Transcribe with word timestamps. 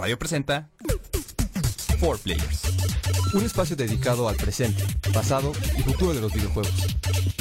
Radio 0.00 0.18
presenta 0.18 0.66
4 2.00 2.22
Players. 2.22 2.62
Un 3.34 3.44
espacio 3.44 3.76
dedicado 3.76 4.30
al 4.30 4.36
presente, 4.36 4.82
pasado 5.12 5.52
y 5.76 5.82
futuro 5.82 6.14
de 6.14 6.22
los 6.22 6.32
videojuegos. 6.32 6.96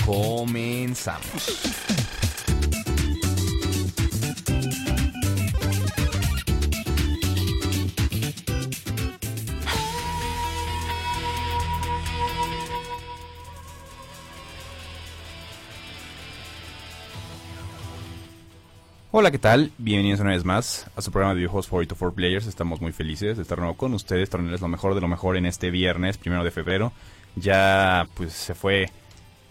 Comenzamos. 0.06 1.89
Hola, 19.22 19.32
¿qué 19.32 19.38
tal? 19.38 19.74
Bienvenidos 19.78 20.22
una 20.22 20.30
vez 20.30 20.46
más 20.46 20.88
a 20.96 21.02
su 21.02 21.12
programa 21.12 21.34
de 21.34 21.40
videojuegos 21.40 21.68
favorito 21.68 21.94
for 21.94 22.14
Players. 22.14 22.48
Estamos 22.48 22.80
muy 22.80 22.94
felices 22.94 23.36
de 23.36 23.44
estar 23.44 23.58
nuevo 23.58 23.76
con 23.76 23.94
ustedes, 23.94 24.30
traerles 24.30 24.62
lo 24.62 24.70
mejor 24.70 24.96
de 24.96 25.02
lo 25.02 25.10
mejor 25.10 25.36
en 25.36 25.46
este 25.46 25.72
viernes, 25.72 26.18
primero 26.18 26.42
de 26.46 26.52
febrero. 26.52 26.94
Ya, 27.36 28.08
pues, 28.14 28.32
se 28.32 28.56
fue 28.56 28.90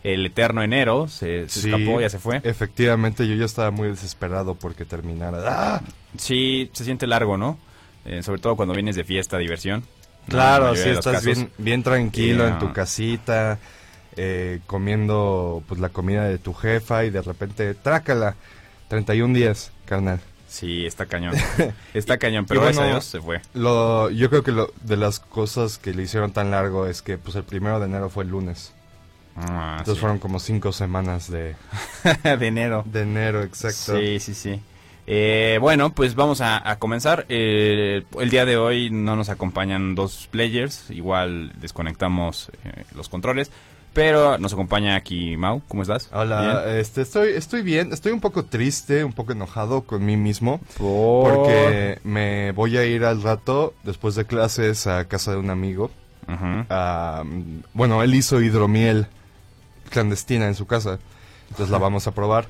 el 0.03 0.25
eterno 0.25 0.63
enero, 0.63 1.07
se, 1.07 1.51
se 1.51 1.61
Sí, 1.61 1.71
escapó, 1.71 2.01
ya 2.01 2.09
se 2.09 2.19
fue. 2.19 2.41
Efectivamente, 2.45 3.29
yo 3.29 3.35
ya 3.35 3.45
estaba 3.45 3.71
muy 3.71 3.89
desesperado 3.89 4.55
porque 4.55 4.87
terminara. 4.87 5.43
¡Ah! 5.47 5.83
Sí, 6.17 6.71
se 6.73 6.85
siente 6.87 7.07
largo, 7.07 7.37
¿no? 7.37 7.59
Eh, 8.07 8.23
sobre 8.23 8.41
todo 8.41 8.57
cuando 8.57 8.73
vienes 8.73 8.97
de 8.97 9.05
fiesta, 9.05 9.37
diversión. 9.37 9.85
Claro, 10.29 10.69
mayoría 10.71 10.83
sí, 10.95 10.99
estás 10.99 11.13
casos. 11.13 11.27
bien, 11.27 11.51
bien 11.59 11.83
tranquilo 11.83 12.45
Yeah. 12.45 12.55
en 12.55 12.59
tu 12.59 12.73
casita, 12.73 13.59
eh, 14.17 14.61
comiendo 14.67 15.63
pues 15.69 15.79
la 15.79 15.91
comida 15.91 16.25
de 16.25 16.39
tu 16.39 16.55
jefa 16.55 17.05
y 17.05 17.11
de 17.11 17.21
repente, 17.21 17.75
trácala. 17.75 18.35
31 18.89 19.35
días, 19.35 19.71
carnal. 19.85 20.21
Sí, 20.49 20.87
está 20.87 21.05
cañón. 21.05 21.35
Está 21.95 22.17
cañón, 22.17 22.47
pero 22.47 22.61
Y 22.61 22.63
gracias 22.65 22.79
a 22.79 22.83
bueno, 22.85 22.95
Dios 22.97 23.05
se 23.05 23.21
fue. 23.21 23.43
Lo, 23.53 24.09
yo 24.09 24.31
creo 24.31 24.43
que 24.43 24.51
lo, 24.53 24.73
de 24.83 24.97
las 24.97 25.21
cosas 25.21 25.77
que 25.77 25.93
le 25.93 26.05
hicieron 26.05 26.33
tan 26.33 26.51
largo 26.51 26.87
es 26.87 27.03
que 27.03 27.19
pues 27.19 27.37
el 27.37 27.45
primero 27.45 27.79
de 27.81 27.87
enero 27.87 28.09
fue 28.09 28.25
el 28.25 28.31
lunes. 28.31 28.73
Ah, 29.37 29.77
Entonces 29.81 29.97
sí. 29.97 30.01
fueron 30.01 30.19
como 30.19 30.41
cinco 30.41 30.73
semanas 30.73 31.31
de, 31.31 31.55
de 32.25 32.47
enero. 32.47 32.83
de 32.87 33.03
enero, 33.03 33.43
exacto. 33.43 33.99
Sí, 33.99 34.19
sí, 34.21 34.33
sí. 34.33 34.61
Eh, 35.07 35.59
bueno, 35.61 35.95
pues 35.95 36.15
vamos 36.15 36.41
a, 36.41 36.69
a 36.69 36.79
comenzar. 36.79 37.25
Eh, 37.29 38.05
el 38.19 38.31
día 38.31 38.45
de 38.45 38.57
hoy 38.57 38.91
no 38.91 39.17
nos 39.17 39.29
acompañan 39.29 39.95
dos 39.95 40.29
players, 40.31 40.91
igual 40.91 41.53
desconectamos 41.61 42.51
eh, 42.65 42.85
los 42.95 43.09
controles, 43.09 43.51
pero 43.93 44.39
nos 44.39 44.53
acompaña 44.53 44.95
aquí 44.97 45.37
Mau, 45.37 45.63
¿cómo 45.69 45.83
estás? 45.83 46.09
Hola, 46.13 46.63
Bien. 46.65 46.79
este, 46.79 47.03
estoy, 47.03 47.31
estoy 47.33 47.63
bien, 47.63 47.93
estoy 47.93 48.13
un 48.13 48.21
poco 48.21 48.45
triste, 48.45 49.03
un 49.05 49.13
poco 49.13 49.33
enojado 49.33 49.83
con 49.83 50.05
mí 50.05 50.17
mismo. 50.17 50.61
Por- 50.77 51.35
Porque 51.35 51.99
me 52.05 52.53
voy 52.53 52.77
a 52.77 52.85
ir 52.85 53.05
al 53.05 53.23
rato, 53.23 53.75
después 53.83 54.15
de 54.15 54.25
clases, 54.25 54.87
a 54.87 55.07
casa 55.07 55.33
de 55.33 55.39
un 55.39 55.51
amigo. 55.51 55.91
Mm, 56.27 57.61
bueno, 57.73 58.03
él 58.03 58.15
hizo 58.15 58.41
hidromiel 58.41 59.07
clandestina 59.91 60.47
en 60.47 60.55
su 60.55 60.67
casa. 60.67 60.99
Entonces 61.51 61.71
la 61.71 61.79
vamos 61.87 62.07
a 62.07 62.13
probar. 62.13 62.47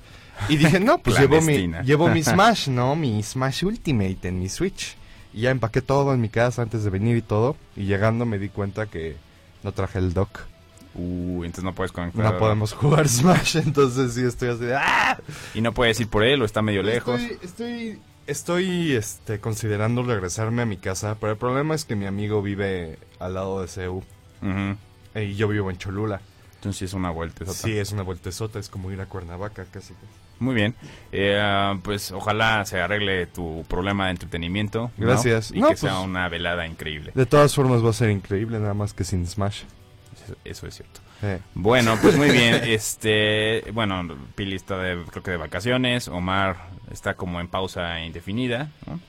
Y 0.48 0.56
dije, 0.56 0.78
no, 0.80 0.98
pues 0.98 1.18
llevo 1.18 1.40
mi, 1.40 1.68
llevo 1.84 2.08
mi 2.08 2.22
Smash, 2.24 2.68
¿no? 2.68 2.94
Mi 2.96 3.22
Smash 3.22 3.64
Ultimate 3.64 4.18
en 4.28 4.38
mi 4.40 4.48
Switch. 4.48 4.96
Y 5.34 5.42
ya 5.42 5.50
empaqué 5.50 5.82
todo 5.82 6.14
en 6.14 6.20
mi 6.20 6.28
casa 6.28 6.62
antes 6.62 6.84
de 6.84 6.90
venir 6.90 7.16
y 7.16 7.22
todo. 7.22 7.56
Y 7.76 7.84
llegando 7.84 8.24
me 8.26 8.38
di 8.38 8.48
cuenta 8.48 8.86
que 8.86 9.16
no 9.62 9.72
traje 9.72 9.98
el 9.98 10.12
dock. 10.14 10.40
Uh, 10.94 11.44
entonces 11.44 11.64
no 11.64 11.74
puedes 11.74 11.92
conectar. 11.92 12.24
No 12.32 12.38
podemos 12.38 12.72
jugar 12.72 13.08
Smash, 13.08 13.56
entonces 13.56 14.14
sí 14.14 14.22
estoy 14.22 14.48
así 14.48 14.64
de... 14.64 14.76
¡Ah! 14.76 15.18
Y 15.54 15.60
no 15.60 15.72
puedes 15.72 16.00
ir 16.00 16.08
por 16.08 16.24
él 16.24 16.42
o 16.42 16.44
está 16.44 16.62
medio 16.62 16.82
lejos. 16.82 17.20
Estoy, 17.42 18.00
estoy, 18.26 18.92
este, 18.92 19.38
considerando 19.40 20.02
regresarme 20.02 20.62
a 20.62 20.66
mi 20.66 20.76
casa, 20.76 21.16
pero 21.20 21.32
el 21.32 21.38
problema 21.38 21.74
es 21.74 21.84
que 21.84 21.94
mi 21.94 22.06
amigo 22.06 22.42
vive 22.42 22.98
al 23.20 23.34
lado 23.34 23.60
de 23.60 23.68
CEU 23.68 24.02
eh, 25.14 25.24
y 25.24 25.34
yo 25.34 25.48
vivo 25.48 25.70
en 25.70 25.78
Cholula. 25.78 26.20
Entonces 26.56 26.78
sí 26.80 26.84
es 26.86 26.94
una 26.94 27.10
vuelta. 27.10 27.46
Sí, 27.46 27.78
es 27.78 27.92
una 27.92 28.02
vueltezota, 28.02 28.58
es 28.58 28.68
como 28.68 28.90
ir 28.90 29.00
a 29.00 29.06
Cuernavaca 29.06 29.64
casi. 29.70 29.94
Muy 30.40 30.54
bien. 30.54 30.74
Eh, 31.12 31.78
pues 31.82 32.10
ojalá 32.12 32.64
se 32.64 32.80
arregle 32.80 33.26
tu 33.26 33.64
problema 33.68 34.06
de 34.06 34.12
entretenimiento. 34.12 34.90
¿no? 34.96 35.06
Gracias. 35.06 35.50
Y 35.52 35.60
No, 35.60 35.68
que 35.68 35.74
pues- 35.74 35.80
sea 35.80 36.00
una 36.00 36.28
velada 36.28 36.66
increíble. 36.66 37.12
De 37.14 37.26
todas 37.26 37.54
formas 37.54 37.84
va 37.84 37.90
a 37.90 37.92
ser 37.92 38.10
increíble, 38.10 38.58
nada 38.58 38.74
más 38.74 38.92
que 38.92 39.04
sin 39.04 39.26
Smash. 39.26 39.62
Eso, 40.44 40.66
es 40.66 40.74
cierto. 40.74 41.00
Bueno, 41.54 41.96
pues 42.00 42.16
muy 42.16 42.30
bien. 42.30 42.54
Este, 42.68 43.64
bueno, 43.72 44.02
Pili 44.34 44.56
está 44.56 44.78
de, 44.78 45.02
creo 45.10 45.22
que 45.22 45.30
de 45.32 45.36
vacaciones. 45.36 46.08
Omar 46.08 46.68
está 46.90 47.14
como 47.14 47.40
en 47.40 47.48
pausa 47.48 48.00
indefinida. 48.00 48.70
¿no? 48.86 49.00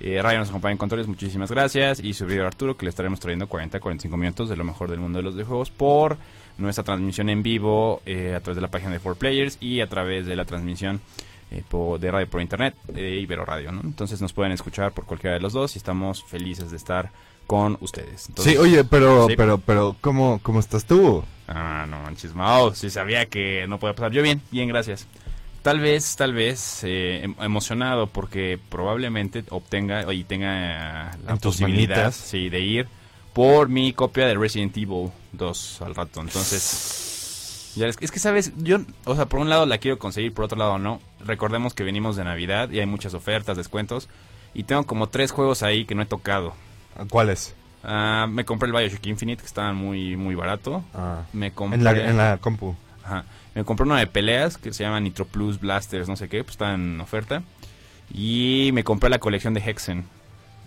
Eh, 0.00 0.20
Rayo 0.22 0.38
nos 0.38 0.50
acompaña 0.50 0.72
en 0.72 0.78
controles, 0.78 1.06
muchísimas 1.08 1.50
gracias. 1.50 2.00
Y 2.00 2.12
su 2.12 2.20
servidor 2.20 2.46
Arturo, 2.46 2.76
que 2.76 2.86
le 2.86 2.90
estaremos 2.90 3.20
trayendo 3.20 3.48
40-45 3.48 4.16
minutos 4.16 4.48
de 4.48 4.56
lo 4.56 4.64
mejor 4.64 4.90
del 4.90 5.00
mundo 5.00 5.18
de 5.18 5.24
los 5.24 5.34
videojuegos 5.34 5.70
por 5.70 6.16
nuestra 6.56 6.84
transmisión 6.84 7.28
en 7.28 7.42
vivo 7.42 8.02
eh, 8.04 8.34
a 8.34 8.40
través 8.40 8.56
de 8.56 8.62
la 8.62 8.68
página 8.68 8.92
de 8.92 9.00
4Players 9.00 9.58
y 9.60 9.80
a 9.80 9.88
través 9.88 10.26
de 10.26 10.36
la 10.36 10.44
transmisión 10.44 11.00
eh, 11.50 11.62
de 11.98 12.10
radio 12.10 12.28
por 12.28 12.40
internet 12.40 12.74
de 12.86 13.16
Ibero 13.16 13.44
Radio. 13.44 13.72
¿no? 13.72 13.80
Entonces 13.82 14.20
nos 14.20 14.32
pueden 14.32 14.52
escuchar 14.52 14.92
por 14.92 15.04
cualquiera 15.04 15.34
de 15.34 15.40
los 15.40 15.52
dos 15.52 15.74
y 15.76 15.78
estamos 15.78 16.22
felices 16.24 16.70
de 16.70 16.76
estar 16.76 17.10
con 17.48 17.78
ustedes. 17.80 18.28
Entonces, 18.28 18.52
sí, 18.52 18.58
oye, 18.58 18.84
pero, 18.84 19.26
Sí. 19.26 19.34
pero, 19.36 19.56
pero, 19.58 19.96
¿cómo, 20.02 20.38
cómo 20.42 20.60
estás 20.60 20.84
tú? 20.84 21.24
Ah, 21.48 21.86
no 21.88 21.98
manches, 22.02 22.34
Mao, 22.34 22.74
sí 22.74 22.90
sabía 22.90 23.24
que 23.26 23.64
no 23.66 23.78
podía 23.80 23.94
pasar. 23.96 24.12
Yo 24.12 24.22
bien, 24.22 24.42
bien, 24.50 24.68
gracias. 24.68 25.06
Tal 25.62 25.80
vez, 25.80 26.14
tal 26.16 26.34
vez 26.34 26.84
eh, 26.84 27.22
em- 27.24 27.34
emocionado 27.40 28.06
porque 28.06 28.60
probablemente 28.68 29.44
obtenga 29.48 30.12
y 30.12 30.24
tenga 30.24 31.16
la 31.24 31.32
En 31.32 31.38
posibilidad 31.38 32.12
sí, 32.12 32.50
de 32.50 32.60
ir 32.60 32.88
por 33.32 33.68
mi 33.70 33.94
copia 33.94 34.26
de 34.26 34.34
Resident 34.34 34.76
Evil 34.76 35.10
2 35.32 35.82
al 35.82 35.94
rato. 35.94 36.20
Entonces, 36.20 37.72
ya 37.76 37.86
es, 37.86 37.96
es 38.00 38.10
que 38.10 38.18
sabes, 38.18 38.52
yo, 38.58 38.78
o 39.06 39.14
sea, 39.16 39.24
por 39.26 39.40
un 39.40 39.48
lado 39.48 39.64
la 39.64 39.78
quiero 39.78 39.98
conseguir, 39.98 40.34
por 40.34 40.44
otro 40.44 40.58
lado 40.58 40.78
no. 40.78 41.00
Recordemos 41.24 41.72
que 41.72 41.82
venimos 41.82 42.14
de 42.16 42.24
Navidad 42.24 42.70
y 42.70 42.80
hay 42.80 42.86
muchas 42.86 43.14
ofertas, 43.14 43.56
descuentos 43.56 44.08
y 44.52 44.64
tengo 44.64 44.84
como 44.84 45.08
tres 45.08 45.30
juegos 45.30 45.62
ahí 45.62 45.86
que 45.86 45.94
no 45.94 46.02
he 46.02 46.06
tocado. 46.06 46.52
¿Cuáles? 47.10 47.54
Ah, 47.84 48.26
me 48.28 48.44
compré 48.44 48.66
el 48.68 48.72
Bioshock 48.74 49.06
Infinite 49.06 49.40
que 49.40 49.46
estaba 49.46 49.72
muy 49.72 50.16
muy 50.16 50.34
barato. 50.34 50.84
Ah, 50.94 51.22
Me 51.32 51.52
compré 51.52 51.78
en, 51.78 51.84
la, 51.84 51.92
en 51.92 52.16
la 52.16 52.38
compu. 52.38 52.74
Ajá. 53.04 53.24
Me 53.54 53.64
compré 53.64 53.84
una 53.86 53.98
de 53.98 54.06
peleas 54.06 54.58
que 54.58 54.72
se 54.72 54.84
llama 54.84 55.00
Nitro 55.00 55.24
Plus 55.26 55.58
Blasters, 55.60 56.08
no 56.08 56.16
sé 56.16 56.28
qué, 56.28 56.42
pues 56.44 56.52
está 56.54 56.74
en 56.74 57.00
oferta. 57.00 57.42
Y 58.12 58.70
me 58.72 58.84
compré 58.84 59.10
la 59.10 59.18
colección 59.18 59.54
de 59.54 59.60
Hexen. 59.60 60.04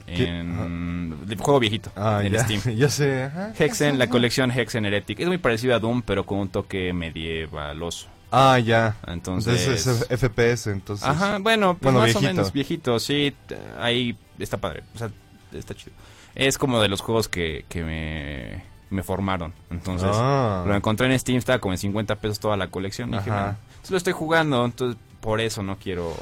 En 0.07 1.15
juego 1.39 1.59
viejito 1.59 1.91
Ah, 1.95 2.21
en 2.23 2.33
ya, 2.33 2.43
Steam. 2.43 2.61
ya 2.77 2.89
sé. 2.89 3.23
ajá. 3.23 3.53
Hexen, 3.57 3.97
la 3.99 4.07
colección 4.07 4.51
Hexen 4.51 4.85
Heretic. 4.85 5.19
Es 5.19 5.27
muy 5.27 5.37
parecido 5.37 5.75
a 5.75 5.79
Doom, 5.79 6.01
pero 6.01 6.25
con 6.25 6.39
un 6.39 6.49
toque 6.49 6.91
medievaloso. 6.93 8.07
Ah, 8.31 8.59
ya. 8.59 8.95
Entonces. 9.07 9.61
Entonces 9.61 10.07
es 10.09 10.19
FPS, 10.19 10.67
entonces. 10.71 11.05
Ajá, 11.07 11.37
bueno, 11.39 11.73
pues 11.77 11.93
Bueno, 11.93 11.99
más 11.99 12.05
viejito. 12.07 12.19
o 12.19 12.33
menos 12.33 12.51
viejito, 12.53 12.99
sí. 12.99 13.33
Ahí 13.79 14.17
está 14.39 14.57
padre. 14.57 14.83
O 14.95 14.97
sea, 14.97 15.09
está 15.53 15.73
chido. 15.75 15.91
Es 16.35 16.57
como 16.57 16.79
de 16.81 16.87
los 16.87 17.01
juegos 17.01 17.27
que, 17.27 17.65
que 17.69 17.83
me, 17.83 18.63
me 18.89 19.03
formaron. 19.03 19.53
Entonces. 19.69 20.09
Ah. 20.13 20.63
Lo 20.67 20.75
encontré 20.75 21.11
en 21.11 21.17
Steam, 21.19 21.37
estaba 21.37 21.59
como 21.59 21.73
en 21.73 21.77
50 21.77 22.15
pesos 22.15 22.39
toda 22.39 22.57
la 22.57 22.67
colección. 22.67 23.09
Y 23.13 23.17
dije, 23.17 23.29
Ajá. 23.29 23.39
"Bueno, 23.41 23.57
entonces 23.71 23.91
lo 23.91 23.97
estoy 23.97 24.13
jugando, 24.13 24.65
entonces 24.65 24.97
por 25.19 25.41
eso 25.41 25.61
no 25.63 25.77
quiero 25.77 26.15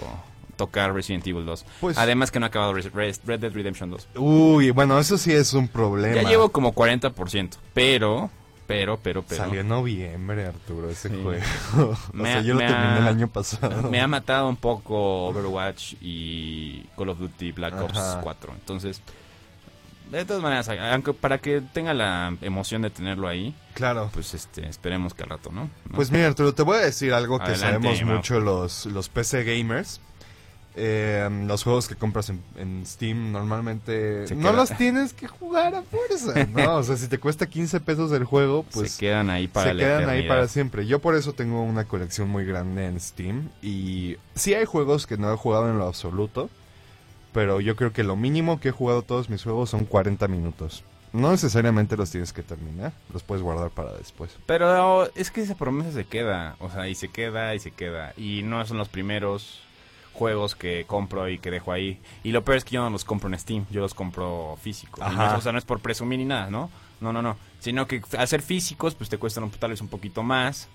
tocar 0.55 0.93
Resident 0.93 1.25
Evil 1.27 1.45
2. 1.45 1.65
Pues- 1.79 1.97
Además 1.97 2.31
que 2.31 2.39
no 2.39 2.45
he 2.45 2.49
acabado 2.49 2.73
Red 2.73 3.13
Dead 3.39 3.53
Redemption 3.53 3.89
2. 3.91 4.07
Uy, 4.17 4.71
bueno, 4.71 4.99
eso 4.99 5.17
sí 5.17 5.31
es 5.31 5.53
un 5.53 5.67
problema. 5.69 6.15
Ya 6.21 6.27
llevo 6.27 6.49
como 6.49 6.73
40%, 6.73 7.57
pero, 7.73 8.29
pero, 8.67 8.97
pero, 9.01 9.23
pero... 9.23 9.41
Salió 9.43 9.61
en 9.61 9.69
noviembre, 9.69 10.47
Arturo, 10.47 10.89
ese 10.89 11.07
Sí. 11.09 11.19
juego. 11.23 11.41
o 11.77 11.97
Me 12.13 12.25
sea, 12.25 12.39
ha- 12.39 12.41
yo 12.41 12.53
lo 12.55 12.59
terminé 12.59 12.77
ha- 12.77 12.97
el 12.97 13.07
año 13.07 13.27
pasado. 13.29 13.89
Me 13.89 14.01
ha 14.01 14.07
matado 14.07 14.49
un 14.49 14.57
poco 14.57 15.27
Overwatch 15.27 15.93
y 16.01 16.81
Call 16.97 17.07
of 17.09 17.19
Duty 17.19 17.53
Black 17.53 17.79
Ops 17.81 17.97
Ajá. 17.97 18.19
4. 18.21 18.51
Entonces, 18.53 19.01
de 20.17 20.25
todas 20.25 20.41
maneras, 20.41 20.67
aunque 20.69 21.13
para 21.13 21.37
que 21.37 21.61
tenga 21.73 21.93
la 21.93 22.35
emoción 22.41 22.81
de 22.81 22.89
tenerlo 22.89 23.27
ahí, 23.27 23.53
Claro. 23.75 24.09
pues 24.13 24.33
este, 24.33 24.67
esperemos 24.67 25.13
que 25.13 25.23
al 25.23 25.29
rato, 25.29 25.51
¿no? 25.51 25.63
¿No? 25.89 25.95
Pues 25.95 26.11
mira, 26.11 26.27
Arturo, 26.27 26.53
te 26.53 26.63
voy 26.63 26.77
a 26.77 26.81
decir 26.81 27.13
algo 27.13 27.37
que 27.37 27.45
Adelante, 27.51 27.87
sabemos 27.87 28.01
Mau. 28.03 28.15
mucho 28.17 28.39
los, 28.39 28.85
los 28.87 29.07
PC 29.09 29.43
gamers. 29.43 30.01
Eh, 30.81 31.27
los 31.47 31.63
juegos 31.63 31.87
que 31.89 31.95
compras 31.95 32.29
en, 32.29 32.41
en 32.55 32.85
Steam 32.85 33.31
normalmente 33.33 34.27
Se 34.27 34.35
no 34.35 34.43
queda- 34.49 34.51
los 34.53 34.77
tienes 34.77 35.13
que 35.13 35.27
jugar 35.27 35.73
a 35.75 35.81
fuerza, 35.81 36.45
¿no? 36.55 36.75
O 36.77 36.83
sea, 36.83 36.95
si 36.95 37.07
te 37.07 37.17
cuesta 37.17 37.47
15 37.47 37.79
pesos 37.81 38.11
el 38.13 38.23
juego, 38.23 38.63
pues 38.71 38.93
se 38.93 38.99
quedan 38.99 39.29
ahí 39.29 39.47
para 39.47 39.71
se 39.71 39.77
quedan 39.77 40.07
ahí 40.07 40.27
para 40.27 40.47
siempre. 40.47 40.85
Yo 40.85 40.99
por 40.99 41.15
eso 41.15 41.33
tengo 41.33 41.63
una 41.63 41.85
colección 41.85 42.29
muy 42.29 42.45
grande 42.45 42.85
en 42.85 42.99
Steam 42.99 43.49
y 43.61 44.17
sí 44.35 44.53
hay 44.53 44.65
juegos 44.65 45.05
que 45.07 45.17
no 45.17 45.33
he 45.33 45.35
jugado 45.35 45.69
en 45.69 45.79
lo 45.79 45.87
absoluto, 45.87 46.49
pero 47.33 47.61
yo 47.61 47.75
creo 47.75 47.93
que 47.93 48.03
lo 48.03 48.15
mínimo 48.15 48.59
que 48.59 48.69
he 48.69 48.71
jugado 48.71 49.01
todos 49.01 49.29
mis 49.29 49.43
juegos 49.43 49.69
son 49.69 49.85
40 49.85 50.27
minutos. 50.27 50.83
No 51.11 51.31
necesariamente 51.31 51.97
los 51.97 52.11
tienes 52.11 52.33
que 52.33 52.43
terminar, 52.43 52.93
los 53.11 53.23
puedes 53.23 53.43
guardar 53.43 53.71
para 53.71 53.93
después. 53.93 54.37
Pero 54.45 55.11
es 55.15 55.31
que 55.31 55.41
esa 55.41 55.55
promesa 55.55 55.91
se 55.91 56.05
queda, 56.05 56.55
o 56.59 56.69
sea, 56.69 56.87
y 56.87 56.93
se 56.93 57.07
queda 57.07 57.55
y 57.55 57.59
se 57.59 57.71
queda. 57.71 58.13
Y 58.15 58.43
no 58.43 58.63
son 58.65 58.77
los 58.77 58.89
primeros 58.89 59.61
juegos 60.13 60.55
que 60.55 60.85
compro 60.85 61.27
y 61.29 61.39
que 61.39 61.49
dejo 61.49 61.71
ahí. 61.71 61.99
Y 62.23 62.31
lo 62.31 62.43
peor 62.43 62.57
es 62.57 62.65
que 62.65 62.75
yo 62.75 62.83
no 62.83 62.89
los 62.91 63.05
compro 63.05 63.29
en 63.29 63.39
Steam, 63.39 63.65
yo 63.71 63.81
los 63.81 63.93
compro 63.95 64.57
físicos. 64.61 64.99
No 65.13 65.37
o 65.37 65.41
sea, 65.41 65.51
no 65.51 65.57
es 65.57 65.65
por 65.65 65.79
presumir 65.79 66.19
ni 66.19 66.25
nada, 66.25 66.49
¿no? 66.51 66.69
No, 67.01 67.11
no, 67.13 67.21
no. 67.21 67.37
Sino 67.59 67.87
que 67.87 68.01
ser 68.27 68.41
físicos, 68.41 68.93
pues 68.93 69.09
te 69.09 69.17
cuestan 69.17 69.49
tal 69.51 69.71
vez 69.71 69.81
un 69.81 69.87
poquito 69.87 70.21
más. 70.21 70.67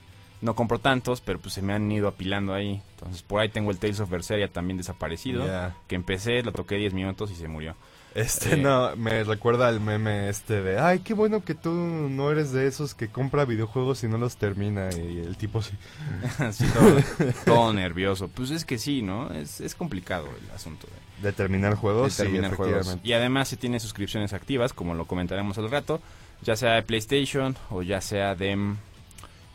No 0.45 0.55
compro 0.55 0.79
tantos, 0.79 1.23
pero 1.23 1.39
pues 1.39 1.55
se 1.55 1.63
me 1.63 1.73
han 1.73 1.91
ido 1.91 2.07
apilando 2.07 2.53
ahí. 2.53 2.83
Entonces 2.99 3.23
por 3.23 3.41
ahí 3.41 3.49
tengo 3.49 3.71
el 3.71 3.79
Tales 3.79 3.99
of 4.01 4.11
Berseria 4.11 4.49
también 4.49 4.77
desaparecido. 4.77 5.47
Que 5.89 5.95
empecé, 5.95 6.43
lo 6.43 6.53
toqué 6.53 6.77
10 6.77 6.93
minutos 6.93 7.31
y 7.31 7.35
se 7.35 7.49
murió. 7.49 7.75
Este, 8.15 8.53
Eh. 8.53 8.57
no, 8.59 8.95
me 8.95 9.25
recuerda 9.25 9.69
al 9.69 9.81
meme 9.81 10.29
este 10.29 10.63
de, 10.63 10.79
ay, 10.79 11.01
qué 11.01 11.15
bueno 11.15 11.43
que 11.43 11.55
tú 11.55 11.71
no 11.73 12.31
eres 12.31 12.53
de 12.53 12.67
esos 12.67 12.95
que 12.95 13.09
compra 13.09 13.45
videojuegos 13.47 14.05
y 14.05 14.09
no 14.09 14.19
los 14.19 14.37
termina. 14.37 14.91
Y 14.93 15.19
el 15.19 15.37
tipo 15.39 15.63
sí. 15.63 15.73
Así 16.39 16.67
todo, 16.67 16.97
todo 17.47 17.73
nervioso. 17.73 18.29
Pues 18.29 18.51
es 18.51 18.67
que 18.67 18.77
sí, 18.77 19.01
¿no? 19.01 19.33
Es, 19.33 19.63
es 19.63 19.75
complicado 19.75 20.29
el 20.29 20.51
asunto 20.55 20.87
de, 21.23 21.29
De 21.29 21.33
terminar 21.33 21.75
juegos, 21.75 22.19
de 22.19 22.25
terminar 22.25 22.51
sí, 22.51 22.57
juegos. 22.59 22.99
Y 23.03 23.15
además 23.15 23.49
si 23.49 23.57
tiene 23.57 23.81
suscripciones 23.81 24.35
activas, 24.35 24.75
como 24.75 24.93
lo 24.95 25.07
comentaremos 25.07 25.57
al 25.57 25.71
rato, 25.71 26.01
ya 26.43 26.55
sea 26.55 26.75
de 26.75 26.83
PlayStation 26.83 27.57
o 27.71 27.81
ya 27.83 28.03
sea 28.03 28.35
de 28.35 28.55
mm, 28.55 28.77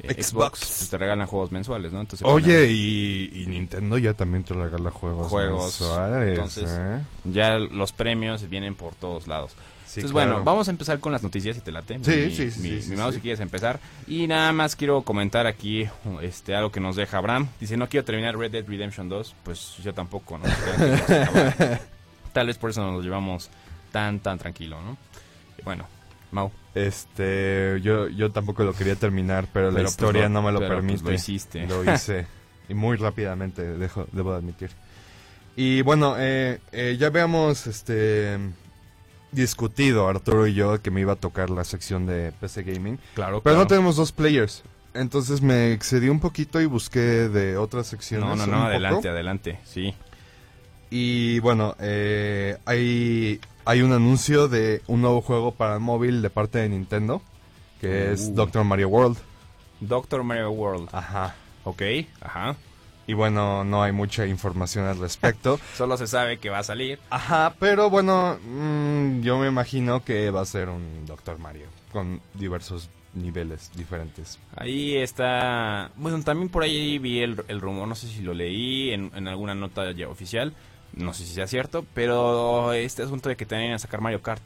Xbox, 0.04 0.28
Xbox. 0.28 0.60
pues 0.60 0.90
te 0.90 0.98
regalan 0.98 1.28
juegos 1.28 1.52
mensuales, 1.52 1.92
¿no? 1.92 2.02
Entonces, 2.02 2.26
Oye, 2.28 2.68
y, 2.72 3.32
y 3.44 3.46
Nintendo 3.48 3.98
ya 3.98 4.14
también 4.14 4.44
te 4.44 4.54
regala 4.54 4.92
juegos. 4.92 5.28
Juegos. 5.28 5.80
mensuales, 5.80 6.30
Entonces, 6.30 6.70
¿eh? 6.72 7.02
ya 7.26 7.58
los 7.60 7.92
premios 7.92 8.50
vienen 8.50 8.76
por 8.76 8.96
todos 8.96 9.28
lados. 9.28 9.52
Sí, 9.86 10.02
Entonces, 10.02 10.12
claro. 10.14 10.30
bueno, 10.34 10.46
vamos 10.46 10.68
a 10.68 10.72
empezar 10.72 11.00
con 11.00 11.12
las 11.12 11.24
noticias, 11.24 11.56
si 11.56 11.64
te 11.64 11.72
late. 11.72 11.96
Sí, 12.04 12.12
mi, 12.12 12.32
sí, 12.36 12.52
sí, 12.52 12.60
Mi, 12.62 12.82
sí, 12.82 12.90
mi 12.92 12.96
mouse, 12.96 13.16
sí. 13.16 13.16
si 13.16 13.22
quieres 13.24 13.40
empezar. 13.40 13.80
Y 14.08 14.28
nada 14.28 14.54
más 14.54 14.76
quiero 14.76 15.02
comentar 15.02 15.48
aquí 15.48 15.88
este 16.22 16.56
algo 16.56 16.72
que 16.72 16.80
nos 16.80 16.96
deja 16.96 17.18
Abraham. 17.18 17.48
Dice, 17.60 17.76
no 17.76 17.90
quiero 17.90 18.06
terminar 18.06 18.38
Red 18.38 18.52
Dead 18.52 18.66
Redemption 18.68 19.10
2. 19.10 19.36
Pues 19.44 19.78
yo 19.84 19.92
tampoco, 19.96 20.38
¿no? 20.38 20.44
Tal 22.34 22.46
vez 22.48 22.58
por 22.60 22.70
eso 22.70 22.84
nos 22.84 22.94
lo 22.98 23.02
llevamos 23.02 23.50
tan, 23.92 24.20
tan 24.20 24.38
tranquilo, 24.38 24.80
¿no? 24.82 24.96
Bueno, 25.66 25.86
Mau. 26.32 26.52
Este, 26.76 27.80
yo, 27.82 28.08
yo 28.10 28.32
tampoco 28.32 28.64
lo 28.64 28.74
quería 28.74 28.96
terminar, 28.96 29.48
pero, 29.52 29.72
la 29.72 29.80
pues, 29.80 29.92
historia 29.92 30.24
lo- 30.24 30.30
no 30.30 30.42
me 30.44 30.52
lo 30.52 30.60
pues, 30.60 30.70
permite. 30.70 31.04
lo 31.04 31.14
hiciste. 31.14 31.66
Lo 31.68 31.84
hice. 31.94 32.28
y 32.70 32.74
muy 32.74 32.98
rápidamente, 32.98 33.64
dejo, 33.64 34.08
debo 34.12 34.34
admitir. 34.34 34.70
Y 35.56 35.82
bueno, 35.82 36.16
eh, 36.18 36.60
eh, 36.72 36.96
ya 37.00 37.08
habíamos 37.08 37.68
este, 37.68 38.38
discutido, 39.32 40.08
Arturo 40.08 40.48
y 40.48 40.54
yo, 40.54 40.82
que 40.82 40.92
me 40.92 41.02
iba 41.02 41.14
a 41.14 41.18
tocar 41.18 41.50
la 41.50 41.64
sección 41.64 42.06
de 42.06 42.32
PC 42.40 42.64
Gaming. 42.64 43.00
Claro, 43.16 43.42
Pero 43.42 43.58
no 43.58 43.68
tenemos 43.68 43.96
dos 43.96 44.12
players. 44.12 44.64
Entonces 44.94 45.42
me 45.42 45.74
excedí 45.74 46.10
un 46.10 46.20
poquito 46.20 46.62
y 46.62 46.66
busqué 46.66 47.00
de 47.30 47.58
otras 47.58 47.88
secciones. 47.88 48.28
No, 48.28 48.36
no, 48.36 48.46
no, 48.48 48.54
poco. 48.54 48.66
adelante, 48.68 49.10
adelante. 49.10 49.60
Sí. 49.66 49.94
Y 50.90 51.40
bueno, 51.40 51.76
eh, 51.80 52.58
hay, 52.66 53.40
hay 53.70 53.84
un 53.84 53.94
anuncio 53.94 54.48
de 54.48 54.82
un 54.88 55.02
nuevo 55.04 55.22
juego 55.22 55.52
para 55.52 55.78
móvil 55.78 56.24
de 56.24 56.32
parte 56.32 56.58
de 56.58 56.70
Nintendo, 56.70 57.22
que 57.80 58.12
es 58.12 58.30
Uh. 58.30 58.34
Doctor 58.34 58.64
Mario 58.64 58.88
World. 58.90 59.18
Doctor 59.80 60.24
Mario 60.24 60.50
World. 60.50 60.90
Ajá. 60.92 61.36
Ok, 61.66 61.84
ajá. 62.20 62.56
Y 63.06 63.14
bueno, 63.14 63.64
no 63.64 63.84
hay 63.84 63.92
mucha 63.92 64.26
información 64.26 64.86
al 64.86 64.98
respecto. 64.98 65.60
Solo 65.78 65.98
se 65.98 66.08
sabe 66.08 66.40
que 66.40 66.50
va 66.50 66.58
a 66.58 66.64
salir. 66.64 66.98
Ajá, 67.12 67.54
pero 67.60 67.92
bueno, 67.92 68.40
mm, 68.44 69.22
yo 69.22 69.38
me 69.38 69.48
imagino 69.48 70.04
que 70.04 70.32
va 70.32 70.42
a 70.42 70.46
ser 70.46 70.70
un 70.70 71.06
Doctor 71.06 71.38
Mario 71.38 71.68
con 71.92 72.22
diversos 72.34 72.90
niveles 73.14 73.70
diferentes. 73.76 74.40
Ahí 74.56 74.96
está. 74.98 75.92
Bueno, 75.96 76.24
también 76.24 76.50
por 76.50 76.64
ahí 76.64 76.98
vi 76.98 77.20
el, 77.20 77.44
el 77.48 77.62
rumor, 77.62 77.88
no 77.88 77.94
sé 77.94 78.08
si 78.08 78.24
lo 78.24 78.34
leí 78.34 78.90
en, 78.90 79.12
en 79.14 79.28
alguna 79.28 79.54
nota 79.54 79.92
ya 79.92 80.08
oficial. 80.08 80.56
No 80.94 81.14
sé 81.14 81.26
si 81.26 81.34
sea 81.34 81.48
cierto, 81.48 81.86
pero 81.94 82.74
este 82.74 83.04
asunto 83.04 83.30
de 83.30 83.36
que 83.38 83.46
tenían 83.46 83.74
a 83.74 83.80
sacar 83.80 84.02
Mario 84.02 84.22
Kart. 84.22 84.42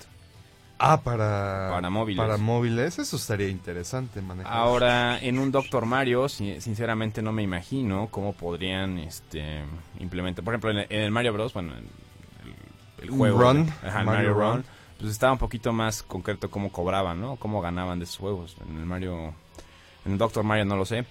Ah, 0.79 0.99
para... 1.01 1.69
Para 1.71 1.89
móviles. 1.89 2.21
Para 2.21 2.37
móviles, 2.37 2.99
eso 2.99 3.15
estaría 3.15 3.47
interesante 3.47 4.21
manejar. 4.21 4.51
Ahora, 4.51 5.17
en 5.19 5.39
un 5.39 5.51
Doctor 5.51 5.85
Mario, 5.85 6.27
si- 6.27 6.59
sinceramente 6.59 7.21
no 7.21 7.31
me 7.31 7.41
imagino 7.43 8.07
cómo 8.11 8.33
podrían 8.33 8.97
este 8.99 9.63
implementar. 9.99 10.43
Por 10.43 10.53
ejemplo, 10.55 10.71
en 10.71 10.85
el, 10.89 11.11
Mario 11.11 11.31
Bros. 11.33 11.53
Bueno, 11.53 11.73
el, 11.75 13.03
el 13.03 13.09
juego. 13.11 13.39
run, 13.39 13.69
ajá, 13.83 13.99
el 14.01 14.05
Mario 14.05 14.05
Mario, 14.05 14.33
Run. 14.33 14.53
Run. 14.57 14.65
Pues 14.99 15.11
estaba 15.11 15.31
un 15.33 15.39
poquito 15.39 15.71
más 15.71 16.03
concreto 16.03 16.49
cómo 16.51 16.71
cobraban, 16.71 17.21
¿no? 17.21 17.35
Cómo 17.37 17.61
ganaban 17.61 17.99
de 17.99 18.05
esos 18.05 18.17
juegos. 18.17 18.55
En 18.69 18.77
el 18.77 18.85
Mario. 18.85 19.33
En 20.05 20.13
el 20.13 20.17
Doctor 20.17 20.43
Mario 20.43 20.65
no 20.65 20.75
lo 20.75 20.85
sé. 20.85 21.05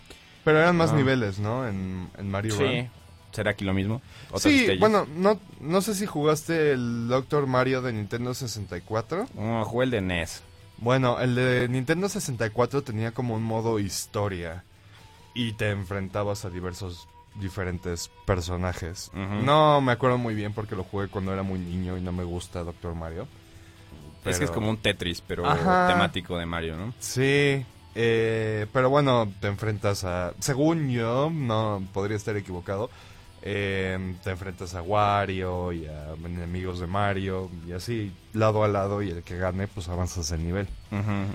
Pero 0.44 0.58
eran 0.58 0.76
más 0.76 0.92
Ah. 0.92 0.96
niveles, 0.96 1.38
¿no? 1.38 1.66
En, 1.66 2.08
en 2.18 2.30
Mario 2.30 2.54
Sí. 2.54 2.62
Run. 2.62 2.90
¿Será 3.32 3.52
aquí 3.52 3.64
lo 3.64 3.74
mismo? 3.74 4.02
¿Otras 4.28 4.42
Sí, 4.42 4.76
bueno, 4.78 5.06
no, 5.16 5.40
no 5.60 5.80
sé 5.80 5.94
si 5.94 6.06
jugaste 6.06 6.72
el 6.72 7.08
Doctor 7.08 7.46
Mario 7.46 7.82
de 7.82 7.92
Nintendo 7.92 8.34
64. 8.34 9.26
Oh, 9.36 9.64
jugué 9.64 9.84
el 9.86 9.90
de 9.90 10.00
NES. 10.02 10.42
Bueno, 10.78 11.18
el 11.20 11.34
de 11.34 11.68
Nintendo 11.68 12.08
64 12.08 12.82
tenía 12.82 13.12
como 13.12 13.34
un 13.34 13.42
modo 13.42 13.78
historia 13.78 14.64
y 15.34 15.52
te 15.52 15.70
enfrentabas 15.70 16.44
a 16.44 16.50
diversos 16.50 17.08
diferentes 17.36 18.10
personajes. 18.26 19.10
No 19.14 19.80
me 19.80 19.92
acuerdo 19.92 20.18
muy 20.18 20.34
bien 20.34 20.52
porque 20.52 20.76
lo 20.76 20.84
jugué 20.84 21.08
cuando 21.08 21.32
era 21.32 21.42
muy 21.42 21.58
niño 21.58 21.96
y 21.96 22.00
no 22.00 22.12
me 22.12 22.24
gusta 22.24 22.62
Doctor 22.64 22.94
Mario. 22.94 23.26
Es 24.24 24.38
que 24.38 24.44
es 24.44 24.50
como 24.50 24.70
un 24.70 24.76
Tetris, 24.76 25.20
pero 25.20 25.46
Ajá. 25.46 25.88
temático 25.88 26.36
de 26.38 26.46
Mario, 26.46 26.76
¿no? 26.76 26.94
Sí, 27.00 27.64
eh, 27.94 28.66
pero 28.72 28.88
bueno, 28.88 29.32
te 29.40 29.48
enfrentas 29.48 30.04
a... 30.04 30.32
Según 30.38 30.90
yo, 30.90 31.30
no 31.32 31.82
podría 31.92 32.16
estar 32.16 32.36
equivocado, 32.36 32.88
eh, 33.42 34.14
te 34.22 34.30
enfrentas 34.30 34.74
a 34.74 34.82
Wario 34.82 35.72
y 35.72 35.86
a 35.86 36.14
enemigos 36.24 36.78
de 36.78 36.86
Mario 36.86 37.50
y 37.66 37.72
así, 37.72 38.12
lado 38.32 38.62
a 38.62 38.68
lado 38.68 39.02
y 39.02 39.10
el 39.10 39.22
que 39.22 39.36
gane 39.36 39.66
pues 39.68 39.88
avanzas 39.88 40.30
el 40.30 40.44
nivel. 40.44 40.68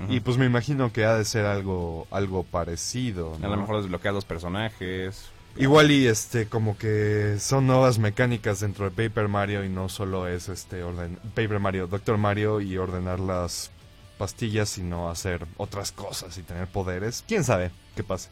Y 0.10 0.22
pues 0.22 0.38
me 0.38 0.46
imagino 0.46 0.94
que 0.94 1.06
ha 1.06 1.16
de 1.16 1.26
ser 1.26 1.46
algo, 1.46 2.08
algo 2.12 2.44
parecido. 2.44 3.38
a 3.42 3.48
lo 3.48 3.58
mejor 3.58 3.82
desbloqueas 3.82 4.14
los 4.14 4.26
personajes. 4.26 5.30
Igual 5.58 5.90
y 5.90 6.06
este 6.06 6.48
como 6.48 6.78
que 6.78 7.38
son 7.40 7.66
nuevas 7.66 7.98
mecánicas 7.98 8.60
dentro 8.60 8.90
de 8.90 8.92
Paper 9.10 9.28
Mario 9.28 9.64
y 9.64 9.70
no 9.70 9.90
solo 9.90 10.28
es 10.28 10.50
este 10.50 10.84
orden 10.84 11.18
Paper 11.34 11.60
Mario, 11.60 11.88
Doctor 11.88 12.18
Mario 12.18 12.62
y 12.62 12.78
ordenar 12.78 13.20
las 13.20 13.72
pastillas, 14.20 14.70
sino 14.70 15.10
hacer 15.10 15.46
otras 15.58 15.92
cosas 15.92 16.38
y 16.38 16.44
tener 16.44 16.68
poderes. 16.68 17.24
¿Quién 17.28 17.44
sabe 17.44 17.72
qué 17.96 18.04
pase? 18.04 18.30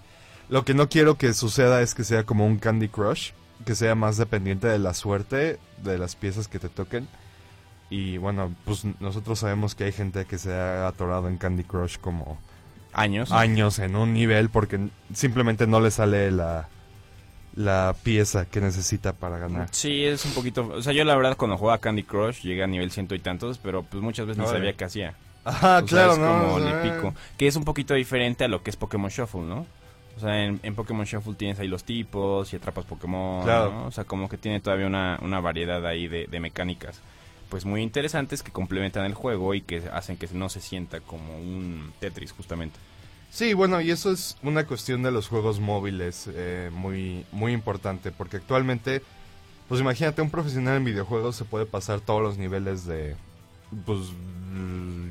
Lo 0.49 0.63
que 0.63 0.75
no 0.75 0.89
quiero 0.89 1.17
que 1.17 1.33
suceda 1.33 1.81
es 1.81 1.95
que 1.95 2.03
sea 2.03 2.23
como 2.23 2.45
un 2.45 2.59
Candy 2.59 2.89
Crush, 2.89 3.31
que 3.65 3.75
sea 3.75 3.95
más 3.95 4.17
dependiente 4.17 4.67
de 4.67 4.79
la 4.79 4.93
suerte 4.93 5.59
de 5.83 5.97
las 5.97 6.15
piezas 6.15 6.47
que 6.47 6.59
te 6.59 6.69
toquen. 6.69 7.07
Y 7.89 8.17
bueno, 8.17 8.53
pues 8.65 8.83
nosotros 8.99 9.39
sabemos 9.39 9.75
que 9.75 9.85
hay 9.85 9.91
gente 9.91 10.25
que 10.25 10.37
se 10.37 10.53
ha 10.53 10.87
atorado 10.87 11.27
en 11.27 11.37
Candy 11.37 11.63
Crush 11.63 11.97
como 11.99 12.37
Años. 12.93 13.31
años 13.31 13.79
en 13.79 13.95
un 13.95 14.13
nivel 14.13 14.49
porque 14.49 14.87
simplemente 15.13 15.67
no 15.67 15.79
le 15.81 15.91
sale 15.91 16.31
la, 16.31 16.67
la 17.55 17.93
pieza 18.03 18.45
que 18.45 18.59
necesita 18.61 19.13
para 19.13 19.37
ganar. 19.37 19.67
Sí, 19.71 20.03
es 20.03 20.25
un 20.25 20.31
poquito... 20.31 20.67
O 20.67 20.81
sea, 20.81 20.93
yo 20.93 21.03
la 21.03 21.15
verdad 21.15 21.37
cuando 21.37 21.57
jugaba 21.57 21.77
Candy 21.79 22.03
Crush 22.03 22.41
llegué 22.41 22.63
a 22.63 22.67
nivel 22.67 22.89
ciento 22.91 23.13
y 23.15 23.19
tantos, 23.19 23.57
pero 23.59 23.83
pues 23.83 24.01
muchas 24.01 24.25
veces 24.25 24.41
Órale. 24.43 24.57
sabía 24.59 24.73
qué 24.73 24.85
hacía. 24.85 25.13
Ah, 25.45 25.51
O 25.53 25.59
sea, 25.59 25.81
claro, 25.83 26.13
es 26.13 26.17
¿no? 26.19 26.39
como 26.43 26.59
le 26.59 26.71
pico. 26.89 27.13
Que 27.37 27.47
es 27.47 27.55
un 27.55 27.65
poquito 27.65 27.93
diferente 27.93 28.43
a 28.45 28.47
lo 28.47 28.63
que 28.63 28.71
es 28.71 28.77
Pokémon 28.77 29.11
Shuffle, 29.11 29.41
¿no? 29.41 29.67
O 30.17 30.19
sea, 30.19 30.45
en, 30.45 30.59
en 30.63 30.75
Pokémon 30.75 31.05
Shuffle 31.05 31.33
tienes 31.33 31.59
ahí 31.59 31.67
los 31.67 31.83
tipos 31.83 32.51
y 32.53 32.55
atrapas 32.55 32.85
Pokémon, 32.85 33.43
Claro. 33.43 33.71
¿no? 33.71 33.85
O 33.87 33.91
sea, 33.91 34.05
como 34.05 34.29
que 34.29 34.37
tiene 34.37 34.61
todavía 34.61 34.87
una, 34.87 35.19
una 35.21 35.39
variedad 35.41 35.85
ahí 35.85 36.07
de, 36.07 36.27
de 36.27 36.39
mecánicas. 36.39 37.01
Pues 37.49 37.65
muy 37.65 37.81
interesantes 37.81 38.41
que 38.41 38.51
complementan 38.51 39.05
el 39.05 39.13
juego 39.13 39.53
y 39.53 39.61
que 39.61 39.83
hacen 39.93 40.17
que 40.17 40.27
no 40.33 40.49
se 40.49 40.61
sienta 40.61 40.99
como 41.01 41.37
un 41.37 41.91
Tetris, 41.99 42.31
justamente. 42.31 42.79
Sí, 43.29 43.53
bueno, 43.53 43.81
y 43.81 43.91
eso 43.91 44.11
es 44.11 44.37
una 44.43 44.65
cuestión 44.65 45.03
de 45.03 45.11
los 45.11 45.27
juegos 45.27 45.59
móviles 45.59 46.29
eh, 46.33 46.69
muy, 46.73 47.25
muy 47.33 47.51
importante, 47.51 48.11
porque 48.11 48.37
actualmente, 48.37 49.01
pues 49.67 49.81
imagínate, 49.81 50.21
un 50.21 50.29
profesional 50.31 50.77
en 50.77 50.85
videojuegos 50.85 51.35
se 51.35 51.43
puede 51.43 51.65
pasar 51.65 51.99
todos 51.99 52.21
los 52.21 52.37
niveles 52.37 52.85
de, 52.85 53.15
pues 53.85 53.99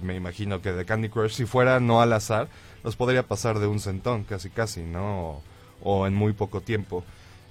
me 0.02 0.14
imagino 0.16 0.62
que 0.62 0.73
de 0.73 0.84
Candy 0.87 1.08
Crush, 1.11 1.32
si 1.32 1.44
fuera 1.44 1.80
no 1.80 2.00
al 2.00 2.12
azar, 2.14 2.49
los 2.85 2.97
podría 2.97 3.26
pasar 3.26 3.59
de 3.59 3.67
un 3.67 3.81
centón, 3.81 4.25
casi 4.25 4.50
casi, 4.50 4.83
¿no? 4.83 5.21
O, 5.21 5.43
o 5.83 6.07
en 6.07 6.14
muy 6.14 6.33
poco 6.33 6.61
tiempo. 6.61 7.05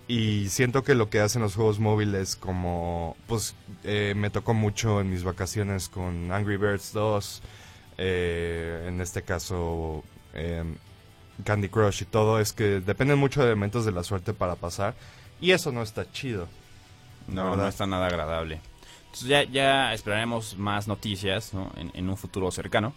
Y 0.08 0.50
siento 0.50 0.84
que 0.84 0.96
lo 0.96 1.10
que 1.10 1.22
hacen 1.22 1.42
los 1.42 1.56
juegos 1.56 1.80
móviles 1.80 2.36
como, 2.36 3.16
pues 3.28 3.56
eh, 3.84 4.14
me 4.16 4.30
tocó 4.30 4.54
mucho 4.54 5.00
en 5.00 5.10
mis 5.10 5.24
vacaciones 5.24 5.88
con 5.88 6.32
Angry 6.32 6.58
Birds 6.58 6.92
2, 6.92 7.42
eh, 7.98 8.86
en 8.88 9.00
este 9.00 9.22
caso 9.22 10.04
eh, 10.34 10.64
Candy 11.46 11.70
Crush 11.70 12.02
y 12.02 12.06
todo, 12.06 12.40
es 12.40 12.52
que 12.52 12.82
dependen 12.82 13.18
mucho 13.18 13.42
de 13.42 13.48
elementos 13.48 13.86
de 13.86 13.94
la 13.94 14.04
suerte 14.04 14.34
para 14.34 14.56
pasar. 14.56 14.94
Y 15.40 15.52
eso 15.52 15.72
no 15.72 15.82
está 15.82 16.12
chido. 16.12 16.48
No, 17.28 17.52
¿verdad? 17.52 17.64
no 17.64 17.68
está 17.70 17.88
nada 17.88 18.08
agradable. 18.08 18.60
Entonces 19.06 19.30
ya, 19.30 19.44
ya 19.44 19.94
esperaremos 19.94 20.58
más 20.58 20.88
noticias 20.88 21.54
¿no? 21.54 21.72
en, 21.78 21.92
en 21.94 22.10
un 22.10 22.18
futuro 22.18 22.52
cercano. 22.52 22.94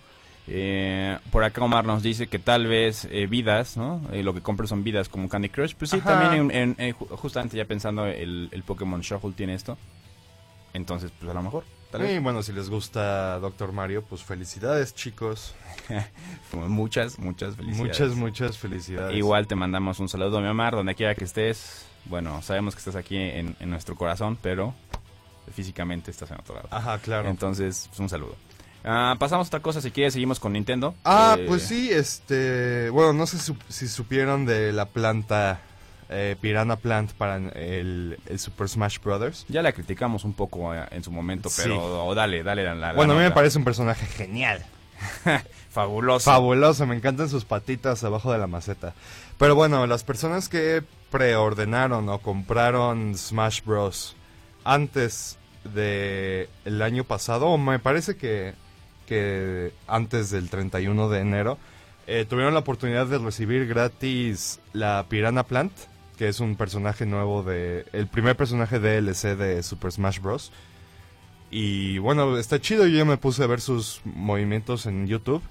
Eh, 0.48 1.18
por 1.32 1.42
acá 1.44 1.62
Omar 1.64 1.84
nos 1.84 2.02
dice 2.02 2.28
que 2.28 2.38
tal 2.38 2.66
vez 2.66 3.06
eh, 3.10 3.26
vidas, 3.26 3.76
¿no? 3.76 4.00
Eh, 4.12 4.22
lo 4.22 4.32
que 4.32 4.40
compras 4.42 4.68
son 4.70 4.84
vidas 4.84 5.08
como 5.08 5.28
Candy 5.28 5.48
Crush. 5.48 5.74
Pues 5.74 5.90
sí, 5.90 5.98
Ajá. 5.98 6.10
también 6.18 6.50
en- 6.52 6.56
en- 6.56 6.76
eh, 6.78 6.94
ju- 6.94 7.08
justamente 7.16 7.56
ya 7.56 7.64
pensando 7.64 8.06
el, 8.06 8.48
el 8.52 8.62
Pokémon 8.62 9.00
Shuffle 9.00 9.32
tiene 9.32 9.54
esto. 9.54 9.76
Entonces, 10.72 11.10
pues 11.18 11.30
a 11.30 11.34
lo 11.34 11.42
mejor. 11.42 11.64
Tal 11.90 12.02
vez. 12.02 12.16
Y 12.16 12.18
bueno, 12.18 12.42
si 12.42 12.52
les 12.52 12.68
gusta 12.68 13.38
Doctor 13.38 13.72
Mario, 13.72 14.02
pues 14.04 14.22
felicidades, 14.22 14.94
chicos. 14.94 15.54
Muchas, 16.52 17.18
muchas 17.18 17.56
felicidades. 17.56 17.88
Muchas, 17.88 18.14
muchas 18.16 18.58
felicidades. 18.58 19.16
Igual 19.16 19.46
te 19.46 19.54
mandamos 19.54 19.98
un 20.00 20.08
saludo, 20.08 20.40
mi 20.40 20.48
Omar, 20.48 20.74
donde 20.74 20.94
quiera 20.94 21.14
que 21.14 21.24
estés. 21.24 21.86
Bueno, 22.06 22.40
sabemos 22.42 22.74
que 22.74 22.78
estás 22.80 22.96
aquí 22.96 23.16
en, 23.16 23.56
en 23.58 23.70
nuestro 23.70 23.94
corazón, 23.96 24.36
pero 24.40 24.74
físicamente 25.52 26.10
estás 26.10 26.30
en 26.30 26.38
otro 26.40 26.54
lado. 26.56 26.68
Ajá, 26.70 26.98
claro. 26.98 27.28
Entonces, 27.28 27.86
pues, 27.88 28.00
un 28.00 28.08
saludo. 28.08 28.36
Ah, 28.86 29.16
pasamos 29.18 29.46
a 29.46 29.48
otra 29.48 29.60
cosa, 29.60 29.80
si 29.80 29.90
quieres, 29.90 30.12
seguimos 30.12 30.38
con 30.38 30.52
Nintendo. 30.52 30.94
Ah, 31.04 31.36
Eh, 31.38 31.44
pues 31.48 31.62
sí, 31.62 31.90
este... 31.90 32.88
Bueno, 32.90 33.12
no 33.12 33.26
sé 33.26 33.38
si 33.68 33.88
supieron 33.88 34.46
de 34.46 34.72
la 34.72 34.86
planta 34.86 35.60
eh, 36.08 36.36
Piranha 36.40 36.76
Plant 36.76 37.10
para 37.14 37.36
el, 37.36 38.18
el 38.26 38.38
Super 38.38 38.68
Smash 38.68 38.98
Brothers. 39.02 39.44
Ya 39.48 39.60
la 39.62 39.72
criticamos 39.72 40.22
un 40.24 40.34
poco 40.34 40.72
eh, 40.72 40.86
en 40.92 41.02
su 41.02 41.10
momento, 41.10 41.48
Sí. 41.50 41.62
pero 41.64 42.06
o 42.06 42.14
dale, 42.14 42.44
dale 42.44 42.62
la, 42.62 42.74
la- 42.76 42.92
Bueno, 42.92 43.14
a 43.14 43.16
mí 43.16 43.22
me 43.22 43.32
parece 43.32 43.58
un 43.58 43.64
personaje 43.64 44.06
genial. 44.06 44.64
fabuloso. 45.70 46.30
Fabuloso, 46.30 46.86
me 46.86 46.94
encantan 46.96 47.28
sus 47.28 47.44
patitas 47.44 48.02
abajo 48.04 48.32
de 48.32 48.38
la 48.38 48.46
maceta. 48.46 48.94
Pero 49.38 49.54
bueno, 49.54 49.86
las 49.86 50.04
personas 50.04 50.48
que 50.48 50.82
preordenaron 51.10 52.08
o 52.08 52.18
compraron 52.20 53.16
Smash 53.16 53.62
Bros. 53.64 54.14
antes 54.64 55.38
de 55.64 56.48
el 56.64 56.80
año 56.82 57.04
pasado, 57.04 57.58
me 57.58 57.78
parece 57.78 58.16
que, 58.16 58.54
que 59.06 59.72
antes 59.86 60.30
del 60.30 60.50
31 60.50 61.08
de 61.08 61.20
enero, 61.20 61.58
eh, 62.06 62.24
tuvieron 62.28 62.54
la 62.54 62.60
oportunidad 62.60 63.06
de 63.06 63.18
recibir 63.18 63.66
gratis 63.66 64.60
la 64.72 65.06
Piranha 65.08 65.44
Plant, 65.44 65.72
que 66.16 66.28
es 66.28 66.40
un 66.40 66.56
personaje 66.56 67.06
nuevo 67.06 67.42
de... 67.42 67.84
el 67.92 68.06
primer 68.06 68.36
personaje 68.36 68.78
DLC 68.78 69.36
de 69.36 69.62
Super 69.62 69.92
Smash 69.92 70.20
Bros. 70.20 70.52
Y 71.50 71.98
bueno, 71.98 72.38
está 72.38 72.60
chido, 72.60 72.86
yo 72.86 72.98
ya 72.98 73.04
me 73.04 73.16
puse 73.16 73.42
a 73.42 73.46
ver 73.46 73.60
sus 73.60 74.00
movimientos 74.04 74.86
en 74.86 75.06
YouTube. 75.06 75.42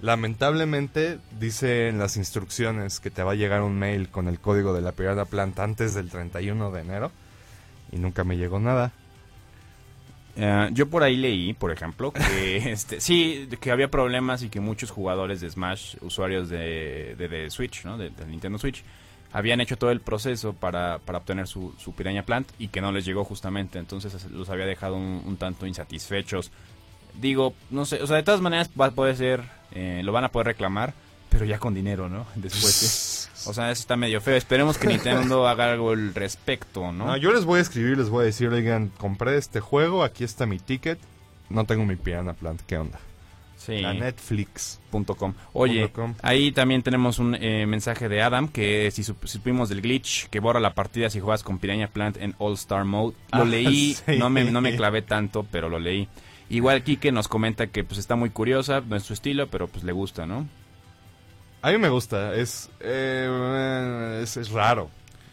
Lamentablemente 0.00 1.18
dice 1.38 1.88
en 1.88 1.98
las 1.98 2.16
instrucciones 2.16 3.00
que 3.00 3.10
te 3.10 3.22
va 3.22 3.32
a 3.32 3.36
llegar 3.36 3.62
un 3.62 3.78
mail 3.78 4.08
con 4.08 4.28
el 4.28 4.40
código 4.40 4.74
de 4.74 4.82
la 4.82 4.92
Piranha 4.92 5.24
Plant 5.24 5.58
antes 5.60 5.94
del 5.94 6.10
31 6.10 6.70
de 6.70 6.80
enero. 6.80 7.12
Y 7.92 7.96
nunca 7.96 8.24
me 8.24 8.36
llegó 8.36 8.58
nada. 8.60 8.92
Eh, 10.36 10.70
yo 10.72 10.88
por 10.88 11.02
ahí 11.02 11.16
leí, 11.16 11.52
por 11.52 11.70
ejemplo, 11.70 12.12
que 12.12 12.56
este, 12.72 13.00
sí, 13.00 13.48
que 13.60 13.70
había 13.70 13.88
problemas 13.88 14.42
y 14.42 14.48
que 14.48 14.60
muchos 14.60 14.90
jugadores 14.90 15.40
de 15.40 15.50
Smash, 15.50 15.96
usuarios 16.00 16.48
de, 16.48 17.14
de, 17.16 17.28
de 17.28 17.50
Switch, 17.50 17.84
¿no? 17.84 17.96
De, 17.98 18.10
de 18.10 18.26
Nintendo 18.26 18.58
Switch, 18.58 18.82
habían 19.32 19.60
hecho 19.60 19.76
todo 19.76 19.90
el 19.90 20.00
proceso 20.00 20.52
para, 20.52 21.00
para 21.00 21.18
obtener 21.18 21.48
su, 21.48 21.74
su 21.76 21.92
Piranha 21.92 22.24
Plant 22.24 22.48
y 22.58 22.68
que 22.68 22.80
no 22.80 22.92
les 22.92 23.04
llegó 23.04 23.24
justamente, 23.24 23.80
entonces 23.80 24.30
los 24.30 24.48
había 24.48 24.64
dejado 24.64 24.96
un, 24.96 25.22
un 25.26 25.36
tanto 25.36 25.66
insatisfechos. 25.66 26.52
Digo, 27.20 27.52
no 27.70 27.84
sé, 27.84 28.00
o 28.00 28.06
sea, 28.06 28.16
de 28.16 28.22
todas 28.22 28.40
maneras 28.40 28.70
va 28.80 28.86
a 28.86 28.90
poder 28.92 29.16
ser, 29.16 29.42
eh, 29.72 30.02
lo 30.04 30.12
van 30.12 30.24
a 30.24 30.28
poder 30.30 30.46
reclamar, 30.46 30.94
pero 31.30 31.44
ya 31.44 31.58
con 31.58 31.74
dinero, 31.74 32.08
¿no? 32.08 32.26
Después. 32.36 33.13
O 33.46 33.54
sea, 33.54 33.70
eso 33.70 33.80
está 33.80 33.96
medio 33.96 34.20
feo. 34.20 34.36
Esperemos 34.36 34.78
que 34.78 34.86
Nintendo 34.88 35.46
haga 35.48 35.72
algo 35.72 35.90
al 35.92 36.14
respecto, 36.14 36.92
¿no? 36.92 37.06
No, 37.06 37.16
yo 37.16 37.32
les 37.32 37.44
voy 37.44 37.58
a 37.58 37.62
escribir, 37.62 37.96
les 37.98 38.08
voy 38.08 38.22
a 38.22 38.26
decir, 38.26 38.48
oigan, 38.48 38.88
compré 38.98 39.36
este 39.36 39.60
juego, 39.60 40.02
aquí 40.04 40.24
está 40.24 40.46
mi 40.46 40.58
ticket. 40.58 40.98
No 41.50 41.64
tengo 41.66 41.84
mi 41.84 41.96
Piranha 41.96 42.32
Plant, 42.32 42.62
¿qué 42.66 42.78
onda? 42.78 42.98
sí. 43.56 43.78
La 43.80 43.94
Netflix. 43.94 44.78
Punto 44.90 45.14
com. 45.14 45.32
Oye, 45.54 45.88
com. 45.90 46.12
ahí 46.20 46.52
también 46.52 46.82
tenemos 46.82 47.18
un 47.18 47.34
eh, 47.34 47.64
mensaje 47.66 48.10
de 48.10 48.20
Adam 48.20 48.48
que 48.48 48.90
si 48.90 49.02
sup- 49.02 49.26
supimos 49.26 49.70
del 49.70 49.80
glitch 49.80 50.28
que 50.28 50.38
borra 50.38 50.60
la 50.60 50.74
partida 50.74 51.08
si 51.08 51.18
juegas 51.20 51.42
con 51.42 51.58
Piranha 51.58 51.88
Plant 51.88 52.18
en 52.18 52.34
All 52.38 52.52
Star 52.54 52.84
Mode. 52.84 53.14
Lo 53.32 53.42
Ah, 53.42 53.44
leí, 53.46 53.94
sí. 54.06 54.18
no, 54.18 54.28
me, 54.28 54.44
no 54.44 54.60
me 54.60 54.76
clavé 54.76 55.00
tanto, 55.00 55.46
pero 55.50 55.70
lo 55.70 55.78
leí. 55.78 56.08
Igual 56.50 56.82
Kike 56.82 57.10
nos 57.10 57.26
comenta 57.26 57.68
que 57.68 57.84
pues 57.84 57.98
está 57.98 58.16
muy 58.16 58.28
curiosa, 58.28 58.82
no 58.86 58.96
es 58.96 59.02
su 59.02 59.14
estilo, 59.14 59.46
pero 59.48 59.66
pues 59.66 59.82
le 59.82 59.92
gusta, 59.92 60.26
¿no? 60.26 60.46
A 61.64 61.70
mí 61.70 61.78
me 61.78 61.88
gusta, 61.88 62.34
es, 62.34 62.68
eh, 62.80 64.20
es, 64.22 64.36
es 64.36 64.50
raro. 64.50 64.90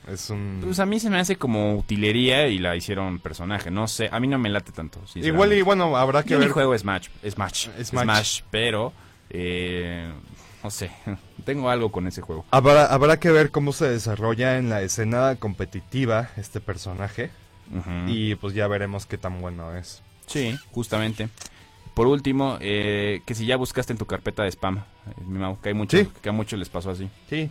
Es 0.08 0.30
un... 0.30 0.62
Pues 0.64 0.80
a 0.80 0.86
mí 0.86 0.98
se 0.98 1.10
me 1.10 1.20
hace 1.20 1.36
como 1.36 1.76
utilería 1.76 2.48
y 2.48 2.58
la 2.58 2.74
hicieron 2.78 3.20
personaje, 3.20 3.70
no 3.70 3.86
sé, 3.90 4.08
a 4.10 4.18
mí 4.22 4.30
no 4.30 4.40
me 4.40 4.48
late 4.48 4.72
tanto. 4.72 5.02
Igual 5.16 5.52
y 5.52 5.62
bueno, 5.62 5.98
habrá 5.98 6.24
que 6.24 6.30
Yo 6.30 6.40
ver 6.40 6.48
juego 6.48 6.78
Smash, 6.78 7.10
Smash, 7.30 7.68
Smash. 7.84 8.04
Smash, 8.04 8.42
pero 8.50 8.94
eh, 9.30 10.10
no 10.64 10.72
sé, 10.72 10.90
tengo 11.44 11.70
algo 11.70 11.92
con 11.92 12.08
ese 12.08 12.22
juego. 12.22 12.46
Habrá, 12.50 12.86
habrá 12.86 13.20
que 13.20 13.30
ver 13.30 13.52
cómo 13.52 13.74
se 13.74 13.90
desarrolla 13.90 14.58
en 14.58 14.70
la 14.70 14.82
escena 14.84 15.36
competitiva 15.36 16.30
este 16.38 16.62
personaje. 16.62 17.30
Y 18.08 18.36
pues 18.36 18.54
ya 18.54 18.68
veremos 18.68 19.06
qué 19.06 19.18
tan 19.18 19.42
bueno 19.42 19.76
es. 19.76 20.02
Sí, 20.28 20.58
justamente. 20.72 21.28
Por 21.94 22.08
último, 22.08 22.58
eh, 22.62 23.22
que 23.26 23.36
si 23.36 23.46
ya 23.46 23.58
buscaste 23.58 23.92
en 23.94 23.98
tu 24.00 24.06
carpeta 24.06 24.44
de 24.44 24.50
spam, 24.52 24.78
eh, 24.78 24.82
mi 25.26 25.40
Mau, 25.40 25.60
que 25.60 25.70
hay 25.70 25.76
mucho, 25.76 25.98
Sí. 25.98 26.08
que 26.22 26.30
a 26.30 26.32
muchos 26.32 26.58
les 26.58 26.70
pasó 26.70 26.92
así. 26.92 27.10
Sí, 27.30 27.50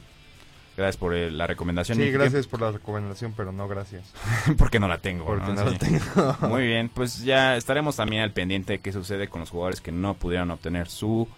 Gracias 0.77 0.97
por 0.97 1.15
eh, 1.15 1.31
la 1.31 1.47
recomendación. 1.47 1.99
sí, 1.99 2.11
gracias 2.11 2.47
por 2.47 2.63
la 2.63 2.71
recomendación, 2.73 3.35
pero 3.37 3.53
no 3.53 3.69
gracias. 3.69 4.15
Porque 4.57 4.81
no 4.81 4.89
la 4.89 4.97
tengo. 4.99 5.27
Porque 5.27 5.49
¿no? 5.53 5.65
no 5.65 5.67
Sí. 5.71 5.73
la 5.73 5.79
tengo. 5.79 6.37
Muy 6.49 6.67
bien, 6.67 6.89
pues 6.89 7.23
ya 7.23 7.57
estaremos 7.57 7.97
también 7.97 8.23
al 8.23 8.33
pendiente 8.33 8.75
de 8.75 8.79
qué 8.79 8.91
sucede 8.93 9.29
con 9.29 9.41
los 9.41 9.51
jugadores 9.51 9.83
que 9.83 9.93
no 9.93 10.15
pudieron 10.15 10.51
obtener 10.51 10.89
su 10.89 11.29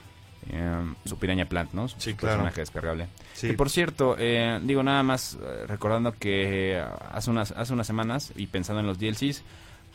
eh, 0.50 0.75
su 1.06 1.16
Piraña 1.18 1.47
Plant, 1.47 1.73
¿no? 1.73 1.88
Su 1.88 1.97
Sí, 1.99 2.14
claro. 2.14 2.35
personaje 2.37 2.61
descargable. 2.61 3.06
Sí, 3.32 3.49
Que 3.49 3.54
por 3.54 3.71
cierto, 3.71 4.16
eh, 4.18 4.61
digo 4.62 4.82
nada 4.85 5.02
más 5.02 5.38
eh, 5.42 5.66
recordando 5.66 6.12
que 6.12 6.75
eh, 6.76 6.85
hace 7.12 7.30
unas 7.30 7.50
hace 7.52 7.73
unas 7.73 7.87
semanas 7.87 8.32
y 8.37 8.47
pensando 8.49 8.80
en 8.80 8.87
los 8.87 8.99
DLCs, 8.99 9.42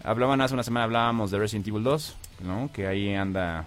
hablaban 0.03 0.41
hace 0.41 0.53
una 0.53 0.63
semana 0.63 0.83
hablábamos 0.85 1.31
de 1.31 1.39
Resident 1.39 1.67
Evil 1.67 1.83
2, 1.83 2.15
¿no? 2.43 2.69
Que 2.73 2.87
ahí 2.87 3.13
anda 3.13 3.65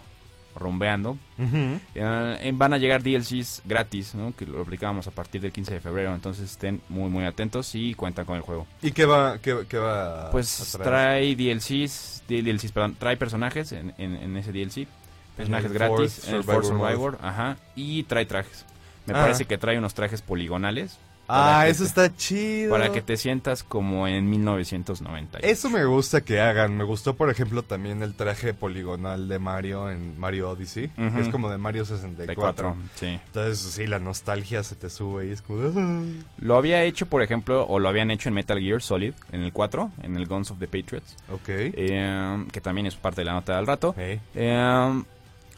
rompeando. 0.57 1.11
Ujú. 1.39 1.79
Eh, 1.95 2.51
van 2.55 2.73
a 2.73 2.79
llegar 2.79 3.03
DLCs 3.03 3.63
gratis, 3.65 4.15
¿no? 4.15 4.35
Que 4.37 4.47
lo 4.47 4.61
aplicábamos 4.63 5.07
a 5.07 5.11
partir 5.13 5.41
del 5.41 5.53
15 5.53 5.75
de 5.75 5.81
febrero, 5.81 6.13
entonces 6.15 6.51
estén 6.51 6.81
muy 6.89 7.09
muy 7.09 7.25
atentos 7.25 7.75
y 7.75 7.95
cuentan 7.95 8.25
con 8.27 8.37
el 8.37 8.43
juego. 8.43 8.67
¿Y 8.83 8.91
qué 8.91 9.07
va, 9.07 9.39
qué, 9.39 9.65
qué 9.69 9.79
va 9.79 10.31
Pues 10.33 10.75
a 10.75 10.79
trae 10.83 11.35
DLCs, 11.37 12.25
DLCs, 12.29 12.73
perdón, 12.73 12.97
trae 12.99 13.17
personajes 13.17 13.71
en, 13.73 13.95
en, 13.99 14.17
en 14.17 14.37
ese 14.37 14.51
DLC, 14.53 14.89
personajes 15.37 15.73
gratis 15.73 15.97
Force 16.15 16.31
en 16.31 16.37
el 16.37 16.43
Force 16.45 16.69
Survivor 16.69 16.91
Survivor, 16.91 17.19
ajá, 17.23 17.57
y 17.77 18.03
trae 18.03 18.27
trajes. 18.27 18.67
Me 19.07 19.15
Ah. 19.15 19.23
parece 19.23 19.45
que 19.45 19.57
trae 19.57 19.79
unos 19.79 19.95
trajes 19.95 20.21
poligonales. 20.21 20.99
Ah, 21.33 21.69
eso 21.69 21.83
te- 21.85 21.89
está 21.89 22.17
chido. 22.17 22.71
Para 22.71 22.93
que 22.93 23.03
te 23.03 23.17
sientas 23.17 23.63
como 23.63 24.07
en 24.09 24.29
1990. 24.31 25.39
Eso 25.41 25.71
me 25.71 25.85
gusta 25.85 26.21
que 26.23 26.41
hagan. 26.41 26.77
Me 26.77 26.85
gustó, 26.85 27.15
por 27.15 27.31
ejemplo, 27.31 27.63
también 27.63 28.03
el 28.03 28.15
traje 28.15 28.55
poligonal 28.55 29.29
de 29.29 29.39
Mario 29.39 29.91
en 29.91 30.19
Mario 30.19 30.51
Odyssey. 30.51 30.89
Que 30.89 31.21
es 31.21 31.29
como 31.29 31.51
de 31.51 31.59
Mario 31.59 31.83
de 31.83 31.87
64. 31.97 32.35
cuatro, 32.35 32.77
sí. 32.97 33.07
Entonces, 33.27 33.59
sí, 33.59 33.87
la 33.87 33.99
nostalgia 33.99 34.63
se 34.63 34.75
te 34.77 34.91
sube 34.91 35.27
y 35.29 35.31
es 35.33 35.43
como... 35.43 35.61
"Ah". 35.77 36.03
Lo 36.39 36.57
había 36.57 36.83
hecho, 36.85 37.07
por 37.07 37.23
ejemplo, 37.23 37.67
o 37.67 37.79
lo 37.79 37.89
habían 37.89 38.11
hecho 38.11 38.29
en 38.29 38.35
Metal 38.35 38.59
Gear 38.61 38.83
Solid, 38.83 39.15
en 39.33 39.43
el 39.43 39.53
4, 39.53 39.91
en 40.03 40.17
el 40.17 40.27
Guns 40.27 40.51
of 40.51 40.59
the 40.59 40.67
Patriots, 40.67 41.17
Ok. 41.33 41.49
eh, 41.49 42.45
que 42.53 42.61
también 42.61 42.87
es 42.87 42.97
parte 42.97 43.21
de 43.23 43.25
la 43.27 43.33
nota 43.35 43.57
del 43.57 43.67
rato. 43.67 43.95
Hey. 43.97 44.21
Eh, 44.35 45.03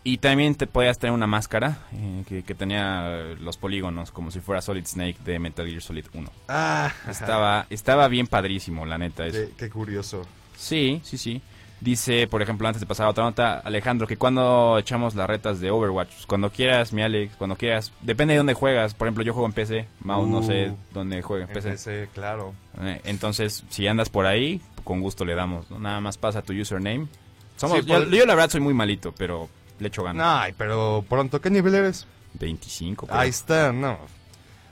y 0.04 0.18
también 0.18 0.54
te 0.54 0.66
podías 0.66 0.98
tener 0.98 1.12
una 1.14 1.26
máscara 1.26 1.78
eh, 1.92 2.22
que, 2.28 2.42
que 2.42 2.54
tenía 2.54 3.34
los 3.40 3.56
polígonos 3.56 4.10
como 4.10 4.30
si 4.30 4.40
fuera 4.40 4.60
Solid 4.60 4.84
Snake 4.86 5.16
de 5.24 5.38
Metal 5.38 5.66
Gear 5.66 5.80
Solid 5.82 6.06
1. 6.12 6.30
Ah, 6.48 6.92
Estaba, 7.08 7.66
estaba 7.70 8.08
bien 8.08 8.26
padrísimo, 8.26 8.84
la 8.86 8.98
neta. 8.98 9.26
Eso. 9.26 9.38
qué, 9.38 9.48
qué 9.56 9.70
curioso. 9.70 10.26
Sí, 10.56 11.00
sí, 11.04 11.18
sí. 11.18 11.40
Dice, 11.80 12.28
por 12.28 12.42
ejemplo, 12.42 12.68
antes 12.68 12.78
de 12.80 12.86
pasar 12.86 13.06
a 13.06 13.10
otra 13.10 13.24
nota, 13.24 13.58
Alejandro, 13.58 14.06
que 14.06 14.16
cuando 14.16 14.78
echamos 14.78 15.16
las 15.16 15.26
retas 15.26 15.58
de 15.58 15.72
Overwatch, 15.72 16.26
cuando 16.28 16.50
quieras, 16.50 16.92
mi 16.92 17.02
Alex, 17.02 17.34
cuando 17.36 17.56
quieras, 17.56 17.92
depende 18.02 18.34
de 18.34 18.38
dónde 18.38 18.54
juegas. 18.54 18.94
Por 18.94 19.08
ejemplo, 19.08 19.24
yo 19.24 19.32
juego 19.32 19.46
en 19.48 19.52
PC, 19.52 19.88
Mau 20.04 20.24
no 20.26 20.44
sé 20.44 20.70
Uh, 20.70 20.76
dónde 20.94 21.22
juega 21.22 21.46
en 21.46 21.50
PC. 21.52 21.68
Empecé, 21.70 22.08
claro. 22.14 22.54
Eh, 22.80 23.00
entonces, 23.04 23.64
si 23.68 23.88
andas 23.88 24.10
por 24.10 24.26
ahí, 24.26 24.60
con 24.84 25.00
gusto 25.00 25.24
le 25.24 25.34
damos. 25.34 25.68
¿no? 25.72 25.80
Nada 25.80 26.00
más 26.00 26.18
pasa 26.18 26.42
tu 26.42 26.52
username. 26.52 27.08
Somos, 27.56 27.80
Sí, 27.80 27.84
yo, 27.86 27.94
por- 27.98 28.10
yo 28.10 28.26
la 28.26 28.34
verdad 28.36 28.50
soy 28.50 28.60
muy 28.60 28.74
malito, 28.74 29.12
pero 29.18 29.48
le 29.82 29.88
echo 29.88 30.02
ganas. 30.04 30.26
Ay, 30.44 30.54
pero 30.56 31.04
pronto, 31.08 31.40
¿qué 31.40 31.50
nivel 31.50 31.74
eres? 31.74 32.06
25. 32.34 33.06
creo. 33.06 33.18
Ahí 33.18 33.28
está, 33.28 33.72
no. 33.72 33.98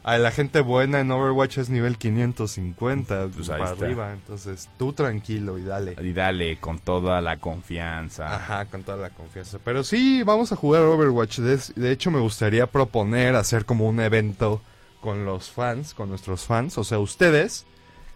A 0.02 0.17
la 0.17 0.31
gente 0.31 0.62
buena 0.62 1.00
en 1.00 1.11
Overwatch 1.11 1.59
es 1.59 1.69
nivel 1.69 1.99
550 1.99 3.29
Pues 3.35 3.50
ahí 3.50 3.59
para 3.59 3.73
está. 3.73 3.85
arriba. 3.85 4.12
Entonces, 4.14 4.69
tú 4.79 4.93
tranquilo 4.95 5.59
y 5.59 5.64
dale. 5.64 5.97
Y 6.00 6.12
dale 6.14 6.57
con 6.59 6.79
toda 6.79 7.21
la 7.21 7.37
confianza. 7.37 8.35
Ajá, 8.35 8.64
con 8.64 8.83
toda 8.83 8.97
la 8.97 9.11
confianza. 9.11 9.59
Pero 9.62 9.85
sí, 9.85 10.23
vamos 10.23 10.52
a 10.52 10.57
jugar 10.57 10.83
Overwatch. 10.83 11.38
De, 11.40 11.59
de 11.76 11.93
hecho, 11.93 12.11
me 12.11 12.19
gustaría 12.21 12.67
proponer 12.67 13.35
hacer 13.37 13.67
como 13.67 13.87
un 13.88 14.00
evento 14.00 14.62
con 15.02 15.25
los 15.26 15.50
fans, 15.50 15.93
con 15.95 16.09
nuestros 16.09 16.45
fans, 16.45 16.79
o 16.79 16.85
sea, 16.85 16.99
ustedes. 16.99 17.67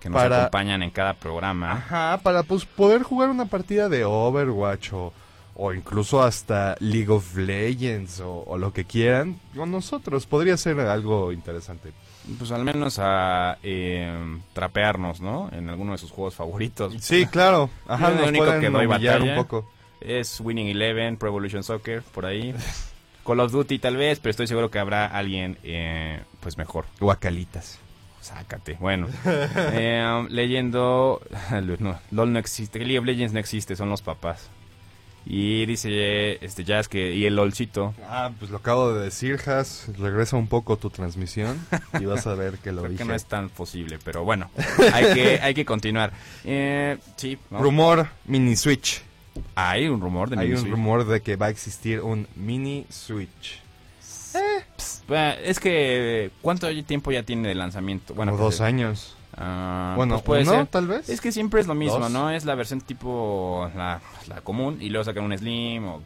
Que 0.00 0.10
nos 0.10 0.20
para- 0.20 0.40
acompañan 0.40 0.82
en 0.82 0.90
cada 0.90 1.14
programa. 1.14 1.72
Ajá, 1.72 2.20
para 2.22 2.42
pues 2.42 2.64
poder 2.64 3.02
jugar 3.02 3.28
una 3.30 3.46
partida 3.46 3.88
de 3.88 4.04
Overwatch 4.04 4.92
o, 4.92 5.12
o 5.56 5.72
incluso 5.72 6.22
hasta 6.22 6.76
League 6.80 7.10
of 7.10 7.36
Legends 7.36 8.20
o, 8.20 8.44
o 8.46 8.58
lo 8.58 8.72
que 8.72 8.84
quieran, 8.84 9.38
con 9.54 9.70
nosotros 9.70 10.26
podría 10.26 10.56
ser 10.56 10.80
algo 10.80 11.32
interesante. 11.32 11.92
Pues 12.38 12.50
al 12.52 12.64
menos 12.64 12.98
a 12.98 13.58
eh, 13.62 14.38
trapearnos, 14.54 15.20
¿no? 15.20 15.50
En 15.52 15.68
alguno 15.68 15.92
de 15.92 15.98
sus 15.98 16.10
juegos 16.10 16.34
favoritos. 16.34 16.94
Sí, 17.00 17.26
claro. 17.26 17.68
Ajá, 17.86 18.10
lo 18.10 18.26
único 18.26 18.46
pueden 18.46 18.60
que 18.62 18.68
humillar 18.68 18.88
batalla 18.88 19.24
un 19.24 19.36
poco. 19.36 19.70
Es 20.00 20.40
Winning 20.40 20.68
Eleven, 20.68 21.16
Pro 21.18 21.28
Evolution 21.28 21.62
Soccer, 21.62 22.02
por 22.02 22.24
ahí. 22.24 22.54
Call 23.26 23.40
of 23.40 23.52
Duty 23.52 23.78
tal 23.78 23.96
vez, 23.96 24.20
pero 24.20 24.30
estoy 24.30 24.46
seguro 24.46 24.70
que 24.70 24.78
habrá 24.78 25.06
alguien 25.06 25.58
eh, 25.62 26.20
pues 26.40 26.56
mejor. 26.56 26.86
Guacalitas. 26.98 27.78
Sácate. 28.20 28.78
Bueno, 28.80 29.06
eh, 29.26 30.26
leyendo. 30.30 31.20
No, 31.78 31.98
LOL 32.10 32.32
no 32.32 32.38
existe. 32.38 32.78
League 32.78 32.98
of 32.98 33.04
Legends 33.04 33.34
no 33.34 33.38
existe, 33.38 33.76
son 33.76 33.90
los 33.90 34.00
papás. 34.00 34.48
Y 35.26 35.64
dice 35.66 36.44
este 36.44 36.64
Jazz 36.64 36.88
que. 36.88 37.14
Y 37.14 37.24
el 37.24 37.36
LOLcito. 37.36 37.94
Ah, 38.08 38.30
pues 38.38 38.50
lo 38.50 38.58
acabo 38.58 38.92
de 38.92 39.04
decir, 39.04 39.40
Has. 39.48 39.86
Regresa 39.98 40.36
un 40.36 40.48
poco 40.48 40.76
tu 40.76 40.90
transmisión 40.90 41.58
y 41.98 42.04
vas 42.04 42.26
a 42.26 42.34
ver 42.34 42.58
que 42.58 42.72
lo 42.72 42.82
Creo 42.82 42.90
dije. 42.92 43.02
que 43.04 43.08
no 43.08 43.14
es 43.14 43.24
tan 43.24 43.48
posible, 43.48 43.98
pero 44.04 44.22
bueno, 44.24 44.50
hay 44.92 45.14
que, 45.14 45.40
hay 45.40 45.54
que 45.54 45.64
continuar. 45.64 46.12
Eh, 46.44 46.98
sí, 47.16 47.38
vamos. 47.50 47.64
Rumor 47.64 48.08
mini 48.26 48.54
Switch. 48.56 49.02
hay 49.54 49.88
un 49.88 50.00
rumor 50.00 50.28
de 50.28 50.36
Hay 50.38 50.48
Nintendo 50.48 50.60
un 50.60 50.66
Switch. 50.66 50.72
rumor 50.74 51.06
de 51.06 51.20
que 51.22 51.36
va 51.36 51.46
a 51.46 51.50
existir 51.50 52.00
un 52.00 52.28
mini 52.36 52.84
Switch. 52.90 53.60
Bueno, 55.08 55.34
Es 55.42 55.60
que, 55.60 56.30
¿cuánto 56.42 56.68
tiempo 56.84 57.12
ya 57.12 57.22
tiene 57.22 57.48
de 57.48 57.54
lanzamiento? 57.54 58.14
Bueno, 58.14 58.32
pues, 58.32 58.40
dos 58.42 58.60
años. 58.60 59.16
Ah, 59.36 59.94
bueno, 59.96 60.14
pues 60.16 60.24
puede 60.24 60.42
uno, 60.42 60.52
ser. 60.52 60.66
tal 60.66 60.86
vez. 60.86 61.08
Es 61.08 61.20
que 61.20 61.32
siempre 61.32 61.60
es 61.60 61.66
lo 61.66 61.74
mismo, 61.74 61.98
Dos. 61.98 62.10
¿no? 62.10 62.30
Es 62.30 62.44
la 62.44 62.54
versión 62.54 62.80
tipo 62.80 63.70
la, 63.76 64.00
la 64.28 64.40
común 64.40 64.78
y 64.80 64.88
luego 64.90 65.04
sacan 65.04 65.24
un 65.24 65.36
Slim 65.36 65.86
o 65.86 66.02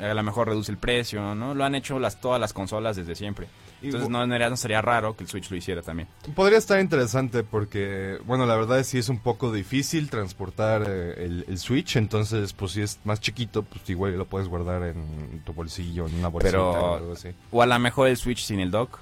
a 0.00 0.14
lo 0.14 0.22
mejor 0.22 0.48
reduce 0.48 0.70
el 0.70 0.78
precio, 0.78 1.34
¿no? 1.34 1.54
Lo 1.54 1.64
han 1.64 1.74
hecho 1.74 1.98
las 1.98 2.20
todas 2.20 2.40
las 2.40 2.52
consolas 2.52 2.96
desde 2.96 3.14
siempre. 3.14 3.48
Entonces 3.82 4.08
no, 4.08 4.26
no 4.26 4.56
sería 4.56 4.82
raro 4.82 5.16
que 5.16 5.22
el 5.24 5.30
Switch 5.30 5.50
lo 5.50 5.56
hiciera 5.56 5.82
también. 5.82 6.08
Podría 6.34 6.58
estar 6.58 6.80
interesante 6.80 7.44
porque, 7.44 8.18
bueno, 8.26 8.44
la 8.44 8.56
verdad 8.56 8.80
es 8.80 8.88
sí 8.88 8.98
es 8.98 9.08
un 9.08 9.18
poco 9.20 9.52
difícil 9.52 10.10
transportar 10.10 10.82
eh, 10.88 11.24
el, 11.24 11.44
el 11.48 11.58
Switch, 11.58 11.96
entonces 11.96 12.52
pues 12.52 12.72
si 12.72 12.82
es 12.82 12.98
más 13.04 13.20
chiquito, 13.20 13.62
pues 13.62 13.88
igual 13.90 14.16
lo 14.16 14.24
puedes 14.26 14.48
guardar 14.48 14.82
en 14.82 15.42
tu 15.44 15.52
bolsillo, 15.52 16.06
en 16.06 16.14
una 16.16 16.28
bolsita 16.28 16.50
Pero- 16.52 16.70
o 16.70 16.96
algo 16.96 17.12
así. 17.12 17.28
O 17.52 17.62
a 17.62 17.66
lo 17.66 17.78
mejor 17.78 18.08
el 18.08 18.16
Switch 18.16 18.42
sin 18.44 18.58
el 18.60 18.70
dock, 18.70 18.98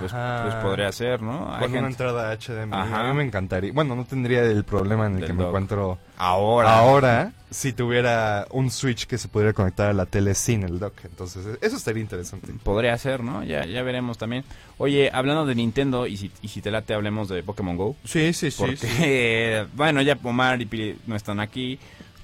pues, 0.00 0.12
pues 0.12 0.54
podría 0.56 0.92
ser, 0.92 1.22
¿no? 1.22 1.54
Hay 1.54 1.62
Con 1.62 1.78
una 1.78 1.88
entrada 1.88 2.36
HDMI. 2.36 2.74
Ajá. 2.74 3.00
A 3.00 3.12
mí 3.12 3.16
me 3.16 3.24
encantaría. 3.24 3.72
Bueno, 3.72 3.96
no 3.96 4.04
tendría 4.04 4.42
el 4.42 4.64
problema 4.64 5.06
en 5.06 5.14
el 5.14 5.20
Del 5.20 5.28
que 5.28 5.32
me 5.32 5.44
encuentro 5.44 5.98
Ahora. 6.18 6.78
ahora 6.78 7.32
si 7.50 7.72
tuviera 7.72 8.46
un 8.50 8.70
Switch 8.70 9.06
que 9.06 9.18
se 9.18 9.28
pudiera 9.28 9.52
conectar 9.52 9.88
a 9.88 9.92
la 9.92 10.06
tele 10.06 10.34
sin 10.34 10.62
el 10.62 10.78
dock. 10.78 11.04
Entonces, 11.04 11.58
eso 11.60 11.76
estaría 11.76 12.02
interesante. 12.02 12.52
Podría 12.62 12.96
ser, 12.98 13.22
¿no? 13.22 13.44
Ya, 13.44 13.64
ya 13.64 13.82
veremos 13.82 14.18
también. 14.18 14.44
Oye, 14.78 15.10
hablando 15.12 15.46
de 15.46 15.54
Nintendo, 15.54 16.06
y 16.06 16.16
si, 16.16 16.30
y 16.42 16.48
si 16.48 16.60
te 16.60 16.70
late, 16.70 16.94
hablemos 16.94 17.28
de 17.28 17.42
Pokémon 17.42 17.76
Go. 17.76 17.96
Sí, 18.04 18.32
sí, 18.32 18.50
sí. 18.50 18.56
Porque, 18.58 19.66
bueno, 19.74 20.02
ya 20.02 20.18
Omar 20.22 20.60
y 20.60 20.66
Pili 20.66 20.98
no 21.06 21.16
están 21.16 21.40
aquí, 21.40 21.78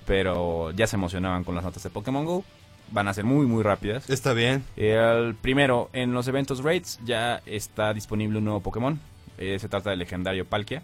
pero 0.06 0.70
ya 0.72 0.86
se 0.86 0.96
emocionaban 0.96 1.44
con 1.44 1.54
las 1.54 1.64
notas 1.64 1.82
de 1.82 1.90
Pokémon 1.90 2.24
Go. 2.24 2.44
Van 2.92 3.08
a 3.08 3.14
ser 3.14 3.24
muy, 3.24 3.46
muy 3.46 3.62
rápidas. 3.62 4.08
Está 4.10 4.32
bien. 4.34 4.64
El 4.76 5.34
primero, 5.34 5.88
en 5.92 6.12
los 6.12 6.28
eventos 6.28 6.62
Raids 6.62 7.00
ya 7.04 7.40
está 7.46 7.92
disponible 7.94 8.38
un 8.38 8.44
nuevo 8.44 8.60
Pokémon. 8.60 9.00
Eh, 9.38 9.58
se 9.58 9.68
trata 9.68 9.90
del 9.90 9.98
legendario 9.98 10.44
Palkia. 10.44 10.82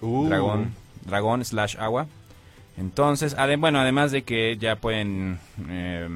Uh, 0.00 0.28
Dragón, 0.28 0.72
dragón 1.04 1.44
slash 1.44 1.76
agua. 1.78 2.06
Entonces, 2.76 3.36
ade- 3.36 3.56
bueno, 3.58 3.80
además 3.80 4.12
de 4.12 4.22
que 4.22 4.56
ya 4.56 4.76
pueden 4.76 5.40
eh, 5.68 6.08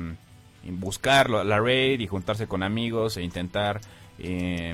buscar 0.64 1.28
la 1.28 1.58
raid 1.58 1.98
y 2.00 2.06
juntarse 2.06 2.46
con 2.46 2.62
amigos 2.62 3.16
e 3.16 3.22
intentar 3.22 3.80
eh, 4.20 4.72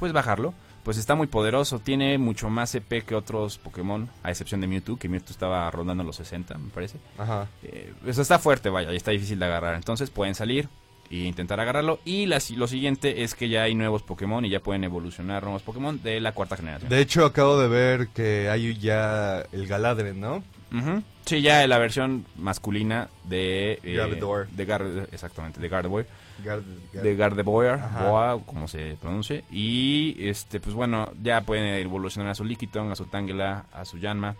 pues 0.00 0.12
bajarlo, 0.12 0.52
pues 0.82 0.96
está 0.96 1.14
muy 1.14 1.26
poderoso, 1.26 1.78
tiene 1.78 2.18
mucho 2.18 2.50
más 2.50 2.74
EP 2.74 3.04
que 3.04 3.14
otros 3.14 3.58
Pokémon, 3.58 4.08
a 4.22 4.30
excepción 4.30 4.60
de 4.60 4.66
Mewtwo, 4.66 4.96
que 4.96 5.08
Mewtwo 5.08 5.30
estaba 5.30 5.70
rondando 5.70 6.02
los 6.02 6.16
60, 6.16 6.58
me 6.58 6.70
parece. 6.70 6.98
Ajá. 7.18 7.48
Eh, 7.62 7.92
eso 8.06 8.22
está 8.22 8.38
fuerte, 8.38 8.68
vaya, 8.68 8.92
y 8.92 8.96
está 8.96 9.12
difícil 9.12 9.38
de 9.38 9.44
agarrar. 9.44 9.74
Entonces 9.74 10.10
pueden 10.10 10.34
salir 10.34 10.68
e 11.10 11.18
intentar 11.18 11.60
agarrarlo. 11.60 12.00
Y 12.04 12.26
la 12.26 12.40
lo 12.56 12.66
siguiente 12.66 13.22
es 13.22 13.34
que 13.34 13.48
ya 13.48 13.62
hay 13.62 13.74
nuevos 13.74 14.02
Pokémon 14.02 14.44
y 14.44 14.50
ya 14.50 14.60
pueden 14.60 14.82
evolucionar 14.82 15.44
nuevos 15.44 15.62
Pokémon 15.62 16.02
de 16.02 16.20
la 16.20 16.32
cuarta 16.32 16.56
generación. 16.56 16.88
De 16.90 17.00
hecho, 17.00 17.24
acabo 17.24 17.60
de 17.60 17.68
ver 17.68 18.08
que 18.08 18.48
hay 18.50 18.76
ya 18.78 19.44
el 19.52 19.66
Galadriel, 19.66 20.18
¿no? 20.18 20.42
Ujú. 20.72 21.02
Sí, 21.26 21.40
ya 21.42 21.66
la 21.66 21.78
versión 21.78 22.24
masculina 22.36 23.08
de... 23.24 23.78
eh, 23.82 23.94
Gardevoir. 23.96 24.48
De 24.48 24.66
Gar- 24.66 25.08
exactamente, 25.12 25.60
de 25.60 25.68
Gardevoir. 25.68 26.06
Gard- 26.44 26.62
Gard- 26.92 27.02
De 27.02 27.14
Gardevoir. 27.16 27.78
Boa, 28.00 28.40
como 28.44 28.66
se 28.66 28.96
pronuncie. 29.00 29.44
Y, 29.50 30.16
este 30.26 30.58
pues 30.60 30.74
bueno, 30.74 31.10
ya 31.22 31.42
pueden 31.42 31.64
evolucionar 31.80 32.30
a 32.30 32.34
su 32.34 32.44
Lickitung, 32.44 32.90
a 32.90 32.96
su 32.96 33.04
Tangela, 33.06 33.66
a 33.72 33.84
su 33.84 33.98
Yanma. 33.98 34.34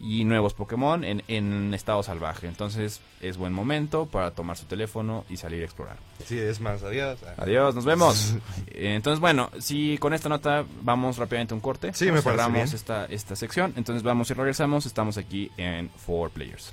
Y 0.00 0.24
nuevos 0.24 0.52
Pokémon 0.54 1.04
en, 1.04 1.22
en 1.28 1.72
estado 1.74 2.02
salvaje. 2.02 2.48
Entonces 2.48 3.00
es 3.20 3.36
buen 3.36 3.52
momento 3.52 4.06
para 4.06 4.32
tomar 4.32 4.56
su 4.56 4.66
teléfono 4.66 5.24
y 5.30 5.36
salir 5.36 5.62
a 5.62 5.64
explorar. 5.64 5.96
Sí, 6.26 6.36
es 6.38 6.60
más, 6.60 6.82
adiós. 6.82 7.20
Adiós, 7.36 7.74
nos 7.74 7.84
vemos. 7.84 8.34
Entonces, 8.66 9.20
bueno, 9.20 9.50
si 9.60 9.98
con 9.98 10.12
esta 10.12 10.28
nota 10.28 10.64
vamos 10.82 11.18
rápidamente 11.18 11.54
a 11.54 11.56
un 11.56 11.60
corte. 11.60 11.92
Sí, 11.94 12.10
me 12.10 12.20
Cerramos 12.20 12.54
bien. 12.54 12.74
esta, 12.74 13.04
esta 13.06 13.36
sección. 13.36 13.74
Entonces 13.76 14.02
vamos 14.02 14.28
y 14.30 14.34
regresamos. 14.34 14.86
Estamos 14.86 15.18
aquí 15.18 15.50
en 15.56 15.88
Four 15.90 16.30
Players. 16.30 16.72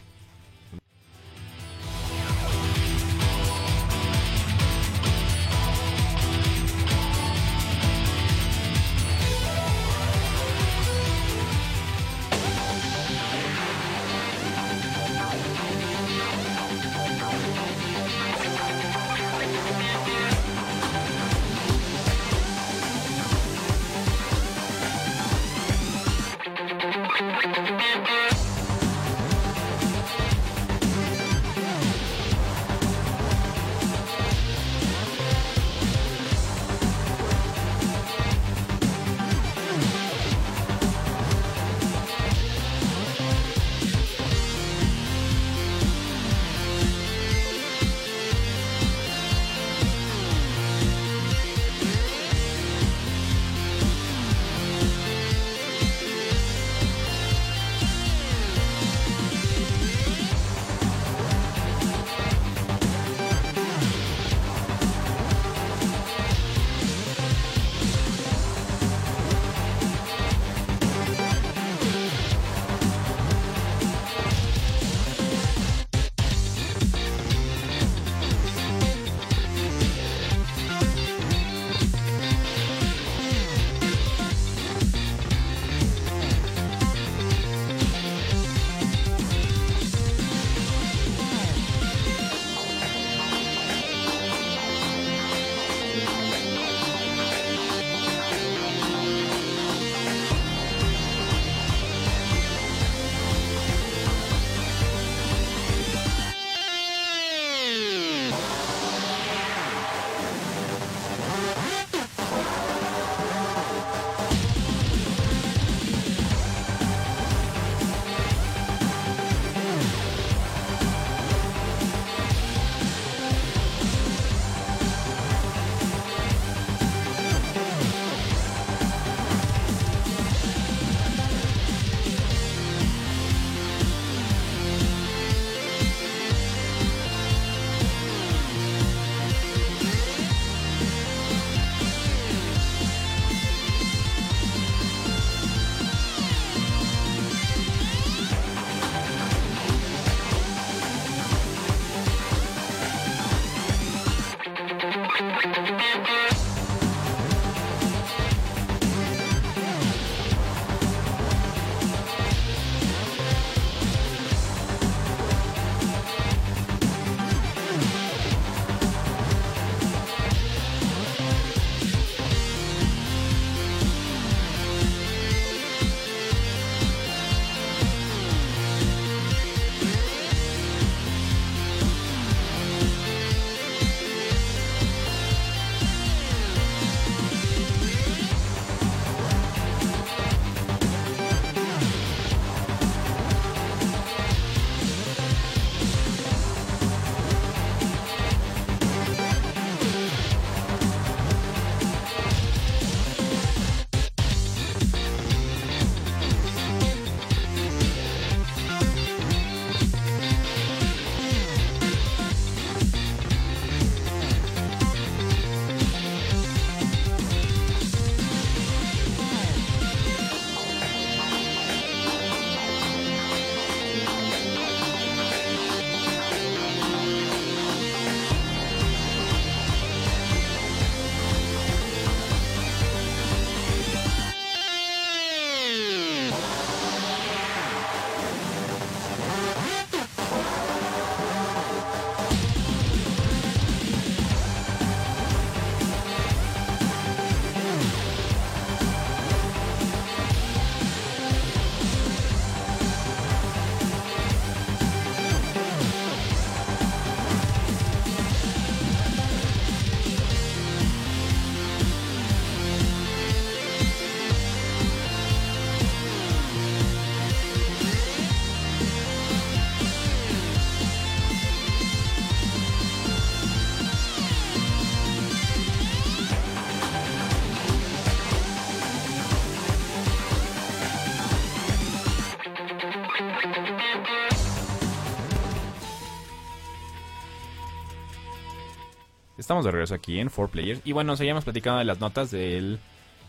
Estamos 289.50 289.66
de 289.66 289.72
regreso 289.72 289.96
aquí 289.96 290.20
en 290.20 290.30
4Players. 290.30 290.82
Y 290.86 290.92
bueno, 290.92 291.18
seguíamos 291.18 291.44
platicando 291.44 291.80
de 291.80 291.86
las 291.86 292.00
notas 292.00 292.30
del 292.30 292.78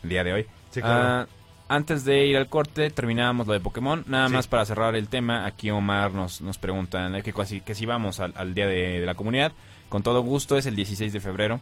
día 0.02 0.22
de 0.22 0.35
hoy. 0.35 0.46
Sí, 0.70 0.83
claro. 0.83 1.02
Ah, 1.02 1.26
antes 1.70 2.04
de 2.04 2.26
ir 2.26 2.37
al 2.37 2.46
corte, 2.46 2.90
terminábamos 2.90 3.46
lo 3.46 3.54
de 3.54 3.61
Pokémon. 3.61 4.04
Nada 4.06 4.26
Sí. 4.28 4.35
más 4.35 4.46
para 4.46 4.66
cerrar 4.66 4.94
el 4.96 5.09
tema, 5.09 5.46
aquí 5.46 5.70
Omar 5.70 6.12
nos, 6.12 6.42
nos 6.42 6.59
pregunta 6.59 7.09
eh, 7.16 7.22
que, 7.22 7.33
que 7.64 7.74
si 7.74 7.87
vamos 7.87 8.20
al, 8.20 8.35
al 8.37 8.52
día 8.52 8.66
de, 8.66 9.00
de 9.00 9.06
la 9.06 9.14
comunidad. 9.14 9.52
Con 9.88 10.02
todo 10.02 10.20
gusto, 10.20 10.59
es 10.59 10.66
el 10.66 10.76
16 10.76 11.11
de 11.11 11.20
febrero. 11.20 11.59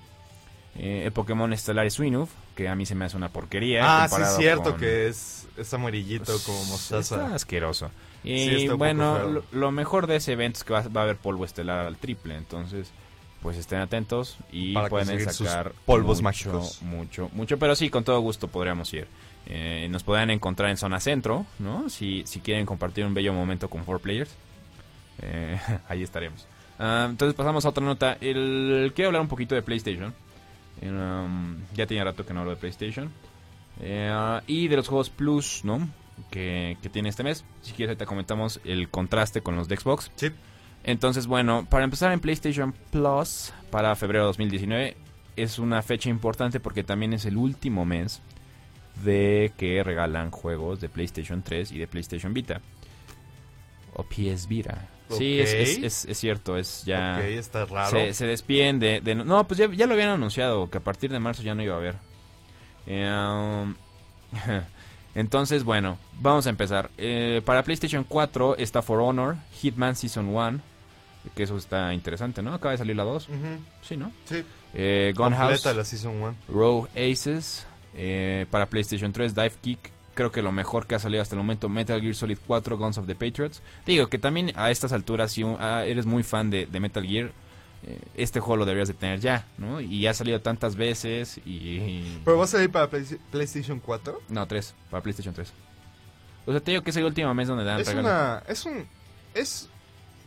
Eh, 0.77 1.03
el 1.05 1.13
Pokémon 1.13 1.53
estelar 1.53 1.87
es 1.87 1.95
Swinub, 1.95 2.29
que 2.57 2.69
a 2.69 2.75
mí 2.75 2.85
se 2.85 2.97
me 2.97 3.05
hace 3.05 3.17
una 3.17 3.29
porquería. 3.29 4.03
ah, 4.03 4.09
sí, 4.09 4.21
es 4.21 4.37
cierto 4.39 4.71
con- 4.73 4.81
que 4.81 5.07
es, 5.07 5.47
es 5.57 5.73
amarillito 5.73 6.37
como 6.45 6.59
Está 6.59 6.97
mostaza. 6.97 7.33
asqueroso. 7.35 7.93
Y 8.25 8.39
Sí, 8.39 8.49
está 8.49 8.61
un 8.63 8.67
poco 8.67 8.79
bueno, 8.79 9.43
lo 9.53 9.71
mejor 9.71 10.09
de 10.09 10.17
ese 10.17 10.33
evento 10.33 10.57
es 10.59 10.65
que 10.65 10.73
va, 10.73 10.81
va 10.89 11.03
a 11.03 11.05
haber 11.05 11.17
polvo 11.17 11.45
estelar 11.45 11.87
al 11.87 11.97
triple. 11.97 12.35
Entonces, 12.37 12.91
pues 13.43 13.57
estén 13.57 13.79
atentos 13.79 14.37
y 14.51 14.75
Para 14.75 14.89
pueden 14.89 15.31
sacar 15.31 15.73
polvos 15.87 16.19
mucho, 16.19 16.25
mágicos. 16.25 16.83
Mucho, 16.83 17.31
mucho. 17.33 17.59
Pero 17.59 17.75
sí, 17.77 17.91
con 17.91 18.05
todo 18.05 18.21
gusto 18.21 18.49
podríamos 18.49 18.93
ir. 18.95 19.07
Eh, 19.47 19.89
nos 19.91 20.03
podrán 20.03 20.31
encontrar 20.31 20.71
en 20.71 20.77
zona 20.77 21.01
centro, 21.01 21.47
¿no? 21.59 21.89
Si, 21.89 22.23
si 22.27 22.41
quieren 22.41 22.67
compartir 22.67 23.07
un 23.07 23.15
bello 23.15 23.33
momento 23.33 23.71
con 23.71 23.87
4Players. 23.87 24.29
Eh, 25.23 25.59
ahí 25.89 26.03
estaremos. 26.03 26.47
Ah, 26.79 27.07
entonces 27.09 27.35
pasamos 27.35 27.65
a 27.65 27.69
otra 27.71 27.85
nota. 27.85 28.19
El, 28.21 28.93
quiero 28.95 29.09
hablar 29.09 29.23
un 29.23 29.29
poquito 29.29 29.55
de 29.55 29.63
PlayStation. 29.63 30.13
Eh, 30.81 30.91
um, 30.91 31.57
ya 31.75 31.87
tenía 31.87 32.05
rato 32.05 32.27
que 32.27 32.35
no 32.35 32.41
hablo 32.41 32.53
de 32.53 32.59
PlayStation. 32.59 33.11
Y 34.47 34.69
de 34.69 34.77
los 34.77 34.89
juegos 34.89 35.11
Plus, 35.11 35.61
¿no? 35.65 35.89
Que, 36.31 36.77
que 36.83 36.89
tiene 36.89 37.09
este 37.09 37.23
mes. 37.23 37.45
Si 37.63 37.73
quieres, 37.73 37.91
ahorita 37.91 38.07
comentamos 38.07 38.61
el 38.65 38.89
contraste 38.89 39.41
con 39.41 39.55
los 39.55 39.69
de 39.69 39.77
Xbox. 39.77 40.11
Sí. 40.17 40.31
Entonces, 40.89 41.27
bueno, 41.27 41.67
para 41.69 41.85
empezar 41.85 42.13
en 42.13 42.21
PlayStation 42.21 42.73
Plus 42.91 43.53
para 43.71 43.95
febrero 43.95 44.25
de 44.25 44.29
2019 44.29 44.97
es 45.37 45.59
una 45.59 45.83
fecha 45.83 46.09
importante 46.09 46.61
porque 46.61 46.83
también 46.83 47.13
es 47.13 47.27
el 47.27 47.37
último 47.37 47.85
mes 47.85 48.23
de 49.05 49.53
que 49.59 49.85
regalan 49.85 50.31
juegos 50.31 50.81
de 50.81 50.89
PlayStation 50.89 51.43
3 51.43 51.73
y 51.73 51.79
de 51.79 51.87
PlayStation 51.87 52.33
Vita. 52.33 52.63
O 53.93 54.03
PS 54.03 54.49
Vita. 54.49 54.89
Sí, 55.11 55.39
es, 55.39 55.51
Ok. 55.51 55.57
es, 55.61 55.79
es- 55.85 56.05
es 56.07 56.19
cierto, 56.19 56.57
es 56.57 56.85
ya... 56.87 57.17
Ok, 57.19 57.25
está 57.25 57.67
raro. 57.67 57.91
Se, 57.91 58.15
se 58.15 58.27
despiden 58.27 58.79
de, 58.81 59.03
de- 59.03 59.15
No, 59.15 59.47
pues 59.47 59.59
ya, 59.59 59.71
ya 59.71 59.87
lo 59.87 59.93
habían 59.93 60.09
anunciado, 60.09 60.71
que 60.71 60.79
a 60.79 60.83
partir 60.83 61.11
de 61.13 61.21
marzo 61.21 61.43
ya 61.43 61.55
no 61.55 61.63
iba 61.63 61.75
a 61.75 61.79
haber. 61.79 61.97
Eh, 62.87 63.11
um, 63.11 63.75
entonces, 65.15 65.65
bueno, 65.65 65.99
vamos 66.21 66.47
a 66.47 66.51
empezar. 66.51 66.91
Eh, 66.97 67.43
para 67.45 67.63
PlayStation 67.63 68.05
4 68.05 68.57
está 68.57 68.81
For 68.81 69.01
Honor, 69.01 69.37
Hitman 69.61 69.95
Season 69.97 70.27
1, 70.35 70.61
que 71.35 71.43
eso 71.45 71.57
está 71.57 71.93
interesante, 71.95 72.43
¿no? 72.43 72.53
Acaba 72.55 72.73
de 72.73 72.79
salir 72.79 72.97
la 72.97 73.05
2, 73.05 73.29
Ujú, 73.29 73.37
sí, 73.83 73.97
¿no? 73.97 74.13
Sí, 74.27 74.45
Eh, 74.75 75.13
Gunhouse, 75.17 75.39
completa 75.63 75.75
la 75.75 75.85
Season 75.85 76.15
1. 76.21 76.35
Rogue 76.49 76.89
Aces, 76.95 77.67
eh, 77.95 78.47
para 78.51 78.67
PlayStation 78.67 79.13
3, 79.13 79.35
Dive 79.35 79.53
Kick. 79.61 79.79
Creo 80.15 80.33
que 80.33 80.43
lo 80.43 80.51
mejor 80.53 80.87
que 80.87 80.95
ha 80.97 80.99
salido 80.99 81.23
hasta 81.23 81.35
el 81.37 81.39
momento, 81.39 81.69
Metal 81.69 82.01
Gear 82.01 82.15
Solid 82.15 82.39
4, 82.47 82.77
Guns 82.77 82.99
of 82.99 83.07
the 83.07 83.15
Patriots. 83.15 83.63
Digo 83.87 84.09
que 84.09 84.19
también 84.19 84.53
a 84.57 84.71
estas 84.71 84.93
alturas, 84.93 85.31
si 85.33 85.43
un- 85.45 85.57
ah, 85.61 85.85
eres 85.87 86.07
muy 86.07 86.23
fan 86.25 86.51
de, 86.51 86.67
de 86.67 86.81
Metal 86.81 87.05
Gear, 87.07 87.31
eh, 87.87 88.01
este 88.17 88.41
juego 88.41 88.57
lo 88.57 88.67
deberías 88.67 88.89
de 88.89 88.95
tener 88.95 89.21
ya, 89.21 89.47
¿no? 89.59 89.81
Y 89.81 90.07
ha 90.09 90.15
salido 90.15 90.41
tantas 90.41 90.75
veces 90.75 91.41
y... 91.47 92.19
¿Pero 92.25 92.37
va 92.37 92.45
a 92.45 92.49
salir 92.49 92.71
para 92.71 92.89
Play- 92.91 93.19
PlayStation 93.31 93.79
4? 93.79 94.21
No, 94.29 94.45
3, 94.47 94.75
para 94.91 95.03
PlayStation 95.03 95.33
3. 95.33 95.53
O 96.47 96.51
sea, 96.51 96.61
te 96.61 96.73
digo 96.73 96.83
que 96.83 96.91
es 96.91 96.97
el 96.97 97.05
último 97.05 97.33
mes 97.35 97.47
donde 97.47 97.63
dan 97.65 97.81
Es 97.81 97.89
una... 97.95 98.43
Es 98.49 98.65
un... 98.67 98.87
Es... 99.35 99.69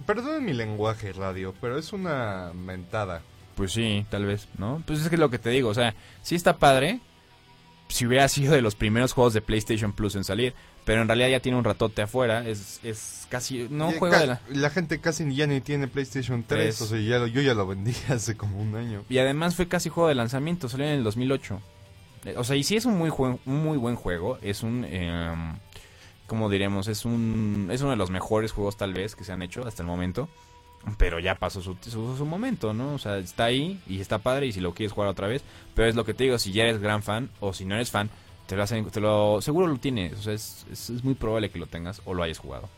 Perdonen 0.05 0.45
mi 0.45 0.53
lenguaje, 0.53 1.13
radio, 1.13 1.53
pero 1.61 1.77
es 1.77 1.93
una 1.93 2.51
mentada. 2.53 3.21
Pues 3.55 3.71
sí, 3.73 4.05
tal 4.09 4.25
vez, 4.25 4.47
¿no? 4.57 4.81
Pues 4.87 5.01
es 5.01 5.09
que 5.09 5.15
es 5.15 5.19
lo 5.19 5.29
que 5.29 5.39
te 5.39 5.49
digo, 5.49 5.69
o 5.69 5.73
sea, 5.73 5.93
sí 6.21 6.35
está 6.35 6.57
padre 6.57 6.99
si 7.89 8.05
hubiera 8.05 8.27
sido 8.29 8.53
de 8.53 8.61
los 8.61 8.75
primeros 8.75 9.11
juegos 9.11 9.33
de 9.33 9.41
PlayStation 9.41 9.91
Plus 9.91 10.15
en 10.15 10.23
salir, 10.23 10.53
pero 10.85 11.01
en 11.01 11.07
realidad 11.09 11.27
ya 11.27 11.39
tiene 11.41 11.57
un 11.57 11.63
ratote 11.65 12.01
afuera, 12.01 12.47
es, 12.47 12.79
es 12.83 13.27
casi... 13.29 13.67
No 13.69 13.91
Y 13.91 13.97
juega 13.99 14.15
ca- 14.15 14.21
de 14.21 14.27
la... 14.27 14.41
la 14.49 14.69
gente 14.69 15.01
casi 15.01 15.35
ya 15.35 15.45
ni 15.45 15.59
tiene 15.59 15.89
PlayStation 15.89 16.43
3, 16.43 16.47
Tres. 16.77 16.81
o 16.81 16.85
sea, 16.87 16.99
ya 17.01 17.19
lo- 17.19 17.27
yo 17.27 17.41
ya 17.41 17.53
lo 17.53 17.67
vendí 17.67 17.93
hace 18.09 18.37
como 18.37 18.59
un 18.61 18.75
año. 18.77 19.03
Y 19.09 19.17
además 19.17 19.55
fue 19.57 19.67
casi 19.67 19.89
juego 19.89 20.07
de 20.07 20.15
lanzamiento, 20.15 20.69
salió 20.69 20.85
en 20.87 20.93
el 20.93 21.03
2008. 21.03 21.61
Eh, 22.25 22.35
O 22.37 22.45
sea, 22.45 22.55
y 22.55 22.63
sí 22.63 22.77
es 22.77 22.85
un 22.85 22.97
muy, 22.97 23.09
un 23.09 23.39
muy 23.45 23.77
buen 23.77 23.97
juego, 23.97 24.37
es 24.41 24.63
un... 24.63 24.85
Eh, 24.87 25.33
¿Cómo 26.31 26.49
diremos? 26.49 26.87
Es, 26.87 27.03
un, 27.03 27.67
es 27.73 27.81
uno 27.81 27.89
de 27.89 27.97
los 27.97 28.09
mejores 28.09 28.53
juegos 28.53 28.77
tal 28.77 28.93
vez 28.93 29.17
que 29.17 29.25
se 29.25 29.33
han 29.33 29.41
hecho 29.41 29.67
hasta 29.67 29.83
el 29.83 29.87
momento. 29.87 30.29
Pero 30.97 31.19
ya 31.19 31.35
pasó 31.35 31.61
su, 31.61 32.25
momento, 32.25 32.73
¿no? 32.73 32.93
O 32.93 32.99
sea, 32.99 33.17
está 33.17 33.43
ahí 33.43 33.81
y 33.85 33.99
está 33.99 34.17
padre 34.17 34.45
y 34.45 34.53
si 34.53 34.61
lo 34.61 34.73
quieres 34.73 34.93
jugar 34.93 35.09
otra 35.09 35.27
vez. 35.27 35.43
Pero 35.75 35.89
es 35.89 35.95
lo 35.95 36.05
que 36.05 36.13
te 36.13 36.23
digo, 36.23 36.39
si 36.39 36.53
ya 36.53 36.63
eres 36.63 36.79
gran 36.79 37.03
fan 37.03 37.29
o 37.41 37.51
si 37.51 37.65
no 37.65 37.75
eres 37.75 37.91
fan, 37.91 38.09
te 38.47 38.55
lo 38.55 38.63
hacen, 38.63 38.89
te 38.91 39.01
lo, 39.01 39.41
seguro 39.41 39.67
lo 39.67 39.75
tienes. 39.75 40.13
O 40.13 40.21
sea, 40.21 40.31
es, 40.31 40.65
es, 40.71 41.03
muy 41.03 41.15
probable 41.15 41.49
que 41.49 41.59
lo 41.59 41.67
tengas 41.67 42.01
o 42.05 42.13
lo 42.13 42.23
hayas 42.23 42.37
jugado. 42.37 42.69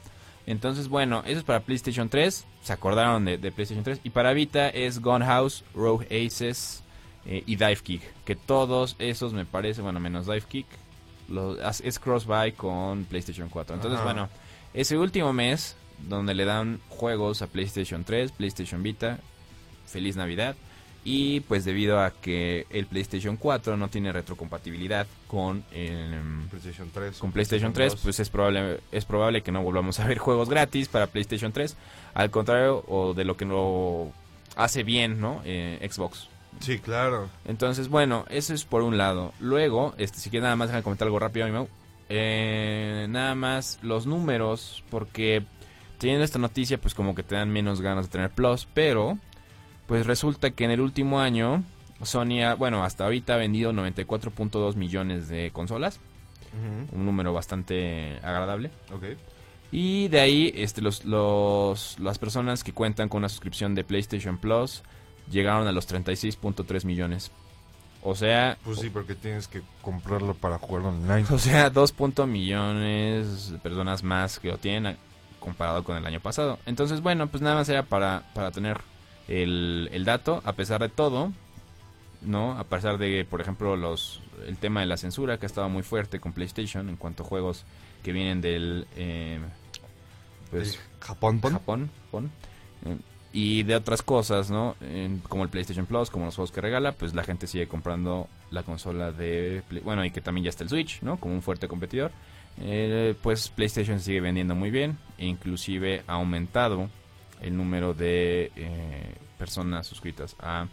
Entonces, 0.48 0.88
bueno, 0.88 1.22
eso 1.24 1.38
es 1.38 1.44
para 1.44 1.60
PlayStation 1.60 2.10
3. 2.10 2.48
Se 2.64 2.74
acordaron 2.74 3.24
de, 3.24 3.38
de 3.38 3.52
PlayStation 3.52 3.84
3. 3.84 4.00
Y 4.04 4.10
para 4.10 4.34
Vita 4.34 4.70
es 4.70 5.00
Gone 5.00 5.28
House, 5.28 5.64
Rogue 5.76 6.08
Aces 6.08 6.84
eh, 7.28 7.44
y 7.46 7.56
Dive 7.58 7.78
Kick. 7.84 8.02
Que 8.26 8.36
todos 8.36 8.96
esos 8.98 9.32
me 9.32 9.46
parece, 9.46 9.84
bueno, 9.84 10.00
menos 10.00 10.26
Dive 10.26 10.42
Kick, 10.42 10.66
lo- 11.30 11.58
es 11.70 12.00
cross-buy 12.00 12.54
con 12.54 13.06
PlayStation 13.06 13.50
4. 13.50 13.76
Entonces, 13.76 14.00
Ajá. 14.00 14.06
bueno, 14.06 14.30
ese 14.74 14.98
último 14.98 15.34
mes 15.34 15.76
donde 16.08 16.34
le 16.34 16.46
dan 16.46 16.80
juegos 16.90 17.42
a 17.42 17.48
PlayStation 17.48 18.04
3, 18.04 18.32
PlayStation 18.32 18.82
Vita, 18.84 19.20
feliz 19.86 20.16
Navidad. 20.16 20.56
Y 21.06 21.42
pues 21.42 21.66
debido 21.66 22.00
a 22.00 22.12
que 22.12 22.66
el 22.70 22.86
PlayStation 22.86 23.36
4 23.36 23.76
no 23.76 23.90
tiene 23.90 24.14
retrocompatibilidad 24.14 25.06
con, 25.28 25.66
em, 25.74 26.48
PlayStation 26.48 26.90
3. 26.94 27.18
con 27.18 27.34
PlayStation 27.34 27.74
3, 27.74 27.92
2. 27.94 28.02
pues 28.02 28.20
es 28.22 28.30
probable, 28.30 28.80
es 28.92 29.04
probable 29.04 29.42
que 29.44 29.52
no 29.52 29.62
volvamos 29.64 30.00
a 30.00 30.08
ver 30.08 30.18
juegos 30.18 30.48
gratis 30.50 30.88
para 30.88 31.08
PlayStation 31.08 31.52
3. 31.52 31.76
Al 32.14 32.32
contrario, 32.32 32.86
o 32.88 33.14
de 33.14 33.26
lo 33.26 33.36
que 33.36 33.44
no 33.46 34.14
hace 34.56 34.84
bien, 34.84 35.20
¿no? 35.20 35.42
Eh, 35.44 35.86
Xbox. 35.92 36.30
Sí, 36.64 36.80
claro. 36.80 37.30
Entonces, 37.46 37.90
bueno, 37.90 38.26
eso 38.30 38.54
es 38.54 38.64
por 38.64 38.84
un 38.84 38.98
lado. 38.98 39.34
Luego, 39.42 39.94
este, 39.98 40.20
si 40.20 40.30
quieres 40.30 40.44
nada 40.44 40.56
más 40.56 40.70
déjame 40.70 40.84
comentar 40.84 41.06
algo 41.08 41.20
rápido. 41.20 41.68
Eh, 42.10 43.06
nada 43.10 43.36
más 43.36 43.80
los 43.82 44.06
números, 44.06 44.84
porque 44.90 45.44
teniendo 45.98 46.24
esta 46.24 46.40
noticia, 46.40 46.80
pues 46.80 46.94
como 46.94 47.16
que 47.16 47.24
te 47.24 47.36
dan 47.36 47.50
menos 47.50 47.82
ganas 47.82 48.06
de 48.06 48.12
tener 48.12 48.30
Plus, 48.30 48.68
pero 48.74 49.18
pues 49.88 50.06
resulta 50.06 50.52
que 50.52 50.64
en 50.64 50.72
el 50.72 50.80
último 50.82 51.20
año 51.20 51.64
Sony, 52.02 52.42
ha- 52.46 52.56
bueno, 52.56 52.84
hasta 52.84 53.04
ahorita 53.06 53.34
ha 53.34 53.38
vendido 53.38 53.72
94.2 53.74 54.76
millones 54.76 55.28
de 55.28 55.52
consolas, 55.52 56.00
un 56.92 57.06
número 57.06 57.34
bastante 57.34 58.20
agradable. 58.24 58.70
Ok. 58.94 59.04
Y 59.72 60.08
de 60.10 60.20
ahí, 60.20 60.54
este, 60.56 60.82
los, 60.82 61.04
los, 61.04 61.98
las 62.00 62.20
personas 62.20 62.64
que 62.64 62.74
cuentan 62.74 63.10
con 63.10 63.20
una 63.20 63.30
suscripción 63.30 63.74
de 63.76 63.84
PlayStation 63.84 64.38
Plus 64.38 64.84
llegaron 65.34 65.68
a 65.68 65.72
los 65.72 65.88
36.3 65.90 66.86
millones. 66.86 67.32
O 68.02 68.16
sea, 68.16 68.58
Pues 68.64 68.80
sí, 68.80 68.90
porque 68.90 69.16
tienes 69.16 69.48
que 69.48 69.62
comprarlo 69.82 70.34
para 70.34 70.58
jugar 70.60 70.86
online. 70.86 71.26
o 71.32 71.38
sea, 71.40 71.70
2 71.70 71.92
punto 71.94 72.28
millones 72.28 73.52
de 73.52 73.58
personas 73.60 74.04
más 74.04 74.40
que 74.40 74.50
lo 74.50 74.58
tienen 74.58 74.98
comparado 75.40 75.84
con 75.84 75.98
el 75.98 76.06
año 76.06 76.20
pasado. 76.20 76.60
Entonces, 76.66 77.02
bueno, 77.02 77.28
pues 77.28 77.42
nada 77.42 77.56
más 77.56 77.68
era 77.70 77.84
para, 77.84 78.24
para 78.34 78.52
tener 78.52 78.80
el, 79.28 79.90
el 79.92 80.06
dato, 80.06 80.42
a 80.46 80.54
pesar 80.54 80.82
de 80.82 80.90
todo, 80.90 81.32
¿no? 82.22 82.58
A 82.58 82.64
pesar 82.66 82.98
de, 82.98 83.26
por 83.26 83.42
ejemplo, 83.42 83.76
los 83.76 84.22
el 84.48 84.58
tema 84.58 84.82
de 84.82 84.88
la 84.88 84.98
censura 84.98 85.38
que 85.38 85.46
ha 85.46 85.48
estado 85.48 85.70
muy 85.70 85.84
fuerte 85.84 86.20
con 86.20 86.34
PlayStation 86.34 86.90
en 86.90 86.98
cuanto 86.98 87.24
a 87.24 87.26
juegos 87.26 87.66
que 88.04 88.12
vienen 88.12 88.42
del... 88.42 88.88
eh, 88.96 89.40
pues, 90.52 90.80
Japón. 91.00 91.40
Japón, 91.42 91.90
Japón. 92.06 92.32
Eh, 92.86 92.98
y 93.34 93.64
de 93.64 93.76
otras 93.76 94.02
cosas, 94.04 94.50
¿no? 94.52 94.76
En- 94.82 95.20
como 95.28 95.44
el 95.44 95.50
PlayStation 95.50 95.86
Plus, 95.88 96.10
como 96.12 96.26
los 96.26 96.36
juegos 96.36 96.52
que 96.52 96.62
regala, 96.62 96.92
pues 96.92 97.14
la 97.16 97.24
gente 97.24 97.48
sigue 97.48 97.68
comprando 97.68 98.28
la 98.52 98.62
consola 98.64 99.12
de... 99.12 99.64
Play- 99.68 99.82
bueno, 99.82 100.06
y 100.06 100.12
que 100.12 100.22
también 100.22 100.44
ya 100.46 100.50
está 100.52 100.64
el 100.64 100.70
Switch, 100.70 101.02
¿no? 101.02 101.18
Como 101.18 101.34
un 101.34 101.42
fuerte 101.42 101.68
competidor. 101.68 102.12
Eh, 102.62 103.16
pues 103.24 103.50
PlayStation 103.50 104.00
sigue 104.00 104.22
vendiendo 104.22 104.54
muy 104.54 104.70
bien. 104.70 104.98
E 105.18 105.26
inclusive 105.26 106.04
ha 106.08 106.14
aumentado 106.14 106.90
el 107.42 107.58
número 107.58 107.94
de 107.96 108.52
eh, 108.56 109.16
personas 109.40 109.88
suscritas 109.88 110.36
a 110.40 110.68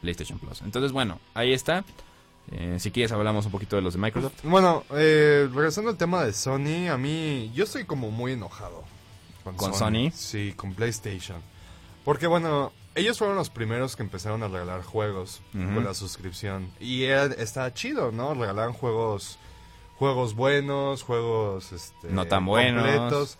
PlayStation 0.00 0.38
Plus. 0.38 0.62
Entonces, 0.62 0.92
bueno, 0.92 1.18
ahí 1.34 1.52
está. 1.52 1.84
Eh, 2.52 2.76
si 2.78 2.92
quieres 2.92 3.10
hablamos 3.10 3.44
un 3.46 3.50
poquito 3.50 3.74
de 3.74 3.82
los 3.82 3.94
de 3.94 3.98
Microsoft. 3.98 4.44
Bueno, 4.44 4.84
eh, 4.94 5.48
regresando 5.52 5.90
al 5.90 5.96
tema 5.96 6.24
de 6.24 6.32
Sony, 6.32 6.86
a 6.88 6.96
mí 6.96 7.50
yo 7.54 7.64
estoy 7.64 7.84
como 7.84 8.12
muy 8.12 8.32
enojado. 8.32 8.84
¿Con 9.56 9.74
Sony? 9.74 10.10
Sí, 10.12 10.54
con 10.56 10.74
PlayStation. 10.74 11.38
Porque 12.06 12.28
bueno, 12.28 12.72
ellos 12.94 13.18
fueron 13.18 13.36
los 13.36 13.50
primeros 13.50 13.96
que 13.96 14.02
empezaron 14.04 14.42
a 14.44 14.48
regalar 14.48 14.82
juegos 14.82 15.42
con 15.52 15.84
la 15.84 15.92
suscripción. 15.92 16.70
Y 16.80 17.02
era, 17.02 17.24
está 17.24 17.74
chido, 17.74 18.12
¿no? 18.12 18.32
Regalaban 18.32 18.72
juegos 18.72 19.38
juegos 19.98 20.34
buenos, 20.34 21.02
juegos 21.02 21.72
este, 21.72 22.08
No 22.08 22.26
tan 22.26 22.46
buenos. 22.46 22.84
completos. 22.84 23.38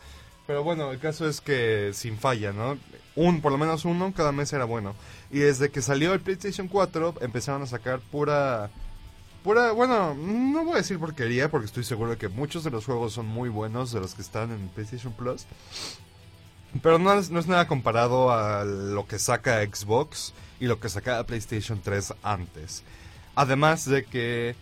Pero 0.48 0.64
bueno, 0.64 0.90
el 0.90 0.98
caso 0.98 1.28
es 1.28 1.40
que 1.40 1.92
sin 1.94 2.18
falla, 2.18 2.52
¿no? 2.52 2.76
un, 3.14 3.40
por 3.40 3.52
lo 3.52 3.58
menos 3.58 3.84
uno, 3.84 4.12
cada 4.14 4.32
mes 4.32 4.52
era 4.52 4.64
bueno. 4.64 4.96
Y 5.30 5.38
desde 5.38 5.70
que 5.70 5.80
salió 5.80 6.12
el 6.12 6.20
PlayStation 6.20 6.68
4 6.68 7.14
empezaron 7.20 7.62
a 7.62 7.66
sacar 7.66 8.00
pura... 8.00 8.70
Pura, 9.42 9.70
bueno, 9.70 10.12
no 10.14 10.64
voy 10.64 10.74
a 10.74 10.78
decir 10.78 10.98
porquería 10.98 11.48
porque 11.48 11.66
estoy 11.66 11.84
seguro 11.84 12.10
de 12.10 12.16
que 12.16 12.28
muchos 12.28 12.64
de 12.64 12.70
los 12.70 12.84
juegos 12.84 13.12
son 13.12 13.26
muy 13.26 13.48
buenos 13.48 13.92
de 13.92 14.00
los 14.00 14.14
que 14.14 14.22
están 14.22 14.50
en 14.50 14.68
PlayStation 14.70 15.12
Plus. 15.12 15.46
Pero 16.82 16.98
no 16.98 17.12
es, 17.14 17.30
no 17.30 17.40
es 17.40 17.46
nada 17.46 17.66
comparado 17.66 18.32
a 18.32 18.64
lo 18.64 19.06
que 19.06 19.18
saca 19.18 19.62
Xbox 19.64 20.32
y 20.60 20.66
lo 20.66 20.80
que 20.80 20.88
sacaba 20.88 21.24
PlayStation 21.24 21.80
3 21.82 22.14
antes. 22.22 22.82
Además 23.34 23.84
de 23.84 24.04
que 24.04 24.54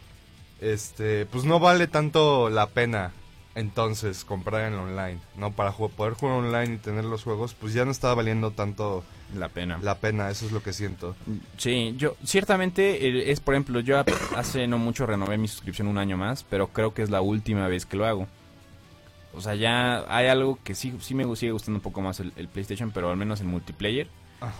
este 0.61 1.27
pues 1.27 1.45
no 1.45 1.61
vale 1.61 1.87
tanto 1.87 2.49
la 2.51 2.67
pena 2.69 3.13
entonces 3.55 4.25
comprar 4.25 4.73
en 4.73 4.79
online, 4.79 5.19
¿no? 5.37 5.53
Para 5.53 5.73
poder 5.73 6.15
jugar 6.15 6.39
online 6.39 6.75
y 6.75 6.79
tener 6.79 7.05
los 7.05 7.23
juegos, 7.23 7.55
pues 7.55 7.73
ya 7.73 7.85
no 7.85 7.93
estaba 7.93 8.15
valiendo 8.15 8.51
tanto 8.51 9.05
La 9.35 9.49
pena. 9.49 9.79
la 9.81 9.97
pena, 9.97 10.31
eso 10.31 10.47
es 10.47 10.53
lo 10.53 10.63
que 10.63 10.73
siento. 10.73 11.15
Sí, 11.57 11.95
yo 11.97 12.17
ciertamente 12.25 13.31
es, 13.31 13.41
por 13.41 13.55
ejemplo, 13.55 13.81
yo 13.81 14.03
hace 14.37 14.67
no 14.67 14.79
mucho 14.79 15.07
renové 15.07 15.39
mi 15.39 15.49
suscripción 15.49 15.87
un 15.89 15.99
año 15.99 16.17
más, 16.17 16.45
pero 16.45 16.69
creo 16.69 16.95
que 16.95 17.03
es 17.03 17.11
la 17.11 17.21
última 17.21 17.69
vez 17.69 17.87
que 17.87 17.97
lo 17.97 18.07
hago. 18.07 18.27
O 19.37 19.41
sea, 19.41 19.55
ya 19.55 20.05
hay 20.09 20.27
algo 20.29 20.59
que 20.63 20.75
sí, 20.75 20.95
sí 21.01 21.15
me 21.15 21.25
gu- 21.27 21.37
sigue 21.37 21.53
gustando 21.53 21.79
un 21.79 21.83
poco 21.83 22.01
más 22.01 22.21
el, 22.21 22.33
el 22.37 22.49
PlayStation, 22.49 22.91
pero 22.91 23.11
al 23.11 23.17
menos 23.17 23.41
en 23.41 23.47
multiplayer 23.49 24.09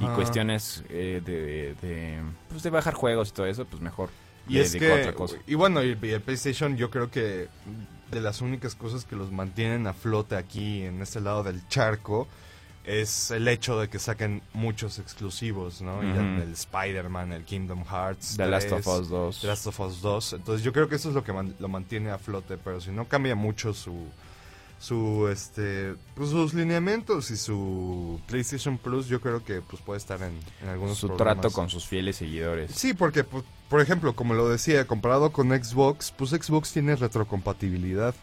y 0.01 0.05
cuestiones 0.15 0.83
eh, 0.89 1.21
de, 1.25 1.75
de, 1.87 2.19
pues 2.49 2.63
de 2.63 2.71
bajar 2.71 2.95
juegos 2.95 3.29
y 3.29 3.33
todo 3.33 3.47
eso, 3.47 3.65
pues 3.67 3.83
mejor. 3.83 4.09
Y 4.49 4.59
es 4.59 4.75
que, 4.77 4.91
otra 4.93 5.13
cosa. 5.15 5.37
y 5.47 5.55
bueno, 5.55 5.83
y, 5.83 5.99
y 6.03 6.11
el 6.11 6.21
PlayStation 6.21 6.77
yo 6.77 6.91
creo 6.91 7.11
que 7.11 7.49
de 8.11 8.21
las 8.21 8.41
únicas 8.41 8.75
cosas 8.75 9.05
que 9.05 9.17
los 9.17 9.31
mantienen 9.33 9.87
a 9.87 9.93
flote 9.95 10.37
aquí 10.37 10.83
en 10.83 11.01
este 11.03 11.21
lado 11.21 11.43
del 11.43 11.67
charco 11.69 12.29
es 12.85 13.31
el 13.31 13.49
hecho 13.49 13.81
de 13.81 13.89
que 13.89 13.99
saquen 13.99 14.43
muchos 14.53 14.99
exclusivos, 14.99 15.81
¿no? 15.81 15.97
Ujú. 15.99 16.05
el 16.43 16.53
Spider-Man, 16.53 17.33
el 17.33 17.45
Kingdom 17.45 17.83
Hearts, 17.85 18.37
The 18.37 18.47
Last 18.47 18.73
of 18.73 18.83
3, 18.85 18.87
Us 19.01 19.09
2. 19.09 19.41
The 19.41 19.47
Last 19.47 19.67
of 19.67 19.81
Us 19.81 20.03
2. 20.03 20.33
Entonces 20.35 20.63
yo 20.65 20.73
creo 20.75 20.89
que 20.89 20.97
eso 20.97 21.09
es 21.09 21.15
lo 21.15 21.25
que 21.25 21.33
man- 21.33 21.55
lo 21.59 21.69
mantiene 21.69 22.11
a 22.11 22.19
flote, 22.19 22.59
pero 22.59 22.81
si 22.83 22.91
no 22.91 23.07
cambia 23.09 23.35
mucho 23.35 23.73
su 23.73 23.95
su 24.85 25.29
este 25.33 25.95
pues 26.15 26.29
sus 26.31 26.53
lineamientos 26.53 27.31
y 27.31 27.37
su 27.39 28.21
PlayStation 28.27 28.77
Plus, 28.77 29.07
yo 29.09 29.21
creo 29.21 29.43
que 29.43 29.61
pues 29.63 29.81
puede 29.81 29.99
estar 29.99 30.21
en, 30.23 30.39
en 30.63 30.69
algunos 30.69 30.99
su 30.99 31.07
programas. 31.07 31.41
trato 31.41 31.55
con 31.55 31.71
sus 31.71 31.87
fieles 31.87 32.17
seguidores. 32.17 32.71
Sí, 32.73 32.93
porque, 32.93 33.25
pu- 33.25 33.43
por 33.71 33.81
ejemplo, 33.81 34.15
como 34.15 34.35
lo 34.35 34.49
decía, 34.49 34.87
comparado 34.87 35.33
con 35.33 35.49
Xbox, 35.51 36.11
pues 36.11 36.31
Xbox 36.31 36.73
tiene 36.73 36.97
retrocompatibilidad. 36.97 38.15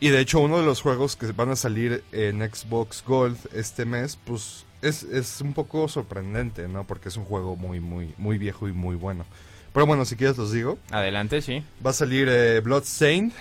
Y 0.00 0.08
de 0.08 0.20
hecho, 0.20 0.40
uno 0.40 0.58
de 0.58 0.64
los 0.64 0.80
juegos 0.80 1.16
que 1.16 1.26
van 1.32 1.50
a 1.50 1.56
salir 1.56 2.04
en 2.12 2.38
Xbox 2.40 3.02
Gold 3.04 3.36
este 3.52 3.84
mes, 3.84 4.16
pues 4.24 4.64
es, 4.80 5.02
es 5.02 5.40
un 5.40 5.52
poco 5.54 5.88
sorprendente, 5.88 6.68
¿no? 6.68 6.84
Porque 6.84 7.08
es 7.08 7.16
un 7.16 7.24
juego 7.24 7.56
muy, 7.56 7.80
muy, 7.80 8.14
muy 8.16 8.38
viejo 8.38 8.68
y 8.68 8.72
muy 8.72 8.94
bueno. 8.96 9.26
Pero 9.74 9.86
bueno, 9.86 10.04
si 10.04 10.16
quieres 10.16 10.38
los 10.38 10.52
digo. 10.52 10.78
Adelante, 10.90 11.42
sí. 11.42 11.62
Va 11.84 11.90
a 11.90 11.92
salir 11.92 12.28
eh, 12.30 12.60
Bloodstained, 12.60 13.32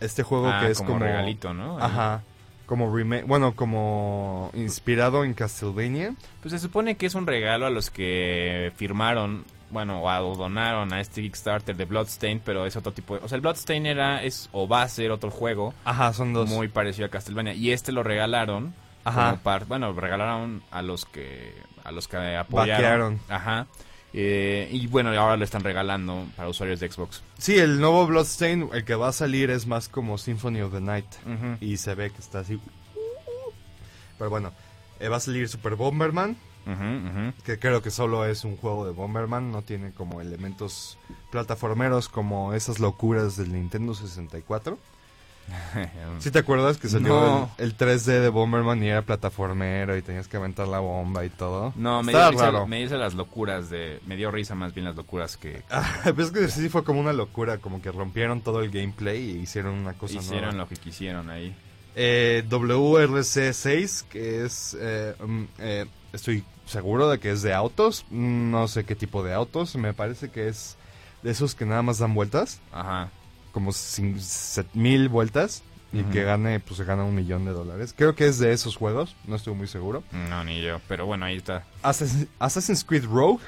este 0.00 0.22
juego 0.22 0.48
Ah, 0.48 0.60
que 0.60 0.70
es 0.72 0.78
como, 0.78 0.90
como... 0.94 1.04
regalito, 1.04 1.54
¿no? 1.54 1.78
Ajá. 1.78 2.22
Como 2.66 2.94
remake, 2.94 3.24
bueno, 3.26 3.54
como 3.54 4.50
inspirado 4.54 5.24
en 5.24 5.32
Castlevania. 5.34 6.14
Pues 6.42 6.52
se 6.52 6.58
supone 6.58 6.96
que 6.96 7.06
es 7.06 7.14
un 7.14 7.26
regalo 7.26 7.64
a 7.66 7.70
los 7.70 7.90
que 7.90 8.72
firmaron, 8.76 9.44
bueno, 9.70 10.02
o 10.02 10.36
donaron 10.36 10.92
a 10.92 11.00
este 11.00 11.22
Kickstarter 11.22 11.74
de 11.76 11.84
Bloodstain, 11.86 12.40
pero 12.44 12.66
es 12.66 12.76
otro 12.76 12.92
tipo 12.92 13.14
de... 13.16 13.24
O 13.24 13.28
sea, 13.28 13.36
el 13.36 13.40
Bloodstain 13.42 13.86
era, 13.86 14.22
es 14.22 14.50
o 14.52 14.68
va 14.68 14.82
a 14.82 14.88
ser 14.88 15.10
otro 15.12 15.30
juego 15.30 15.72
Ajá, 15.86 16.12
son 16.12 16.34
dos. 16.34 16.50
muy 16.50 16.68
parecido 16.68 17.06
a 17.06 17.10
Castlevania. 17.10 17.54
Y 17.54 17.72
este 17.72 17.90
lo 17.92 18.02
regalaron. 18.02 18.74
Ajá. 19.04 19.30
como 19.30 19.42
par- 19.42 19.64
bueno, 19.64 19.92
regalaron 19.94 20.62
a 20.70 20.82
los 20.82 21.06
que 21.06 21.54
a 21.84 21.90
los 21.92 22.06
que 22.08 22.18
apoyaron. 22.36 22.76
Vaquearon. 22.76 23.20
Ajá. 23.30 23.66
Eh, 24.14 24.68
y 24.72 24.86
bueno, 24.86 25.10
ahora 25.10 25.36
lo 25.36 25.44
están 25.44 25.62
regalando 25.62 26.26
para 26.36 26.48
usuarios 26.48 26.80
de 26.80 26.90
Xbox. 26.90 27.22
Sí, 27.38 27.58
el 27.58 27.80
nuevo 27.80 28.06
Bloodstain, 28.06 28.70
el 28.72 28.84
que 28.84 28.94
va 28.94 29.08
a 29.08 29.12
salir 29.12 29.50
es 29.50 29.66
más 29.66 29.88
como 29.88 30.18
Symphony 30.18 30.62
of 30.62 30.72
the 30.72 30.80
Night. 30.80 31.06
Y 31.60 31.76
se 31.76 31.94
ve 31.94 32.10
que 32.10 32.18
está 32.18 32.40
así. 32.40 32.60
Pero 34.16 34.30
bueno, 34.30 34.52
eh, 35.00 35.08
va 35.08 35.16
a 35.18 35.20
salir 35.20 35.48
Super 35.48 35.74
Bomberman, 35.76 36.36
que 37.44 37.58
creo 37.58 37.80
que 37.82 37.90
solo 37.90 38.26
es 38.26 38.44
un 38.44 38.56
juego 38.56 38.84
de 38.84 38.92
Bomberman, 38.92 39.52
no 39.52 39.62
tiene 39.62 39.92
como 39.92 40.20
elementos 40.20 40.98
plataformeros 41.30 42.08
como 42.08 42.52
esas 42.52 42.78
locuras 42.78 43.36
del 43.36 43.52
Nintendo 43.52 43.94
64. 43.94 44.78
¿Sí 46.18 46.30
te 46.30 46.38
acuerdas 46.40 46.76
que 46.78 46.88
salió 46.88 47.08
No. 47.08 47.50
el, 47.58 47.66
el 47.66 47.76
3D 47.76 48.20
de 48.20 48.28
Bomberman 48.28 48.82
y 48.82 48.88
era 48.88 49.02
plataformero 49.02 49.96
y 49.96 50.02
tenías 50.02 50.28
que 50.28 50.36
aventar 50.36 50.68
la 50.68 50.78
bomba 50.80 51.24
y 51.24 51.30
todo? 51.30 51.72
No, 51.76 52.02
me 52.02 52.12
dio, 52.12 52.30
risa, 52.30 52.66
me 52.66 52.78
risa 52.82 52.96
las 52.96 53.14
locuras 53.14 53.70
de... 53.70 54.00
Me 54.06 54.16
dio 54.16 54.30
risa 54.30 54.54
más 54.54 54.74
bien 54.74 54.84
las 54.86 54.96
locuras 54.96 55.36
que 55.36 55.62
Pues 56.14 56.26
es 56.26 56.30
que 56.32 56.48
sí 56.48 56.68
fue 56.68 56.84
como 56.84 57.00
una 57.00 57.12
locura, 57.12 57.58
como 57.58 57.80
que 57.82 57.90
rompieron 57.92 58.40
todo 58.40 58.60
el 58.60 58.70
gameplay 58.70 59.22
y 59.30 59.38
hicieron 59.42 59.74
una 59.74 59.94
cosa 59.94 60.14
hicieron 60.18 60.50
nueva. 60.50 60.64
lo 60.64 60.68
que 60.68 60.76
quisieron 60.76 61.30
ahí. 61.30 61.54
Eh, 61.96 62.44
WRC6, 62.48 64.04
que 64.08 64.44
es, 64.44 64.76
eh, 64.78 65.14
mm, 65.24 65.42
eh, 65.58 65.86
estoy 66.12 66.44
seguro 66.66 67.08
de 67.08 67.18
que 67.18 67.30
es 67.30 67.42
de 67.42 67.54
autos, 67.54 68.04
no 68.10 68.68
sé 68.68 68.84
qué 68.84 68.94
tipo 68.94 69.22
de 69.22 69.32
autos, 69.34 69.74
me 69.76 69.94
parece 69.94 70.30
que 70.30 70.48
es 70.48 70.76
de 71.22 71.30
esos 71.30 71.54
que 71.54 71.64
nada 71.66 71.82
más 71.82 71.98
dan 71.98 72.14
vueltas, 72.14 72.60
Ajá. 72.72 73.10
Como 73.52 73.72
mil 74.74 75.08
vueltas, 75.08 75.62
y 75.92 76.02
que 76.04 76.22
gane, 76.22 76.60
pues 76.60 76.76
se 76.76 76.84
gana 76.84 77.02
un 77.04 77.14
millón 77.14 77.44
de 77.46 77.52
dólares. 77.52 77.94
Creo 77.96 78.14
que 78.14 78.26
es 78.26 78.38
de 78.38 78.52
esos 78.52 78.76
juegos, 78.76 79.16
no 79.26 79.36
estoy 79.36 79.54
muy 79.54 79.66
seguro. 79.66 80.04
No, 80.12 80.44
ni 80.44 80.60
yo. 80.62 80.80
Pero 80.86 81.06
bueno, 81.06 81.24
ahí 81.24 81.36
está. 81.36 81.64
Assassin- 81.82 82.28
Assassin's 82.38 82.84
Creed 82.84 83.04
Rogue 83.06 83.42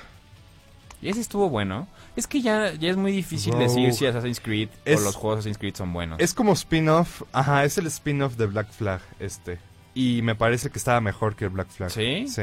Y 1.02 1.08
ese 1.08 1.20
estuvo 1.20 1.48
bueno. 1.48 1.86
Es 2.16 2.26
que 2.26 2.40
ya, 2.42 2.72
ya 2.74 2.90
es 2.90 2.96
muy 2.96 3.12
difícil 3.12 3.52
Rogue. 3.54 3.64
decir 3.64 3.92
si 3.94 4.06
Assassin's 4.06 4.40
Creed 4.40 4.68
Es- 4.84 5.00
o 5.00 5.04
los 5.04 5.16
juegos 5.16 5.38
Assassin's 5.40 5.58
Creed 5.58 5.74
son 5.74 5.92
buenos. 5.92 6.18
es 6.20 6.34
como 6.34 6.52
spin-off, 6.52 7.22
ajá, 7.32 7.64
es 7.64 7.76
el 7.78 7.86
spin-off 7.86 8.36
de 8.36 8.46
Black 8.46 8.70
Flag, 8.70 9.00
este. 9.18 9.58
Y 9.94 10.20
me 10.22 10.34
parece 10.34 10.70
que 10.70 10.78
estaba 10.78 11.00
mejor 11.00 11.36
que 11.36 11.44
el 11.44 11.50
Black 11.50 11.68
Flag. 11.68 11.90
¿Sí? 11.90 12.26
Sí. 12.28 12.42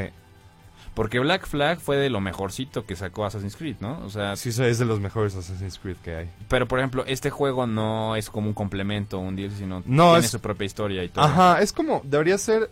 Porque 0.98 1.20
Black 1.20 1.46
Flag 1.46 1.78
fue 1.78 1.96
de 1.96 2.10
lo 2.10 2.20
mejorcito 2.20 2.84
que 2.84 2.96
sacó 2.96 3.24
Assassin's 3.24 3.54
Creed, 3.54 3.76
¿no? 3.78 4.00
O 4.04 4.10
sea, 4.10 4.34
Sí, 4.34 4.48
es 4.48 4.78
de 4.80 4.84
los 4.84 4.98
mejores 4.98 5.36
Assassin's 5.36 5.78
Creed 5.78 5.96
que 6.02 6.14
hay. 6.16 6.30
pero 6.48 6.66
por 6.66 6.80
ejemplo, 6.80 7.04
este 7.06 7.30
juego 7.30 7.68
no 7.68 8.16
es 8.16 8.28
como 8.30 8.48
un 8.48 8.52
complemento, 8.54 9.20
un 9.20 9.36
DLC, 9.36 9.58
sino 9.58 9.82
No, 9.86 10.10
tiene 10.14 10.26
es- 10.26 10.32
su 10.32 10.40
propia 10.40 10.64
historia 10.66 11.04
y 11.04 11.08
todo. 11.08 11.24
Ajá, 11.24 11.62
es 11.62 11.72
como, 11.72 12.00
debería 12.04 12.36
ser, 12.36 12.68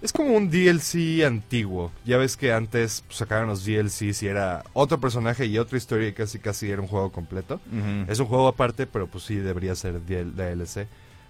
es 0.00 0.14
como 0.14 0.34
un 0.34 0.48
DLC 0.50 1.26
antiguo. 1.26 1.92
Ya 2.06 2.16
ves 2.16 2.38
que 2.38 2.54
antes 2.54 3.02
pues, 3.06 3.18
sacaron 3.18 3.48
los 3.48 3.66
DLCs 3.66 4.22
y 4.22 4.28
era 4.28 4.64
otro 4.72 4.98
personaje 4.98 5.44
y 5.44 5.58
otra 5.58 5.76
historia 5.76 6.08
y 6.08 6.14
casi 6.14 6.38
casi 6.38 6.70
era 6.70 6.80
un 6.80 6.88
juego 6.88 7.12
completo. 7.12 7.60
Ujú. 7.70 8.10
Es 8.10 8.18
un 8.18 8.26
juego 8.28 8.48
aparte, 8.48 8.86
pero 8.86 9.08
pues 9.08 9.24
sí 9.24 9.34
debería 9.34 9.74
ser 9.74 10.00
DL 10.06 10.32
DLC. 10.34 10.86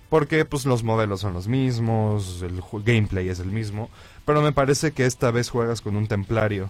Porque 0.09 0.47
pues 0.47 0.65
los 0.65 0.83
modelos 0.85 1.21
son 1.21 1.35
los 1.35 1.49
mismos, 1.49 2.41
el 2.43 2.63
gameplay 2.85 3.29
es 3.29 3.41
el 3.41 3.49
mismo. 3.51 3.91
Pero 4.29 4.43
me 4.43 4.53
parece 4.53 4.93
que 4.93 5.07
esta 5.07 5.31
vez 5.31 5.51
juegas 5.51 5.81
con 5.81 5.97
un 5.97 6.07
templario 6.07 6.69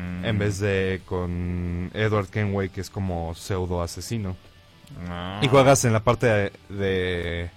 Mm. 0.00 0.24
en 0.24 0.38
vez 0.38 0.58
de 0.60 1.02
con 1.04 1.90
Edward 1.94 2.28
Kenway 2.28 2.68
que 2.70 2.80
es 2.80 2.90
como 2.90 3.34
pseudo 3.34 3.82
asesino. 3.82 4.36
No. 5.06 5.42
Y 5.42 5.48
juegas 5.48 5.84
en 5.84 5.92
la 5.92 6.00
parte 6.00 6.26
de, 6.26 6.52
de, 6.68 7.50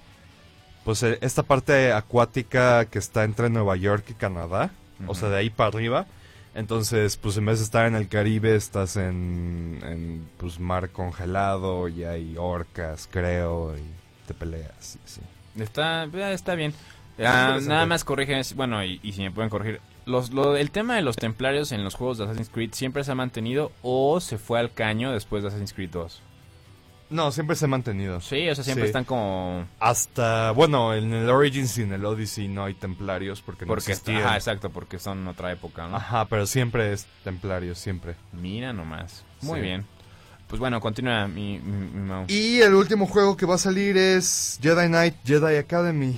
pues 0.83 1.03
eh, 1.03 1.17
esta 1.21 1.43
parte 1.43 1.93
acuática 1.93 2.85
que 2.85 2.99
está 2.99 3.23
entre 3.23 3.49
Nueva 3.49 3.75
York 3.75 4.05
y 4.09 4.13
Canadá, 4.13 4.71
o 5.07 5.15
sea, 5.15 5.29
de 5.29 5.37
ahí 5.37 5.49
para 5.49 5.69
arriba. 5.69 6.05
Entonces, 6.55 7.17
pues 7.17 7.37
en 7.37 7.45
vez 7.45 7.59
de 7.59 7.65
estar 7.65 7.85
en 7.85 7.95
el 7.95 8.07
Caribe, 8.07 8.55
estás 8.55 8.95
en, 8.97 9.79
en 9.83 10.27
pues 10.37 10.59
mar 10.59 10.89
congelado 10.89 11.87
y 11.87 12.03
hay 12.03 12.35
orcas, 12.37 13.07
creo, 13.11 13.75
y 13.77 13.81
te 14.27 14.33
peleas. 14.33 14.95
y 14.95 14.99
así. 15.05 15.21
Está, 15.61 16.03
eh, 16.05 16.33
está 16.33 16.55
bien. 16.55 16.73
Ah, 17.19 17.59
nada 17.61 17.85
más 17.85 18.03
corrigen, 18.03 18.41
bueno, 18.55 18.83
y, 18.83 18.99
y 19.03 19.13
si 19.13 19.21
me 19.21 19.31
pueden 19.31 19.49
corregir. 19.49 19.79
Los, 20.05 20.31
lo- 20.31 20.55
el 20.57 20.71
tema 20.71 20.95
de 20.95 21.01
los 21.01 21.15
templarios 21.15 21.71
en 21.71 21.83
los 21.83 21.95
juegos 21.95 22.17
de 22.17 22.25
Assassin's 22.25 22.49
Creed 22.49 22.71
siempre 22.73 23.03
se 23.03 23.11
ha 23.11 23.15
mantenido 23.15 23.71
o 23.83 24.19
se 24.19 24.37
fue 24.37 24.59
al 24.59 24.73
caño 24.73 25.11
después 25.11 25.43
de 25.43 25.49
Assassin's 25.49 25.73
Creed 25.73 25.89
2. 25.91 26.21
No, 27.09 27.31
siempre 27.31 27.55
se 27.55 27.65
ha 27.65 27.67
mantenido. 27.67 28.19
Sí, 28.21 28.49
o 28.49 28.55
sea, 28.55 28.63
siempre 28.63 28.85
Sí. 28.85 28.87
están 28.87 29.03
como... 29.03 29.65
Hasta, 29.79 30.49
bueno, 30.51 30.95
en 30.95 31.13
el 31.13 31.29
Origins 31.29 31.77
y 31.77 31.83
en 31.83 31.93
el 31.93 32.03
Odyssey 32.05 32.47
no 32.47 32.65
hay 32.65 32.73
templarios 32.73 33.41
porque 33.41 33.65
no 33.65 33.69
Porque, 33.69 33.91
existían. 33.91 34.23
ajá, 34.23 34.35
exacto, 34.35 34.71
porque 34.71 34.97
son 34.97 35.27
otra 35.27 35.51
época, 35.51 35.87
¿no? 35.87 35.95
Ajá, 35.97 36.25
pero 36.25 36.47
siempre 36.47 36.91
es 36.91 37.05
templario, 37.23 37.75
siempre. 37.75 38.15
Mira 38.31 38.73
nomás. 38.73 39.23
Muy 39.41 39.59
Sí. 39.59 39.65
bien. 39.65 39.85
Pues 40.47 40.59
bueno, 40.59 40.79
continúa 40.81 41.27
mi, 41.27 41.59
mi, 41.59 41.87
mi 41.87 42.01
Mau. 42.01 42.25
Y 42.27 42.61
el 42.61 42.73
último 42.73 43.05
juego 43.05 43.37
que 43.37 43.45
va 43.45 43.55
a 43.55 43.59
salir 43.59 43.95
es 43.95 44.59
Jedi 44.61 44.87
Knight 44.87 45.15
Jedi 45.23 45.57
Academy. 45.57 46.15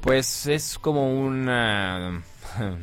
Pues 0.00 0.46
es 0.46 0.78
como 0.78 1.12
una... 1.20 2.22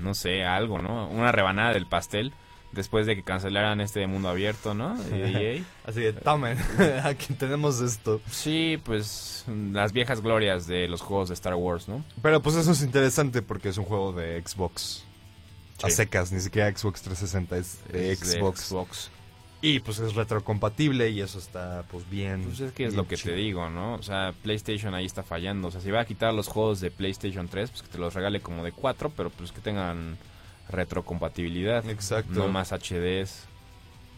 No 0.02 0.14
sé, 0.14 0.44
algo, 0.44 0.80
¿no? 0.80 1.10
Una 1.10 1.32
rebanada 1.32 1.74
del 1.74 1.88
pastel 1.88 2.34
después 2.76 3.08
de 3.08 3.16
que 3.16 3.24
cancelaran 3.24 3.82
este 3.82 4.06
mundo 4.06 4.30
abierto, 4.30 4.74
¿no? 4.76 4.96
De 5.10 5.58
EA. 5.58 5.64
Así 5.86 6.02
de, 6.02 6.14
tomen, 6.14 6.58
aquí 7.04 7.34
tenemos 7.34 7.82
esto. 7.82 8.22
Sí, 8.30 8.80
pues 8.84 9.46
las 9.72 9.94
viejas 9.94 10.22
glorias 10.22 10.68
de 10.68 10.88
los 10.88 11.02
juegos 11.02 11.30
de 11.30 11.34
Star 11.34 11.56
Wars, 11.56 11.88
¿no? 11.88 12.04
Pero 12.22 12.42
pues 12.42 12.56
eso 12.56 12.72
es 12.72 12.82
interesante 12.84 13.42
porque 13.42 13.70
es 13.70 13.78
un 13.78 13.86
juego 13.86 14.12
de 14.14 14.42
Xbox. 14.46 15.04
A 15.84 15.90
secas, 15.90 16.32
ni 16.32 16.40
siquiera 16.40 16.70
Xbox 16.70 17.02
360 17.02 17.58
es 17.58 17.80
de 17.92 18.12
Es 18.12 18.20
de 18.22 18.40
Xbox. 18.40 19.10
Y 19.62 19.80
pues 19.80 20.00
es 20.00 20.14
retrocompatible 20.14 21.10
y 21.10 21.22
eso 21.22 21.40
está 21.40 21.84
pues 21.90 22.08
bien. 22.10 22.44
Pues 22.44 22.60
es 22.60 22.72
que 22.72 22.86
es 22.86 22.94
lo 22.94 23.08
que 23.08 23.18
chido. 23.18 23.34
te 23.34 23.42
digo, 23.42 23.70
¿no? 23.70 23.96
O 23.96 24.04
sea, 24.04 24.34
PlayStation 24.44 24.94
ahí 24.94 25.06
está 25.06 25.24
fallando. 25.24 25.70
O 25.70 25.72
sea, 25.72 25.82
si 25.82 25.90
va 25.92 26.02
a 26.02 26.06
quitar 26.06 26.34
los 26.34 26.48
juegos 26.48 26.82
de 26.82 26.92
PlayStation 26.92 27.48
3, 27.48 27.72
pues 27.72 27.82
que 27.82 27.88
te 27.88 27.98
los 27.98 28.14
regale 28.14 28.42
como 28.42 28.64
de 28.64 28.72
4, 28.72 29.12
pero 29.16 29.30
pues 29.30 29.52
que 29.52 29.62
tengan 29.62 30.18
retrocompatibilidad. 30.70 31.88
Exacto. 31.90 32.34
No 32.34 32.48
más 32.48 32.72
HDs, 32.72 33.46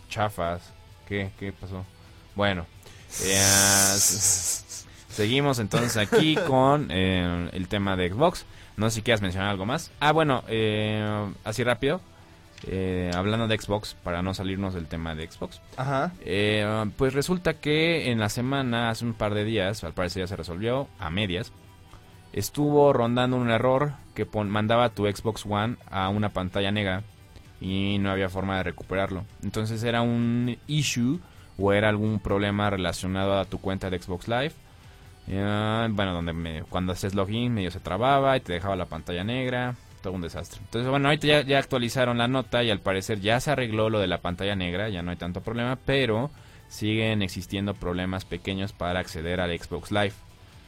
chafas. 0.10 0.74
¿Qué? 1.08 1.32
¿Qué 1.40 1.54
pasó? 1.54 1.86
Bueno, 2.36 2.66
eh, 3.24 3.42
seguimos 5.10 5.60
entonces 5.60 5.96
aquí 5.98 6.36
con 6.48 6.90
eh, 6.92 7.50
el 7.54 7.68
tema 7.68 7.96
de 7.96 8.10
Xbox. 8.10 8.46
No 8.76 8.90
sé 8.90 8.98
si 8.98 9.02
quieras 9.02 9.22
mencionar 9.22 9.50
algo 9.50 9.66
más. 9.66 9.92
Ah, 10.00 10.12
bueno, 10.12 10.44
eh, 10.48 11.32
así 11.44 11.64
rápido. 11.64 12.02
Eh, 12.66 13.12
hablando 13.14 13.48
de 13.48 13.58
Xbox, 13.58 13.96
para 14.04 14.22
no 14.22 14.34
salirnos 14.34 14.74
del 14.74 14.88
tema 14.88 15.14
de 15.16 15.30
Xbox. 15.30 15.62
Ajá. 15.78 16.12
Eh, 16.22 16.86
pues 16.98 17.14
resulta 17.14 17.54
que 17.56 18.12
en 18.12 18.20
la 18.20 18.30
semana, 18.30 18.90
hace 18.90 19.06
un 19.06 19.14
par 19.14 19.34
de 19.34 19.44
días, 19.44 19.84
al 19.84 19.94
parecer 19.94 20.24
ya 20.24 20.28
se 20.28 20.36
resolvió, 20.36 20.88
a 21.00 21.10
medias, 21.10 21.52
estuvo 22.34 22.92
rondando 22.94 23.38
un 23.38 23.50
error 23.50 23.94
que 24.16 24.26
pon- 24.26 24.50
mandaba 24.50 24.90
tu 24.90 25.06
Xbox 25.06 25.46
One 25.46 25.76
a 25.90 26.10
una 26.10 26.30
pantalla 26.30 26.72
negra 26.72 27.04
y 27.62 27.98
no 28.00 28.12
había 28.12 28.30
forma 28.30 28.58
de 28.58 28.64
recuperarlo. 28.64 29.24
Entonces 29.44 29.84
era 29.84 30.02
un 30.02 30.58
issue 30.68 31.20
o 31.58 31.74
era 31.74 31.90
algún 31.90 32.20
problema 32.20 32.70
relacionado 32.70 33.40
a 33.40 33.46
tu 33.46 33.60
cuenta 33.60 33.90
de 33.90 34.00
Xbox 34.00 34.28
Live. 34.28 34.52
Eh, 35.30 35.88
bueno, 35.92 36.14
donde 36.14 36.34
me- 36.34 36.64
cuando 36.64 36.94
haces 36.94 37.14
login 37.16 37.54
medio 37.54 37.72
se 37.72 37.80
trababa 37.80 38.38
y 38.38 38.42
te 38.42 38.54
dejaba 38.54 38.76
la 38.76 38.86
pantalla 38.86 39.24
negra, 39.24 39.76
todo 40.02 40.14
un 40.14 40.22
desastre. 40.22 40.60
Entonces, 40.64 40.90
bueno, 40.90 41.08
ahorita 41.08 41.28
ya, 41.28 41.42
ya 41.42 41.60
actualizaron 41.60 42.18
la 42.18 42.28
nota 42.28 42.64
y 42.64 42.70
al 42.70 42.80
parecer 42.80 43.20
ya 43.20 43.40
se 43.40 43.52
arregló 43.52 43.90
lo 43.90 44.00
de 44.00 44.08
la 44.08 44.20
pantalla 44.22 44.56
negra, 44.56 44.90
ya 44.90 45.02
no 45.02 45.12
hay 45.12 45.18
tanto 45.18 45.42
problema, 45.42 45.78
pero 45.86 46.32
siguen 46.70 47.22
existiendo 47.22 47.74
problemas 47.74 48.26
pequeños 48.26 48.74
para 48.74 49.00
acceder 49.00 49.40
al 49.40 49.58
Xbox 49.58 49.92
Live. 49.92 50.14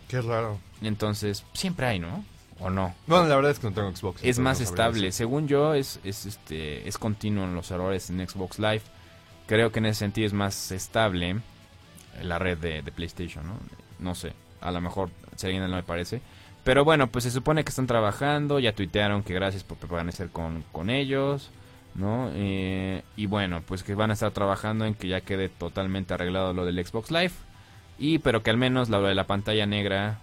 Qué 0.08 0.22
raro. 0.22 0.60
Entonces, 0.82 1.46
siempre 1.54 1.86
hay, 1.86 2.00
¿no? 2.00 2.24
¿O 2.60 2.70
no? 2.70 2.94
Bueno, 3.08 3.28
la 3.28 3.36
verdad 3.36 3.52
es 3.52 3.60
que 3.60 3.68
no 3.68 3.74
tengo 3.74 3.96
Xbox. 3.96 4.24
Es 4.24 4.40
más 4.40 4.60
no 4.60 4.66
estable. 4.66 5.12
Según 5.12 5.48
yo, 5.48 5.74
es, 5.74 6.00
es, 6.04 6.26
este, 6.26 6.88
es 6.88 6.98
continuo 6.98 7.46
en 7.46 7.56
los 7.56 7.72
errores 7.72 8.10
en 8.10 8.28
Xbox 8.28 8.60
Live. 8.60 8.82
Creo 9.48 9.72
que 9.72 9.80
en 9.80 9.86
ese 9.86 10.00
sentido 10.00 10.28
es 10.28 10.34
más 10.34 10.72
estable 10.72 11.38
la 12.22 12.38
red 12.38 12.58
de, 12.58 12.82
de 12.82 12.92
PlayStation, 12.92 13.48
¿no? 13.48 13.58
No 14.00 14.16
sé, 14.16 14.34
a 14.62 14.72
lo 14.72 14.82
mejor 14.82 15.10
si 15.36 15.46
a 15.46 15.48
alguien 15.48 15.70
no 15.70 15.76
me 15.76 15.84
parece. 15.84 16.22
Pero 16.70 16.86
bueno, 16.86 17.08
pues 17.08 17.24
se 17.24 17.32
supone 17.32 17.64
que 17.64 17.70
están 17.70 17.88
trabajando, 17.88 18.60
ya 18.60 18.74
tuitearon 18.76 19.24
que 19.24 19.34
gracias 19.34 19.64
por 19.64 19.80
permanecer 19.80 20.30
con, 20.30 20.64
con 20.72 20.92
ellos, 20.92 21.50
¿no? 21.96 22.30
Eh, 22.36 23.02
y 23.16 23.26
bueno, 23.26 23.64
pues 23.66 23.82
que 23.82 23.96
van 23.96 24.12
a 24.12 24.14
estar 24.14 24.30
trabajando 24.34 24.86
en 24.86 24.94
que 24.94 25.08
ya 25.08 25.22
quede 25.22 25.50
totalmente 25.50 26.14
arreglado 26.14 26.54
lo 26.54 26.66
del 26.66 26.86
Xbox 26.86 27.10
Live. 27.10 27.32
Y 27.98 28.20
pero 28.20 28.44
que 28.44 28.52
al 28.52 28.58
menos 28.58 28.88
lo 28.90 29.02
de 29.02 29.16
la 29.16 29.26
pantalla 29.26 29.66
negra 29.66 30.20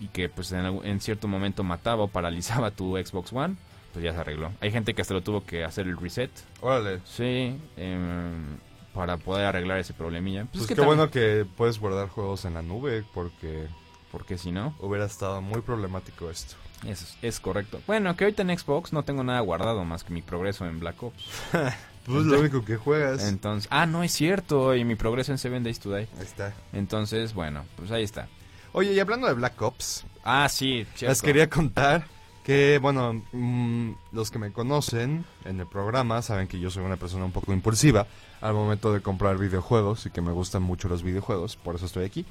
y 0.00 0.08
que 0.08 0.28
pues 0.28 0.50
en, 0.50 1.00
cierto 1.00 1.28
momento 1.28 1.62
mataba 1.62 2.02
o 2.02 2.08
paralizaba 2.08 2.72
tu 2.72 2.96
Xbox 2.96 3.32
One, 3.32 3.54
pues 3.92 4.04
ya 4.04 4.12
se 4.14 4.18
arregló. 4.18 4.50
Hay 4.60 4.72
gente 4.72 4.94
que 4.94 5.02
hasta 5.02 5.14
lo 5.14 5.20
tuvo 5.22 5.44
que 5.44 5.62
hacer 5.62 5.86
el 5.86 5.96
reset, 5.96 6.32
Órale. 6.60 7.02
sí, 7.04 7.56
em, 7.76 8.56
para 8.92 9.16
poder 9.16 9.46
arreglar 9.46 9.78
ese 9.78 9.94
problemilla. 9.94 10.40
Pues, 10.40 10.50
Pues 10.50 10.62
es 10.62 10.66
que 10.66 10.74
qué 10.74 10.80
también- 10.80 10.96
bueno 10.98 11.12
que 11.12 11.46
puedes 11.56 11.78
guardar 11.78 12.08
juegos 12.08 12.44
en 12.46 12.54
la 12.54 12.62
nube 12.62 13.04
porque 13.14 13.68
Porque 14.14 14.38
si 14.38 14.52
no, 14.52 14.76
hubiera 14.78 15.06
estado 15.06 15.42
muy 15.42 15.60
problemático 15.60 16.30
esto. 16.30 16.54
es, 16.86 17.16
es 17.20 17.40
correcto. 17.40 17.80
Bueno, 17.88 18.14
que 18.14 18.22
ahorita 18.22 18.42
en 18.42 18.56
Xbox 18.56 18.92
no 18.92 19.02
tengo 19.02 19.24
nada 19.24 19.40
guardado 19.40 19.84
más 19.84 20.04
que 20.04 20.12
mi 20.12 20.22
progreso 20.22 20.64
en 20.66 20.78
Black 20.78 21.02
Ops. 21.02 21.24
Pues 22.06 22.26
lo 22.26 22.38
único 22.38 22.62
que 22.64 22.76
juegas. 22.76 23.24
Entonces, 23.26 23.66
ah, 23.72 23.86
no 23.86 24.02
es 24.02 24.12
cierto, 24.12 24.74
y 24.76 24.84
mi 24.84 24.94
progreso 24.94 25.32
en 25.32 25.38
Seven 25.38 25.64
Days 25.64 25.80
to 25.80 25.88
Die. 25.88 26.06
Ahí 26.18 26.22
está. 26.22 26.52
Entonces, 26.74 27.32
bueno, 27.32 27.64
pues 27.76 27.90
ahí 27.92 28.02
está. 28.04 28.28
Oye, 28.72 28.92
y 28.92 29.00
hablando 29.00 29.26
de 29.26 29.32
Black 29.32 29.60
Ops, 29.62 30.04
Ah, 30.22 30.46
sí, 30.50 30.86
cierto. 30.94 31.10
les 31.12 31.22
quería 31.22 31.48
contar 31.48 32.04
que, 32.44 32.78
bueno, 32.82 33.22
mm, 33.32 33.92
los 34.12 34.30
que 34.30 34.38
me 34.38 34.52
conocen 34.52 35.24
en 35.46 35.60
el 35.60 35.66
programa 35.66 36.20
saben 36.20 36.46
que 36.46 36.60
yo 36.60 36.70
soy 36.70 36.84
una 36.84 36.98
persona 36.98 37.24
un 37.24 37.32
poco 37.32 37.54
impulsiva 37.54 38.06
al 38.42 38.52
momento 38.52 38.92
de 38.92 39.00
comprar 39.00 39.38
videojuegos 39.38 40.04
y 40.04 40.10
que 40.10 40.20
me 40.20 40.30
gustan 40.32 40.62
mucho 40.62 40.88
los 40.88 41.02
videojuegos, 41.02 41.56
por 41.56 41.76
eso 41.76 41.86
estoy 41.86 42.04
aquí. 42.04 42.26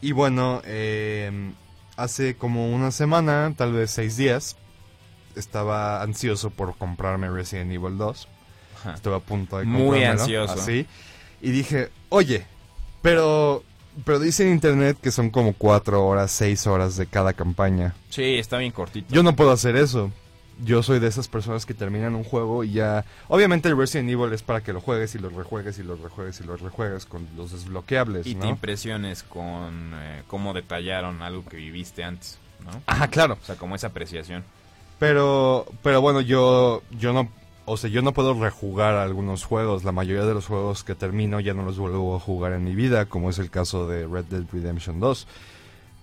Y 0.00 0.12
bueno, 0.12 0.62
eh, 0.64 1.52
hace 1.96 2.36
como 2.36 2.70
una 2.72 2.90
semana, 2.90 3.52
tal 3.56 3.72
vez 3.72 3.90
seis 3.90 4.16
días, 4.16 4.56
estaba 5.36 6.02
ansioso 6.02 6.50
por 6.50 6.76
comprarme 6.76 7.28
Resident 7.28 7.70
Evil 7.72 7.98
2. 7.98 8.28
Ajá. 8.80 8.94
Estuve 8.94 9.16
a 9.16 9.20
punto 9.20 9.58
de 9.58 9.64
Muy 9.64 9.82
comprármelo, 9.82 10.22
ansioso. 10.22 10.54
Así. 10.54 10.86
Y 11.42 11.50
dije, 11.50 11.90
oye, 12.08 12.44
pero, 13.02 13.62
pero 14.04 14.18
dice 14.18 14.44
en 14.44 14.52
internet 14.52 14.96
que 15.02 15.10
son 15.10 15.30
como 15.30 15.52
cuatro 15.52 16.06
horas, 16.06 16.30
seis 16.30 16.66
horas 16.66 16.96
de 16.96 17.06
cada 17.06 17.32
campaña. 17.32 17.94
Sí, 18.08 18.36
está 18.36 18.58
bien 18.58 18.72
cortito. 18.72 19.14
Yo 19.14 19.22
no 19.22 19.36
puedo 19.36 19.50
hacer 19.50 19.76
eso. 19.76 20.10
Yo 20.62 20.82
soy 20.82 20.98
de 20.98 21.08
esas 21.08 21.28
personas 21.28 21.66
que 21.66 21.74
terminan 21.74 22.14
un 22.14 22.24
juego 22.24 22.64
y 22.64 22.72
ya... 22.72 23.04
Obviamente 23.28 23.68
el 23.68 23.76
Resident 23.76 24.10
Evil 24.10 24.32
es 24.32 24.42
para 24.42 24.62
que 24.62 24.72
lo 24.72 24.80
juegues 24.80 25.14
y 25.14 25.18
lo 25.18 25.30
rejuegues 25.30 25.78
y 25.78 25.82
lo 25.82 25.96
rejuegues 25.96 26.40
y 26.40 26.44
lo 26.44 26.56
rejuegues 26.56 27.06
con 27.06 27.26
los 27.36 27.52
desbloqueables, 27.52 28.26
y 28.26 28.34
te 28.34 28.46
impresiones 28.46 29.22
con 29.22 29.92
eh, 29.94 30.22
cómo 30.26 30.52
detallaron 30.52 31.22
algo 31.22 31.44
que 31.44 31.56
viviste 31.56 32.04
antes, 32.04 32.38
¿no? 32.64 32.82
Ajá, 32.86 33.08
claro. 33.08 33.38
O 33.40 33.44
sea, 33.44 33.56
como 33.56 33.74
esa 33.74 33.88
apreciación. 33.88 34.44
Pero, 34.98 35.66
pero 35.82 36.02
bueno, 36.02 36.20
yo, 36.20 36.82
yo 36.90 37.14
no, 37.14 37.30
o 37.64 37.76
sea, 37.76 37.88
yo 37.88 38.02
no 38.02 38.12
puedo 38.12 38.34
rejugar 38.34 38.94
algunos 38.94 39.44
juegos. 39.44 39.84
La 39.84 39.92
mayoría 39.92 40.24
de 40.24 40.34
los 40.34 40.46
juegos 40.46 40.84
que 40.84 40.94
termino 40.94 41.40
ya 41.40 41.54
no 41.54 41.62
los 41.62 41.78
vuelvo 41.78 42.16
a 42.16 42.20
jugar 42.20 42.52
en 42.52 42.64
mi 42.64 42.74
vida, 42.74 43.06
como 43.06 43.30
es 43.30 43.38
el 43.38 43.48
caso 43.48 43.86
de 43.86 44.06
Red 44.06 44.24
Dead 44.24 44.44
Redemption 44.52 44.98
2. 44.98 45.26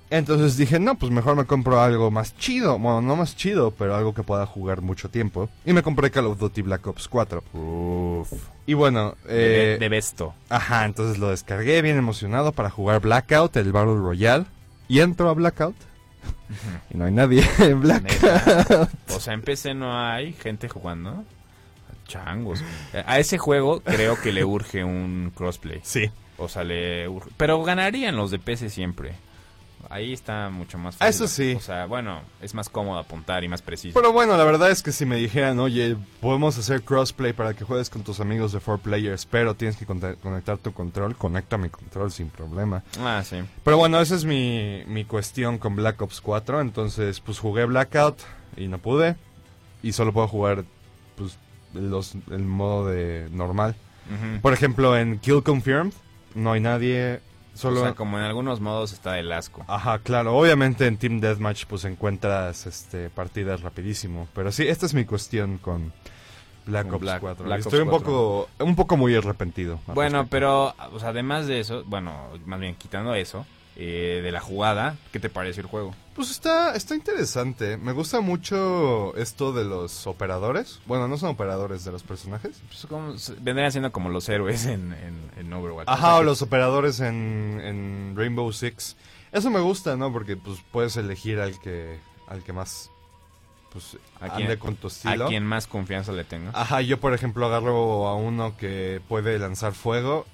Entonces 0.10 0.56
dije, 0.56 0.80
no, 0.80 0.96
pues 0.96 1.12
mejor 1.12 1.36
me 1.36 1.44
compro 1.46 1.82
algo 1.82 2.12
más 2.12 2.36
chido. 2.38 2.80
Bueno, 2.80 3.02
no 3.02 3.16
más 3.18 3.36
chido, 3.36 3.72
pero 3.72 3.96
algo 3.96 4.14
que 4.14 4.24
pueda 4.24 4.46
jugar 4.46 4.82
mucho 4.82 5.10
tiempo. 5.10 5.50
Y 5.66 5.74
me 5.74 5.84
compré 5.84 6.12
Call 6.12 6.28
of 6.28 6.40
Duty 6.40 6.62
Black 6.62 6.88
Ops 6.88 7.08
4. 7.10 7.44
Uf. 7.54 8.32
Y 8.66 8.74
bueno, 8.74 9.16
de, 9.28 9.74
eh, 9.74 9.78
de 9.78 9.90
Besto. 9.90 10.34
ajá, 10.50 10.86
entonces 10.86 11.18
lo 11.18 11.30
descargué 11.30 11.82
bien 11.82 11.98
emocionado 11.98 12.52
para 12.54 12.70
jugar 12.70 13.02
Blackout, 13.02 13.56
el 13.58 13.72
Battle 13.74 13.96
Royale. 13.96 14.46
Y 14.88 15.02
entro 15.02 15.30
a 15.30 15.34
Blackout. 15.34 15.76
y 16.90 16.98
no 16.98 17.06
hay 17.06 17.12
nadie 17.12 17.44
en 17.60 17.82
Blackout. 17.82 18.90
O 19.14 19.20
sea, 19.20 19.34
en 19.34 19.42
PC 19.42 19.74
no 19.74 19.98
hay 20.00 20.32
gente 20.34 20.70
jugando. 20.70 21.26
Changos. 22.08 22.64
Eh, 22.94 23.04
A 23.06 23.20
ese 23.20 23.38
juego 23.38 23.82
creo 23.82 24.20
que 24.22 24.32
le 24.32 24.46
urge 24.46 24.86
un 24.86 25.34
crossplay. 25.36 25.82
Sí. 25.84 26.10
O 26.38 26.48
sea, 26.48 26.64
le 26.64 27.10
urge. 27.10 27.30
Pero 27.36 27.62
ganarían 27.64 28.16
los 28.16 28.32
de 28.32 28.40
PC 28.40 28.70
siempre. 28.70 29.16
Ahí 29.90 30.12
está 30.14 30.50
mucho 30.50 30.78
más 30.78 30.98
Ah, 31.00 31.08
Eso 31.08 31.28
sí. 31.28 31.54
O 31.56 31.60
sea, 31.62 31.86
bueno, 31.86 32.22
es 32.42 32.54
más 32.54 32.68
cómodo 32.68 33.00
apuntar 33.00 33.44
y 33.44 33.48
más 33.48 33.62
preciso. 33.62 34.00
Pero 34.00 34.12
bueno, 34.12 34.36
la 34.38 34.44
verdad 34.44 34.70
es 34.70 34.84
que 34.84 34.92
si 34.92 35.06
me 35.06 35.16
dijeran, 35.16 35.60
oye, 35.60 35.96
podemos 36.20 36.58
hacer 36.58 36.82
crossplay 36.82 37.34
para 37.34 37.54
que 37.54 37.64
juegues 37.64 37.90
con 37.90 38.04
tus 38.04 38.20
amigos 38.20 38.52
de 38.52 38.60
4Players, 38.60 39.28
pero 39.30 39.56
tienes 39.56 39.78
que 39.78 39.86
conectar 39.86 40.58
tu 40.58 40.74
control, 40.74 41.16
conecta 41.16 41.58
mi 41.58 41.70
control 41.70 42.12
sin 42.12 42.30
problema. 42.30 42.84
Ah, 43.00 43.24
sí. 43.26 43.38
Pero 43.64 43.78
bueno, 43.78 44.02
esa 44.02 44.16
es 44.16 44.26
mi, 44.26 44.84
mi 44.88 45.06
cuestión 45.06 45.58
con 45.58 45.76
Black 45.76 46.02
Ops 46.02 46.20
4. 46.22 46.60
Entonces, 46.62 47.20
pues 47.22 47.40
jugué 47.40 47.66
Blackout 47.66 48.20
y 48.58 48.68
no 48.68 48.80
pude. 48.80 49.16
Y 49.84 49.94
solo 49.94 50.12
puedo 50.12 50.28
jugar, 50.28 50.66
pues, 51.16 51.38
los, 51.74 52.16
el 52.32 52.44
modo 52.44 52.88
de 52.88 53.30
normal. 53.32 53.76
Por 54.42 54.54
ejemplo, 54.54 54.98
en 54.98 55.20
Kill 55.20 55.44
Confirmed, 55.44 55.94
no 56.34 56.54
hay 56.54 56.62
nadie. 56.62 57.20
Solo 57.58 57.82
O 57.82 57.84
sea, 57.84 57.94
como 57.94 58.18
en 58.18 58.24
algunos 58.24 58.60
modos 58.62 58.94
está 58.94 59.18
el 59.20 59.32
asco. 59.32 59.66
Ajá, 59.68 60.00
claro. 60.00 60.36
Obviamente 60.38 60.86
en 60.88 60.98
Team 60.98 61.20
Deathmatch 61.20 61.66
pues 61.66 61.84
encuentras 61.86 62.66
este 62.68 63.10
partidas 63.10 63.62
rapidísimo. 63.62 64.28
Pero 64.34 64.52
sí, 64.52 64.68
esta 64.68 64.86
es 64.86 64.94
mi 64.94 65.06
cuestión 65.06 65.58
con 65.58 65.92
Black 66.66 66.86
Con 66.86 66.96
Ops 66.96 67.02
Black- 67.02 67.22
4. 67.22 67.46
Black 67.46 67.60
Estoy 67.62 67.80
Ops 67.80 67.86
un 67.86 67.92
poco 67.92 68.50
un 68.60 68.76
poco 68.76 68.98
muy 68.98 69.16
arrepentido. 69.16 69.80
Bueno, 69.88 70.20
respecto. 70.20 70.28
pero, 70.30 70.76
o 70.94 71.00
sea, 71.00 71.10
además 71.10 71.48
de 71.48 71.60
eso, 71.62 71.84
bueno, 71.86 72.14
más 72.46 72.60
bien 72.60 72.76
quitando 72.76 73.14
eso, 73.16 73.46
eh, 73.80 74.22
de 74.24 74.32
la 74.32 74.42
jugada, 74.42 74.98
¿qué 75.12 75.20
te 75.20 75.30
parece 75.30 75.62
el 75.62 75.68
juego? 75.68 75.94
Pues 76.16 76.32
está, 76.32 76.76
está 76.76 76.96
interesante. 76.96 77.78
Me 77.78 77.92
gusta 77.92 78.22
mucho 78.22 79.16
esto 79.16 79.54
de 79.54 79.66
los 79.66 80.08
operadores. 80.08 80.80
Bueno, 80.88 81.08
no 81.08 81.16
son 81.18 81.30
operadores 81.30 81.86
de 81.86 81.92
los 81.92 82.02
personajes. 82.02 82.60
Pues 82.68 82.88
como, 82.88 83.14
vendrían 83.40 83.72
siendo 83.72 83.92
como 83.92 84.10
los 84.10 84.28
héroes 84.30 84.66
en, 84.66 84.94
en, 84.94 85.32
en 85.38 85.54
Overwatch. 85.54 85.88
Ajá, 85.88 86.08
sea 86.08 86.16
o 86.16 86.24
los 86.24 86.42
operadores 86.42 87.00
en, 87.02 87.62
en 87.64 88.14
Rainbow 88.18 88.52
Six. 88.52 88.98
Eso 89.32 89.52
me 89.52 89.60
gusta, 89.60 89.96
¿no? 89.96 90.12
Porque 90.12 90.36
pues 90.36 90.58
puedes 90.72 90.98
elegir 90.98 91.40
al 91.40 91.60
que 91.60 92.00
al 92.28 92.44
que 92.44 92.54
más 92.54 92.90
pues 93.72 93.98
¿A 94.20 94.36
ande 94.36 94.58
con 94.58 94.76
tu 94.76 94.88
A 94.88 94.90
estilo. 94.90 95.28
quien 95.28 95.46
más 95.46 95.68
confianza 95.68 96.14
le 96.14 96.24
tenga. 96.24 96.50
Ajá, 96.56 96.82
yo 96.82 97.00
por 97.00 97.14
ejemplo 97.14 97.46
agarro 97.46 98.08
a 98.08 98.16
uno 98.16 98.58
que 98.58 99.02
puede 99.08 99.38
lanzar 99.38 99.74
fuego 99.74 100.26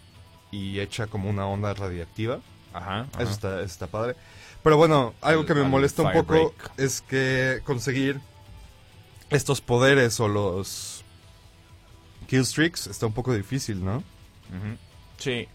y 0.50 0.80
echa 0.80 1.08
como 1.08 1.30
una 1.30 1.46
onda 1.46 1.74
radiactiva. 1.74 2.40
Ajá. 2.74 3.02
ajá. 3.14 3.24
Eso 3.24 3.32
está, 3.32 3.62
está 3.62 3.88
padre. 3.88 4.16
Pero 4.64 4.78
bueno, 4.78 5.14
algo 5.22 5.42
Al- 5.42 5.48
que 5.48 5.54
me 5.56 5.64
molesta 5.64 6.02
un 6.04 6.12
poco 6.14 6.54
es 6.78 7.02
que 7.02 7.60
conseguir 7.66 8.20
estos 9.30 9.62
poderes 9.62 10.20
o 10.20 10.28
los 10.28 11.04
killstreaks 12.28 12.88
está 12.88 13.06
un 13.06 13.14
poco 13.14 13.34
difícil, 13.34 13.84
¿no? 13.84 14.04
Sí. 15.18 15.48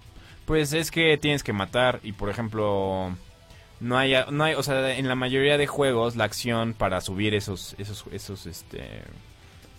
Pues 0.44 0.72
es 0.72 0.90
que 0.90 1.16
tienes 1.18 1.42
que 1.42 1.52
matar 1.52 2.00
y 2.02 2.12
por 2.12 2.30
ejemplo 2.30 3.14
no 3.80 3.98
hay 3.98 4.14
no 4.30 4.44
hay, 4.44 4.54
o 4.54 4.62
sea, 4.62 4.96
en 4.96 5.06
la 5.08 5.14
mayoría 5.14 5.56
de 5.58 5.66
juegos 5.66 6.16
la 6.16 6.24
acción 6.24 6.74
para 6.74 7.00
subir 7.00 7.34
esos 7.34 7.74
esos 7.78 8.04
esos 8.12 8.46
este 8.46 9.02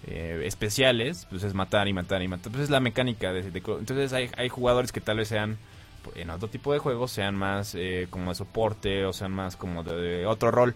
eh, 0.07 0.41
especiales, 0.45 1.27
pues 1.29 1.43
es 1.43 1.53
matar 1.53 1.87
y 1.87 1.93
matar 1.93 2.21
y 2.21 2.27
matar. 2.27 2.51
Pues 2.51 2.63
es 2.65 2.69
la 2.69 2.79
mecánica 2.79 3.33
de, 3.33 3.43
de- 3.51 3.57
entonces 3.59 4.13
hay, 4.13 4.29
hay 4.37 4.47
jugadores 4.49 4.91
que 4.91 5.01
tal 5.01 5.17
vez 5.17 5.27
sean 5.27 5.57
en 6.15 6.29
otro 6.29 6.49
tipo 6.49 6.73
de 6.73 6.79
juegos 6.79 7.11
sean 7.11 7.35
más 7.35 7.75
eh, 7.75 8.07
como 8.09 8.31
de 8.31 8.35
soporte 8.35 9.05
o 9.05 9.13
sean 9.13 9.31
más 9.31 9.55
como 9.55 9.83
de, 9.83 9.95
de 9.95 10.25
otro 10.25 10.51
rol 10.51 10.75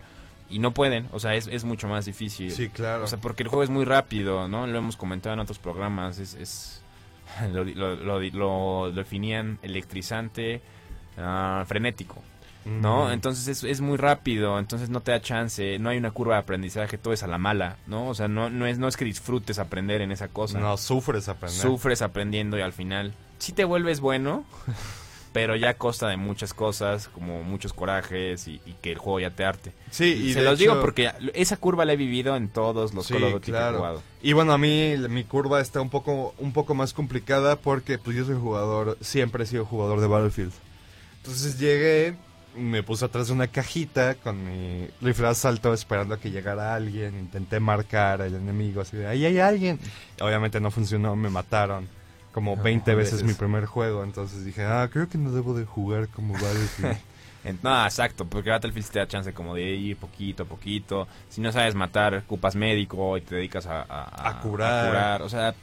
y 0.50 0.60
no 0.60 0.72
pueden, 0.72 1.08
o 1.12 1.20
sea, 1.20 1.34
es, 1.36 1.48
es 1.48 1.64
mucho 1.64 1.88
más 1.88 2.06
difícil. 2.06 2.52
Sí, 2.52 2.70
claro. 2.70 3.04
O 3.06 3.08
sea, 3.08 3.20
porque 3.20 3.44
el 3.44 3.50
juego 3.50 3.64
es 3.64 3.70
muy 3.70 3.86
rápido, 3.86 4.48
¿no? 4.48 4.68
Lo 4.68 4.78
hemos 4.78 4.98
comentado 4.98 5.34
en 5.34 5.40
otros 5.40 5.58
programas, 5.60 6.20
es... 6.20 6.34
es 6.36 6.80
lo, 7.54 7.64
lo, 7.64 7.96
lo- 7.96 8.20
lo 8.20 8.92
definían 8.92 9.58
electrizante, 9.64 10.62
ah, 11.18 11.64
frenético, 11.68 12.22
¿no? 12.66 13.08
Mm. 13.08 13.12
Entonces 13.14 13.48
es, 13.48 13.64
es 13.64 13.82
muy 13.82 13.98
rápido, 13.98 14.60
entonces 14.60 14.90
no 14.90 15.00
te 15.00 15.12
da 15.12 15.22
chance, 15.22 15.80
no 15.80 15.90
hay 15.90 15.98
una 15.98 16.12
curva 16.12 16.36
de 16.36 16.42
aprendizaje, 16.42 16.98
todo 16.98 17.14
es 17.14 17.24
a 17.24 17.28
la 17.28 17.38
mala, 17.38 17.78
¿no? 17.88 18.08
O 18.10 18.14
sea, 18.14 18.28
no, 18.28 18.50
no, 18.50 18.68
es, 18.68 18.78
no 18.78 18.88
es 18.88 18.98
que 18.98 19.06
disfrutes 19.06 19.58
aprender 19.58 20.02
en 20.02 20.12
esa 20.12 20.28
cosa. 20.28 20.60
No, 20.60 20.78
sufres 20.78 21.28
aprender. 21.30 21.62
Sufres 21.62 22.02
aprendiendo 22.02 22.58
y 22.58 22.62
al 22.62 22.74
final 22.74 23.14
sí 23.40 23.54
te 23.54 23.64
vuelves 23.64 24.00
bueno, 24.02 24.44
pero 25.34 25.56
ya 25.56 25.70
a 25.70 25.74
costa 25.74 26.08
de 26.08 26.16
muchas 26.16 26.54
cosas, 26.54 27.08
como 27.10 27.44
muchos 27.44 27.74
corajes 27.74 28.48
y, 28.48 28.62
y 28.66 28.74
que 28.82 28.92
el 28.92 29.00
juego 29.00 29.20
ya 29.20 29.32
te 29.32 29.44
arte. 29.44 29.74
sí, 29.90 30.06
y 30.06 30.34
Se 30.34 30.44
los 30.44 30.60
digo 30.60 30.80
porque 30.80 31.12
esa 31.34 31.58
curva 31.58 31.86
la 31.86 31.94
he 31.94 31.98
vivido 31.98 32.36
en 32.38 32.48
todos 32.50 32.94
los 32.94 33.08
Sí, 33.08 33.14
Call 33.14 33.24
of 33.24 33.34
Duty 33.34 33.46
que 33.46 33.52
he 33.52 33.54
claro. 33.54 33.78
jugado. 33.78 34.04
Y 34.22 34.34
bueno, 34.34 34.54
a 34.54 34.58
mí 34.60 34.94
mi 35.10 35.24
curva 35.24 35.60
está 35.60 35.82
un 35.82 35.90
poco, 35.90 36.36
un 36.38 36.54
poco 36.54 36.76
más 36.76 36.94
complicada 36.94 37.56
porque 37.58 37.98
pues 37.98 38.16
yo 38.16 38.24
soy 38.26 38.36
jugador, 38.36 38.98
siempre 39.02 39.44
he 39.44 39.48
sido 39.48 39.66
jugador 39.66 40.00
de 40.00 40.08
Battlefield. 40.08 40.54
Entonces 41.18 41.58
llegué, 41.58 42.16
me 42.56 42.84
puse 42.84 43.06
atrás 43.06 43.28
de 43.28 43.34
una 43.34 43.48
cajita 43.48 44.14
con 44.16 44.46
mi 44.46 44.88
rifle 45.02 45.26
de 45.26 45.32
asalto 45.32 45.74
esperando 45.74 46.14
a 46.14 46.20
que 46.20 46.30
llegara 46.30 46.76
alguien, 46.76 47.18
intenté 47.18 47.60
marcar 47.60 48.22
al 48.22 48.36
enemigo, 48.36 48.82
así 48.82 48.98
de, 48.98 49.08
ahí 49.08 49.26
hay 49.26 49.40
alguien. 49.40 49.80
Obviamente 50.22 50.60
no 50.60 50.70
funcionó, 50.70 51.16
me 51.16 51.30
mataron 51.30 51.88
como 52.34 52.58
20 52.58 52.94
veces 52.96 53.14
veces. 53.22 53.28
mi 53.28 53.34
primer 53.34 53.66
juego, 53.66 54.04
entonces 54.04 54.44
dije, 54.44 54.64
ah, 54.66 54.90
creo 54.92 55.08
que 55.08 55.18
no 55.18 55.32
debo 55.32 55.54
de 55.54 55.66
jugar 55.66 56.10
como 56.10 56.34
Battlefield. 56.34 56.98
No, 57.62 57.84
exacto, 57.86 58.24
porque 58.24 58.50
Battlefield 58.52 58.88
te 58.90 59.00
da 59.00 59.08
chance 59.08 59.34
como 59.34 59.54
de 59.54 59.64
ir 59.64 59.98
poquito 59.98 60.44
a 60.44 60.46
poquito. 60.46 61.10
Si 61.28 61.42
no 61.42 61.52
sabes 61.52 61.76
matar, 61.76 62.16
ocupas 62.16 62.56
médico 62.56 63.18
y 63.18 63.22
te 63.22 63.36
dedicas 63.36 63.66
a, 63.66 63.82
a- 63.82 64.30
A 64.30 64.40
curar. 64.40 64.86
a 64.86 64.88
curar. 64.88 65.22
O 65.24 65.28
sea, 65.28 65.54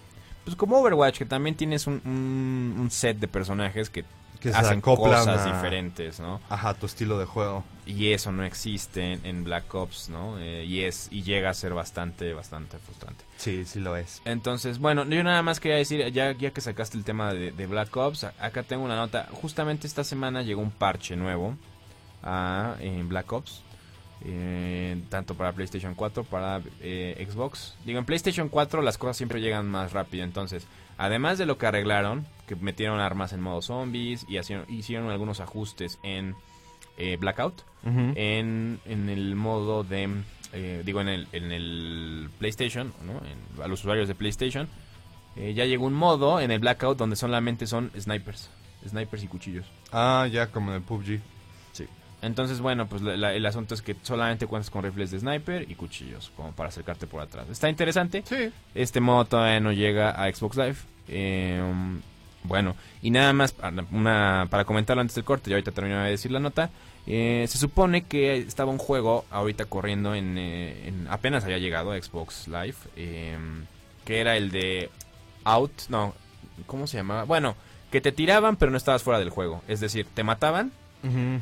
pues 0.45 0.55
como 0.57 0.77
Overwatch, 0.79 1.16
que 1.16 1.25
también 1.25 1.57
tienes 1.57 1.87
un, 1.87 2.03
un- 2.05 2.77
un 2.79 2.91
set 2.91 3.16
de 3.18 3.29
personajes 3.29 3.89
que, 3.89 4.05
que 4.41 4.51
se 4.53 4.57
hacen 4.59 4.78
acoplan 4.78 5.18
cosas 5.26 5.47
a- 5.47 5.53
diferentes, 5.55 6.18
¿no? 6.18 6.41
Ajá, 6.49 6.74
tu 6.74 6.86
estilo 6.86 7.18
de 7.18 7.26
juego. 7.26 7.62
Y 7.86 8.12
eso 8.12 8.32
no 8.32 8.43
existe 8.45 9.12
en, 9.12 9.26
en 9.26 9.45
Black 9.45 9.74
Ops, 9.74 10.09
¿no? 10.09 10.38
Eh, 10.38 10.64
y, 10.66 10.80
es, 10.82 11.09
y 11.11 11.22
llega 11.22 11.51
a 11.51 11.55
ser 11.55 11.74
bastante, 11.74 12.32
bastante 12.32 12.78
frustrante. 12.78 13.24
Sí, 13.36 13.64
sí 13.66 13.80
lo 13.80 13.97
es. 13.97 14.22
Entonces, 14.24 14.78
bueno, 14.78 15.05
yo 15.05 15.22
nada 15.22 15.43
más 15.43 15.61
quería 15.61 15.76
decir, 15.76 16.11
ya, 16.12 16.32
ya 16.32 16.51
que 16.53 16.61
sacaste 16.61 16.97
el 16.97 17.05
tema 17.05 17.34
de, 17.34 17.53
de 17.53 17.66
Black 17.66 17.95
Ops, 17.97 18.24
acá 18.24 18.62
tengo 18.62 18.84
una 18.84 18.97
nota. 18.97 19.28
Justamente 19.32 19.86
esta 19.86 20.05
semana 20.05 20.43
llegó 20.43 20.62
un 20.62 20.70
parche 20.70 21.16
nuevo 21.16 21.57
a 22.22 22.76
en 22.80 23.09
Black 23.09 23.32
Ops. 23.32 23.62
eh, 24.24 25.01
tanto 25.09 25.34
para 25.34 25.53
PlayStation 25.53 25.95
4 25.95 26.24
para 26.24 26.61
eh, 26.80 27.26
Xbox. 27.30 27.74
Digo, 27.84 27.99
en 27.99 28.05
PlayStation 28.05 28.49
4 28.49 28.82
las 28.82 28.99
cosas 28.99 29.16
siempre 29.16 29.41
llegan 29.41 29.66
más 29.68 29.93
rápido. 29.93 30.24
Entonces, 30.24 30.66
además 30.99 31.38
de 31.38 31.47
lo 31.47 31.57
que 31.59 31.66
arreglaron, 31.66 32.26
que 32.51 32.57
metieron 32.57 32.99
armas 32.99 33.33
en 33.33 33.41
modo 33.41 33.63
zombies 33.63 34.27
y 34.29 34.39
hacieron, 34.39 34.65
hicieron 34.69 35.09
algunos 35.09 35.39
ajustes 35.39 36.01
en 36.03 36.35
eh, 36.99 37.17
Blackout, 37.17 37.63
en, 37.85 38.81
en 38.85 39.09
el 39.09 39.37
modo 39.37 39.85
de 39.85 40.09
eh, 40.53 40.83
digo 40.85 41.01
en 41.01 41.09
el, 41.09 41.29
en 41.33 41.53
el 41.53 42.29
PlayStation 42.41 42.93
¿no? 43.07 43.13
En- 43.25 43.63
a 43.63 43.69
los 43.69 43.81
usuarios 43.81 44.09
de 44.09 44.15
PlayStation 44.17 44.69
eh, 45.37 45.55
ya 45.55 45.65
llegó 45.65 45.87
un 45.87 45.95
modo 45.95 46.41
en 46.41 46.51
el 46.51 46.59
Blackout 46.59 46.99
donde 46.99 47.15
solamente 47.15 47.67
son 47.69 47.93
snipers 47.99 48.51
snipers 48.87 49.23
y 49.23 49.29
cuchillos 49.29 49.67
Ah, 49.93 50.27
ya 50.31 50.49
como 50.49 50.73
de 50.73 50.81
PUBG. 50.81 51.21
entonces 52.23 52.61
bueno 52.61 52.87
pues 52.89 53.01
la- 53.01 53.17
la- 53.17 53.33
el 53.33 53.47
asunto 53.47 53.75
es 53.75 53.81
que 53.83 53.95
solamente 54.03 54.47
cuentas 54.47 54.71
con 54.71 54.83
rifles 54.83 55.11
de 55.13 55.21
sniper 55.21 55.71
y 55.71 55.75
cuchillos 55.77 56.33
como 56.37 56.53
para 56.53 56.69
acercarte 56.69 57.07
por 57.07 57.23
atrás 57.23 57.47
está 57.49 57.71
interesante 57.71 58.23
Sí. 58.27 58.51
este 58.75 59.01
modo 59.01 59.25
todavía 59.25 59.61
no 59.61 59.73
llega 59.73 60.11
a 60.23 60.31
Xbox 60.31 60.57
Live. 60.57 60.77
Eh, 61.09 61.63
bueno, 62.45 62.74
y 63.03 63.11
nada 63.11 63.32
más 63.32 63.53
para, 63.53 63.84
una, 63.93 64.47
para 64.51 64.64
comentarlo 64.64 65.01
antes 65.01 65.14
del 65.14 65.24
corte, 65.24 65.51
y 65.51 65.53
ahorita 65.53 65.72
termino 65.72 66.03
de 66.03 66.11
decir 66.11 66.30
la 66.30 66.41
nota. 66.41 66.70
eh, 67.07 67.47
se 67.49 67.57
supone 67.59 68.03
que 68.03 68.36
estaba 68.36 68.70
un 68.70 68.78
juego 68.78 69.24
ahorita 69.30 69.64
corriendo 69.64 70.14
en, 70.14 70.36
eh, 70.38 70.88
en- 70.88 71.07
apenas 71.09 71.45
había 71.45 71.59
llegado 71.59 71.93
a 71.93 72.01
Xbox 72.01 72.47
Live, 72.47 72.74
eh, 72.97 73.36
que 74.05 74.20
era 74.20 74.36
el 74.36 74.51
de 74.51 74.91
Out, 75.45 75.72
no, 75.88 76.14
¿cómo 76.66 76.86
se 76.86 76.99
llamaba? 76.99 77.24
Bueno, 77.24 77.57
que 77.91 78.01
te 78.03 78.12
tiraban 78.12 78.57
pero 78.57 78.70
no 78.70 78.76
estabas 78.76 79.03
fuera 79.03 79.18
del 79.18 79.30
juego, 79.30 79.62
es 79.66 79.80
decir, 79.80 80.07
te 80.12 80.22
mataban 80.22 80.72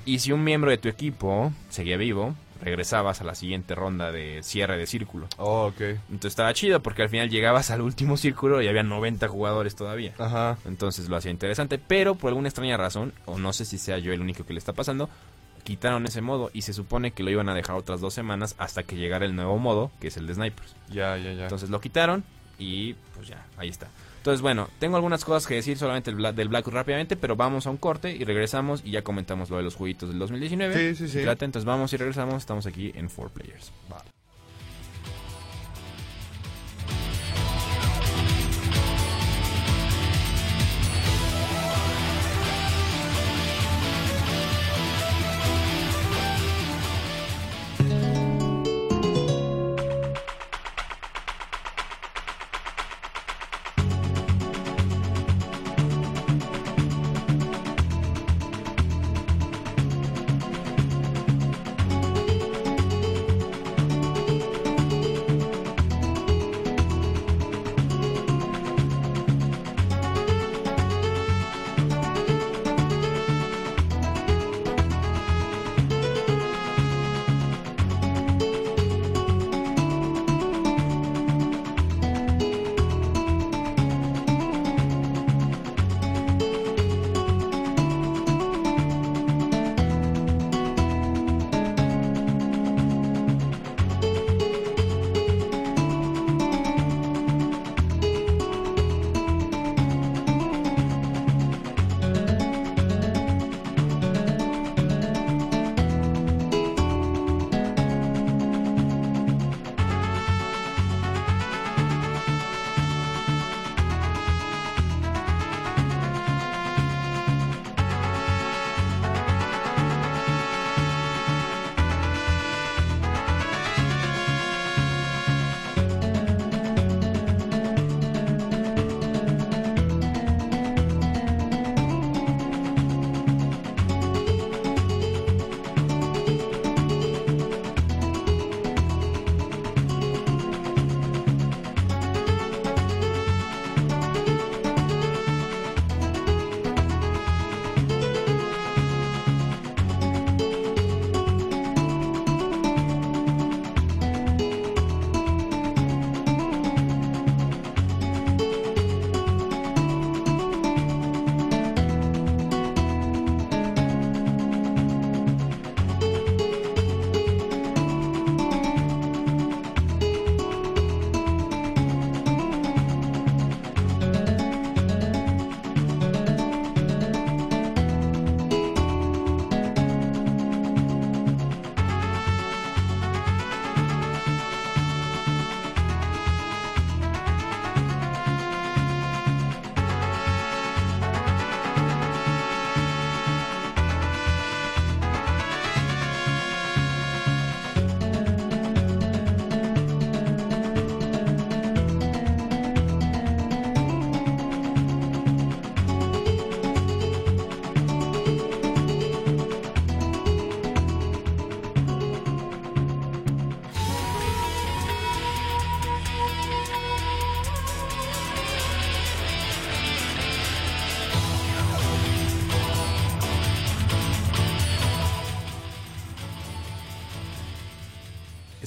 y 0.07 0.21
si 0.21 0.31
un 0.31 0.45
miembro 0.45 0.71
de 0.71 0.79
tu 0.79 0.89
equipo 0.89 1.53
seguía 1.69 1.97
vivo, 1.97 2.35
regresabas 2.63 3.21
a 3.21 3.25
la 3.25 3.35
siguiente 3.35 3.75
ronda 3.75 4.13
de 4.13 4.43
cierre 4.43 4.77
de 4.77 4.87
círculo. 4.87 5.29
Oh, 5.37 5.67
ok. 5.67 5.81
Entonces 6.11 6.33
estaba 6.33 6.53
chido 6.55 6.83
porque 6.83 7.03
al 7.03 7.09
final 7.09 7.31
llegabas 7.31 7.71
al 7.71 7.81
último 7.81 8.17
círculo 8.17 8.61
y 8.63 8.69
había 8.69 8.83
90 8.83 9.29
jugadores 9.29 9.77
todavía. 9.77 10.15
Ajá. 10.19 10.59
Entonces 10.65 11.09
lo 11.09 11.17
hacía 11.17 11.31
interesante, 11.31 11.79
pero 11.79 12.15
por 12.15 12.29
alguna 12.29 12.49
extraña 12.49 12.77
razón, 12.77 13.13
o 13.27 13.39
no 13.39 13.53
sé 13.53 13.65
si 13.65 13.79
sea 13.79 13.99
yo 13.99 14.13
el 14.13 14.21
único 14.21 14.45
que 14.45 14.53
le 14.53 14.59
está 14.59 14.73
pasando, 14.73 15.09
quitaron 15.65 16.07
ese 16.07 16.21
modo 16.21 16.51
y 16.53 16.63
se 16.63 16.73
supone 16.73 17.11
que 17.11 17.23
lo 17.23 17.31
iban 17.31 17.49
a 17.49 17.55
dejar 17.55 17.77
otras 17.77 18.01
dos 18.01 18.15
semanas 18.15 18.55
hasta 18.59 18.83
que 18.83 18.97
llegara 18.97 19.25
el 19.27 19.37
nuevo 19.37 19.59
modo, 19.59 19.91
que 20.01 20.09
es 20.09 20.17
el 20.17 20.27
de 20.27 20.35
snipers. 20.35 20.75
Ya, 20.89 21.17
ya, 21.17 21.33
ya. 21.33 21.43
Entonces 21.43 21.71
lo 21.71 21.81
quitaron 21.81 22.25
y 22.59 22.95
pues 23.15 23.29
ya, 23.29 23.45
ahí 23.57 23.69
está. 23.69 23.89
Entonces 24.19 24.43
bueno, 24.43 24.69
tengo 24.79 24.97
algunas 24.97 25.25
cosas 25.25 25.47
que 25.47 25.55
decir 25.55 25.79
solamente 25.79 26.11
del 26.11 26.19
Bla- 26.21 26.33
del 26.35 26.49
Black 26.49 26.67
rápidamente, 26.69 27.17
pero 27.17 27.35
vamos 27.37 27.67
a 27.67 27.71
un 27.71 27.77
corte 27.79 28.15
y 28.15 28.25
regresamos 28.25 28.83
y 28.85 28.91
ya 28.91 29.03
comentamos 29.03 29.49
lo 29.51 29.57
de 29.57 29.63
los 29.63 29.75
jueguitos 29.75 30.11
del 30.11 30.19
2019. 30.19 30.75
Sí, 30.95 30.95
sí, 31.07 31.09
sí. 31.13 31.19
Entonces 31.47 31.65
vamos 31.65 31.93
y 31.93 31.97
regresamos, 31.97 32.35
estamos 32.37 32.67
aquí 32.67 32.93
en 32.95 33.09
4 33.09 33.31
Players. 33.33 33.73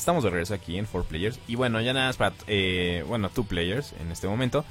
Estamos 0.01 0.23
de 0.23 0.31
regreso 0.31 0.55
aquí 0.55 0.79
en 0.79 0.85
4 0.85 1.07
Players. 1.07 1.39
Y 1.47 1.53
bueno, 1.53 1.79
ya 1.79 1.93
nada 1.93 2.07
más 2.07 2.17
para. 2.17 2.33
Eh, 2.47 3.05
bueno, 3.07 3.29
2 3.35 3.45
Players 3.45 3.93
en 4.01 4.11
este 4.11 4.27
momento. 4.27 4.65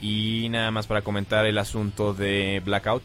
Y 0.00 0.46
nada 0.50 0.70
más 0.70 0.86
para 0.86 1.02
comentar 1.02 1.46
el 1.46 1.58
asunto 1.58 2.14
de 2.14 2.62
Blackout. 2.64 3.02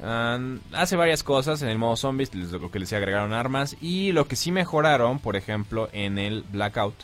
Um, 0.00 0.60
hace 0.72 0.96
varias 0.96 1.22
cosas 1.22 1.60
en 1.60 1.68
el 1.68 1.76
modo 1.76 1.96
zombies, 1.96 2.34
lo 2.34 2.70
que 2.70 2.78
les 2.78 2.90
agregaron 2.94 3.34
armas. 3.34 3.76
Y 3.82 4.12
lo 4.12 4.26
que 4.26 4.34
sí 4.34 4.50
mejoraron, 4.50 5.18
por 5.18 5.36
ejemplo, 5.36 5.90
en 5.92 6.16
el 6.16 6.42
Blackout. 6.50 6.94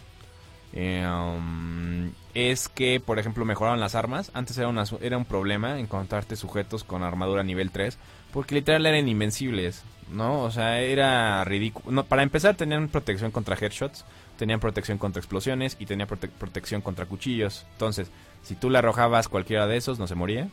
eh, 0.73 1.07
um, 1.07 2.13
es 2.33 2.71
que, 2.71 3.01
por 3.01 3.19
ejemplo, 3.19 3.45
mejoraron 3.45 3.81
las 3.81 3.95
armas. 3.95 4.31
Antes 4.33 4.57
era, 4.57 4.69
una, 4.69 4.85
era 5.03 5.19
un 5.19 5.27
problema 5.27 5.79
encontrarte 5.79 6.37
sujetos 6.37 6.85
con 6.85 7.03
armadura 7.03 7.43
nivel 7.43 7.71
3. 7.71 7.99
Porque 8.33 8.55
literal 8.55 8.87
eran 8.87 9.09
invencibles, 9.09 9.83
¿no? 10.13 10.43
O 10.43 10.51
sea, 10.51 10.81
era 10.81 11.43
ridículo. 11.45 12.05
Para 12.05 12.23
empezar, 12.23 12.55
tenían 12.57 12.89
protección 12.89 13.31
contra 13.31 13.57
headshots, 13.57 14.05
tenían 14.39 14.61
protección 14.61 14.99
contra 14.99 15.21
explosiones 15.21 15.77
y 15.81 15.87
tenían 15.87 16.09
prote- 16.09 16.31
protección 16.31 16.81
contra 16.81 17.07
cuchillos. 17.07 17.67
Entonces, 17.73 18.11
si 18.43 18.55
tú 18.55 18.71
le 18.71 18.79
arrojabas 18.79 19.29
cualquiera 19.29 19.67
de 19.67 19.77
esos, 19.77 19.99
no 19.99 20.07
se 20.07 20.15
moría. 20.15 20.49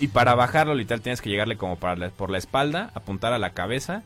Y, 0.00 0.08
para 0.08 0.34
bajarlo, 0.34 0.74
literal, 0.74 1.00
tienes 1.00 1.20
que 1.22 1.30
llegarle 1.30 1.56
como 1.56 1.76
para 1.76 1.94
la- 1.96 2.10
por 2.10 2.30
la 2.30 2.38
espalda, 2.38 2.90
apuntar 2.94 3.32
a 3.32 3.38
la 3.38 3.50
cabeza 3.50 4.02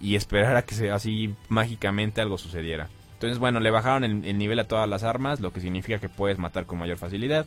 y 0.00 0.14
esperar 0.16 0.56
a 0.56 0.62
que 0.62 0.74
se, 0.74 0.90
así 0.90 1.34
mágicamente 1.48 2.20
algo 2.22 2.38
sucediera. 2.38 2.88
Entonces, 3.14 3.38
bueno, 3.38 3.60
le 3.60 3.70
bajaron 3.70 4.04
el, 4.04 4.24
el 4.24 4.38
nivel 4.38 4.58
a 4.60 4.68
todas 4.68 4.88
las 4.88 5.02
armas, 5.02 5.40
lo 5.40 5.52
que 5.52 5.60
significa 5.60 5.98
que 5.98 6.08
puedes 6.08 6.38
matar 6.38 6.64
con 6.66 6.78
mayor 6.78 6.96
facilidad. 6.96 7.44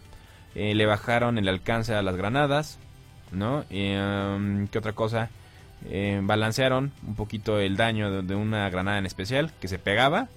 Eh, 0.56 0.76
le 0.76 0.86
bajaron 0.86 1.38
el 1.38 1.48
alcance 1.48 1.96
a 1.96 2.02
las 2.04 2.16
granadas, 2.16 2.80
¿no? 3.32 3.66
Y, 3.70 3.96
um, 3.96 4.68
¿Qué 4.68 4.78
otra 4.80 4.94
cosa? 4.94 5.30
Eh, 5.90 6.20
balancearon 6.24 6.92
un 7.06 7.16
poquito 7.16 7.60
el 7.60 7.78
daño 7.78 8.10
de, 8.12 8.22
de 8.24 8.36
una 8.36 8.70
granada 8.70 8.98
en 8.98 9.06
especial 9.06 9.52
que 9.62 9.68
se 9.68 9.78
pegaba 9.78 10.28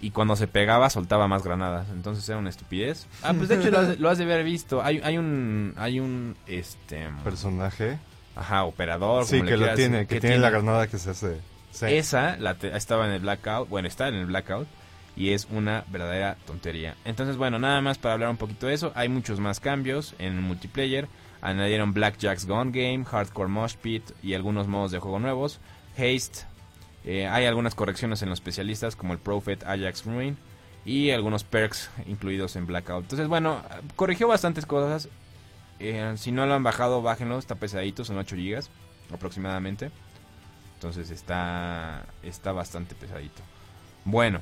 y 0.00 0.10
cuando 0.10 0.36
se 0.36 0.46
pegaba 0.48 0.90
soltaba 0.90 1.28
más 1.28 1.42
granadas. 1.44 1.86
Entonces 1.90 2.28
era 2.28 2.38
una 2.38 2.50
estupidez. 2.50 3.06
Ah, 3.22 3.32
pues 3.36 3.48
de 3.48 3.54
hecho 3.56 3.70
lo 3.70 3.78
has, 3.78 3.98
lo 3.98 4.10
has 4.10 4.18
de 4.18 4.24
haber 4.24 4.44
visto. 4.44 4.82
Hay, 4.82 5.00
hay 5.02 5.16
un 5.16 5.72
hay 5.76 5.98
un 6.00 6.36
este 6.46 7.08
Personaje. 7.24 7.98
ajá, 8.36 8.64
operador, 8.64 9.24
Sí, 9.24 9.38
como 9.38 9.44
le 9.44 9.50
que 9.50 9.56
lo 9.56 9.62
quieras- 9.62 9.76
tiene, 9.76 10.06
que 10.06 10.20
tiene 10.20 10.38
la 10.38 10.50
granada 10.50 10.86
que 10.88 10.98
se 10.98 11.10
hace. 11.10 11.36
Sí. 11.70 11.86
esa 11.86 12.36
la 12.36 12.54
te- 12.56 12.76
estaba 12.76 13.06
en 13.06 13.12
el 13.12 13.20
blackout, 13.20 13.66
bueno, 13.70 13.88
está 13.88 14.08
en 14.08 14.14
el 14.16 14.26
blackout 14.26 14.68
y 15.16 15.30
es 15.30 15.48
una 15.50 15.84
verdadera 15.88 16.36
tontería. 16.46 16.96
Entonces, 17.06 17.38
bueno, 17.38 17.58
nada 17.58 17.80
más 17.80 17.96
para 17.96 18.12
hablar 18.12 18.28
un 18.28 18.36
poquito 18.36 18.66
de 18.66 18.74
eso, 18.74 18.92
hay 18.94 19.08
muchos 19.08 19.40
más 19.40 19.58
cambios 19.58 20.14
en 20.18 20.34
el 20.34 20.40
multiplayer. 20.42 21.08
Añadieron 21.42 21.92
Blackjack's 21.92 22.46
Gone 22.46 22.70
Game, 22.70 23.04
Hardcore 23.04 23.48
Mosh 23.48 23.74
Pit 23.76 24.04
y 24.22 24.34
algunos 24.34 24.68
modos 24.68 24.92
de 24.92 25.00
juego 25.00 25.18
nuevos. 25.18 25.60
Haste, 25.92 26.46
eh, 27.04 27.26
hay 27.26 27.46
algunas 27.46 27.74
correcciones 27.74 28.22
en 28.22 28.30
los 28.30 28.38
especialistas 28.38 28.96
como 28.96 29.12
el 29.12 29.18
Prophet 29.18 29.64
Ajax 29.64 30.06
Ruin 30.06 30.36
y 30.84 31.10
algunos 31.10 31.44
perks 31.44 31.90
incluidos 32.06 32.56
en 32.56 32.66
Blackout. 32.66 33.02
Entonces, 33.02 33.28
bueno, 33.28 33.60
corrigió 33.96 34.28
bastantes 34.28 34.66
cosas. 34.66 35.08
Eh, 35.80 36.14
si 36.16 36.30
no 36.30 36.46
lo 36.46 36.54
han 36.54 36.62
bajado, 36.62 37.02
bájenlo, 37.02 37.38
está 37.38 37.56
pesadito, 37.56 38.04
son 38.04 38.18
8 38.18 38.36
GB 38.36 38.62
aproximadamente. 39.12 39.90
Entonces 40.74 41.10
está, 41.10 42.06
está 42.22 42.52
bastante 42.52 42.94
pesadito. 42.94 43.42
Bueno, 44.04 44.40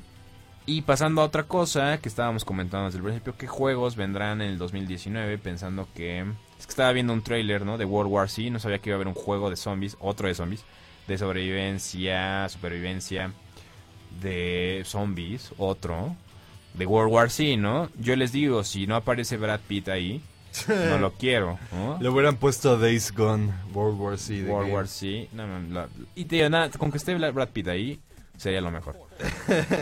y 0.67 0.83
pasando 0.83 1.23
a 1.23 1.25
otra 1.25 1.45
cosa 1.45 1.99
que 1.99 2.09
estábamos 2.09 2.45
comentando 2.45 2.87
desde 2.87 2.99
el 2.99 3.05
principio, 3.05 3.37
¿qué 3.37 3.47
juegos 3.47 3.97
vendrán 3.97 4.41
en 4.41 4.51
el 4.51 4.59
2019? 4.59 5.39
Pensando 5.39 5.89
que... 5.95 6.21
Es 6.59 6.67
que 6.67 6.71
estaba 6.71 6.93
viendo 6.93 7.13
un 7.13 7.23
trailer, 7.23 7.65
¿no? 7.65 7.79
De 7.79 7.85
World 7.85 8.13
War 8.13 8.29
Z, 8.29 8.51
no 8.51 8.59
sabía 8.59 8.79
que 8.79 8.91
iba 8.91 8.95
a 8.95 8.99
haber 8.99 9.09
un 9.09 9.15
juego 9.15 9.49
de 9.51 9.57
zombies, 9.57 9.97
otro 9.99 10.29
de 10.29 10.35
zombies, 10.35 10.65
de 11.09 11.19
sobrevivencia, 11.19 12.49
supervivencia, 12.49 13.33
de 14.21 14.83
zombies, 14.85 15.53
otro, 15.57 16.15
de 16.75 16.87
World 16.87 17.13
War 17.13 17.31
Z, 17.31 17.57
¿no? 17.57 17.89
Yo 17.99 18.15
les 18.17 18.33
digo, 18.33 18.63
si 18.63 18.87
no 18.87 18.97
aparece 18.97 19.39
Brad 19.39 19.61
Pitt 19.67 19.89
ahí, 19.89 20.23
no 20.69 20.99
lo 20.99 21.13
quiero, 21.19 21.59
¿no? 21.73 21.99
Le 22.01 22.09
hubieran 22.09 22.37
puesto 22.37 22.79
Days 22.79 23.13
Gone, 23.13 23.51
World 23.73 23.99
War 23.99 24.19
Z. 24.19 24.45
World. 24.45 24.73
War 24.73 24.89
Z. 24.89 25.29
No, 25.33 25.47
no, 25.47 25.87
y 26.15 26.27
te 26.27 26.37
digo, 26.37 26.49
nada, 26.51 26.71
con 26.71 26.91
que 26.91 26.99
esté 26.99 27.15
Brad 27.15 27.49
Pitt 27.49 27.69
ahí, 27.69 28.01
sería 28.41 28.61
lo 28.61 28.71
mejor. 28.71 28.97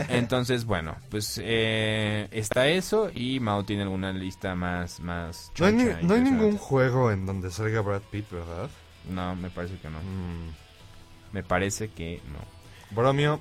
Entonces, 0.09 0.65
bueno, 0.65 0.97
pues 1.11 1.41
eh, 1.43 2.29
está 2.33 2.67
eso 2.69 3.11
y 3.15 3.41
Mao 3.41 3.65
tiene 3.65 3.83
alguna 3.83 4.13
lista 4.13 4.55
más, 4.55 5.01
más 5.01 5.53
No 5.59 5.67
hay, 5.67 5.73
ni- 5.75 5.85
no 6.07 6.15
hay 6.15 6.21
ningún 6.21 6.57
juego 6.59 7.13
en 7.13 7.25
donde 7.27 7.51
salga 7.51 7.81
Brad 7.81 8.03
Pitt, 8.11 8.31
¿verdad? 8.31 8.69
No, 9.09 9.37
me 9.37 9.51
parece 9.51 9.77
que 9.79 9.89
no. 9.89 9.99
Mm. 10.01 10.53
Me 11.33 11.43
parece 11.43 11.89
que 11.91 12.21
no. 12.33 12.97
Bromio. 12.97 13.41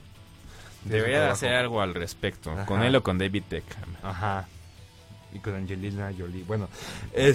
Debería 0.86 1.22
de 1.22 1.30
hacer 1.30 1.54
algo 1.54 1.82
al 1.82 1.94
respecto, 1.96 2.52
Ajá. 2.52 2.66
con 2.66 2.84
él 2.84 2.96
o 2.96 3.04
con 3.04 3.18
David 3.18 3.44
Beckham, 3.50 3.96
Ajá. 4.04 4.48
Y 5.34 5.40
con 5.40 5.56
Angelina 5.56 6.12
Jolie. 6.18 6.44
Bueno, 6.44 6.70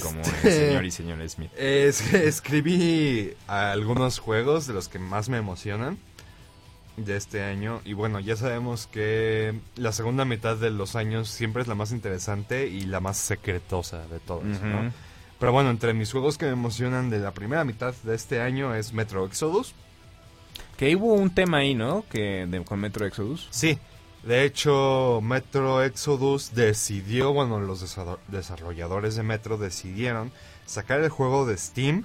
como 0.02 0.20
este- 0.22 0.48
el 0.48 0.52
señor 0.68 0.84
y 0.86 0.90
señor 0.90 1.28
Smith. 1.28 1.50
Es- 1.58 2.14
escribí 2.14 3.34
algunos 3.48 4.18
juegos 4.18 4.66
de 4.66 4.72
los 4.72 4.88
que 4.88 4.98
más 4.98 5.28
me 5.28 5.36
emocionan 5.36 5.98
de 6.96 7.16
este 7.16 7.42
año. 7.42 7.80
Y 7.84 7.92
bueno, 7.94 8.20
ya 8.20 8.36
sabemos 8.36 8.86
que 8.86 9.58
la 9.76 9.92
segunda 9.92 10.24
mitad 10.24 10.56
de 10.56 10.70
los 10.70 10.94
años 10.96 11.28
siempre 11.28 11.62
es 11.62 11.68
la 11.68 11.74
más 11.74 11.92
interesante 11.92 12.66
y 12.68 12.82
la 12.82 13.00
más 13.00 13.16
secretosa 13.18 14.06
de 14.08 14.18
todos, 14.20 14.44
¿no? 14.44 14.80
Ujú. 14.80 14.90
Pero 15.38 15.52
bueno, 15.52 15.70
entre 15.70 15.92
mis 15.94 16.12
juegos 16.12 16.38
que 16.38 16.46
me 16.46 16.52
emocionan 16.52 17.10
de 17.10 17.18
la 17.18 17.32
primera 17.32 17.64
mitad 17.64 17.94
de 18.04 18.14
este 18.14 18.40
año 18.40 18.74
es 18.74 18.92
Metro 18.92 19.24
Exodus. 19.26 19.74
Que 20.76 20.94
hubo 20.96 21.14
un 21.14 21.34
tema 21.34 21.58
ahí, 21.58 21.74
¿no? 21.74 22.04
Que 22.08 22.46
de- 22.46 22.64
con 22.64 22.78
Metro 22.80 23.06
Exodus. 23.06 23.48
Sí, 23.50 23.78
de 24.22 24.44
hecho, 24.44 25.20
Metro 25.22 25.82
Exodus 25.82 26.54
decidió, 26.54 27.32
bueno, 27.32 27.58
los 27.60 27.82
desa- 27.82 28.18
desarrolladores 28.28 29.16
de 29.16 29.22
Metro 29.24 29.58
decidieron 29.58 30.30
sacar 30.66 31.00
el 31.00 31.08
juego 31.10 31.44
de 31.46 31.56
Steam 31.58 32.04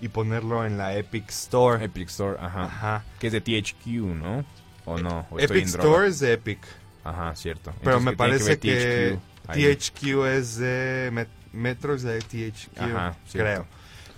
Y 0.00 0.08
ponerlo 0.08 0.64
en 0.66 0.76
la 0.78 0.96
Epic 0.96 1.30
Store. 1.30 1.84
Epic 1.84 2.08
Store, 2.08 2.36
ajá. 2.40 2.64
Ajá. 2.64 3.04
Que 3.18 3.28
es 3.28 3.32
de 3.32 3.40
THQ, 3.40 3.86
¿no? 3.86 4.44
¿O 4.84 4.98
no? 4.98 5.26
¿O 5.30 5.38
estoy 5.38 5.58
Epic? 5.58 5.68
Store 5.74 6.08
es 6.08 6.18
de 6.20 6.32
Epic, 6.34 6.58
Ajá, 7.04 7.34
cierto. 7.36 7.72
pero 7.82 7.98
Entonces, 7.98 8.04
me 8.04 8.16
parece 8.16 8.58
que 8.58 9.18
THQ 9.46 10.26
es 10.26 10.56
de 10.56 11.10
Met- 11.12 11.28
Metro 11.52 11.94
es 11.94 12.02
de 12.02 12.18
THQ, 12.20 12.80
Ajá, 12.80 13.16
creo. 13.32 13.66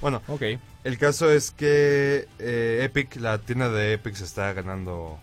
Bueno, 0.01 0.23
Ok. 0.29 0.43
el 0.85 0.99
caso 0.99 1.31
es 1.31 1.51
que 1.51 2.29
eh, 2.39 2.81
Epic, 2.85 3.17
la 3.17 3.39
tienda 3.39 3.69
de 3.71 3.95
Epic 3.95 4.15
se 4.15 4.25
está 4.25 4.53
ganando 4.53 5.19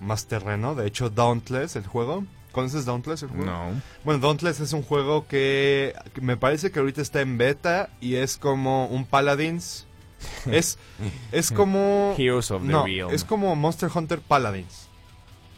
más 0.00 0.26
terreno. 0.26 0.74
De 0.74 0.86
hecho, 0.86 1.10
Dauntless, 1.10 1.76
el 1.76 1.86
juego. 1.86 2.24
¿Conoces 2.58 2.84
Dauntless, 2.86 3.22
el 3.22 3.28
juego? 3.28 3.44
No. 3.44 3.70
Bueno, 4.04 4.20
Dauntless 4.20 4.60
es 4.60 4.72
un 4.72 4.82
juego 4.82 5.26
que, 5.28 5.94
que 6.14 6.20
me 6.20 6.36
parece 6.36 6.70
que 6.70 6.80
ahorita 6.80 7.00
está 7.00 7.20
en 7.20 7.38
beta 7.38 7.88
y 8.00 8.16
es 8.16 8.36
como 8.36 8.86
un 8.86 9.04
Paladins. 9.06 9.86
Es, 10.50 10.78
es 11.30 11.52
como... 11.52 12.14
Heroes 12.18 12.50
of 12.50 12.62
the 12.62 12.68
no, 12.68 12.84
Realm. 12.84 13.10
es 13.14 13.22
como 13.22 13.54
Monster 13.54 13.88
Hunter 13.94 14.20
Paladins. 14.20 14.88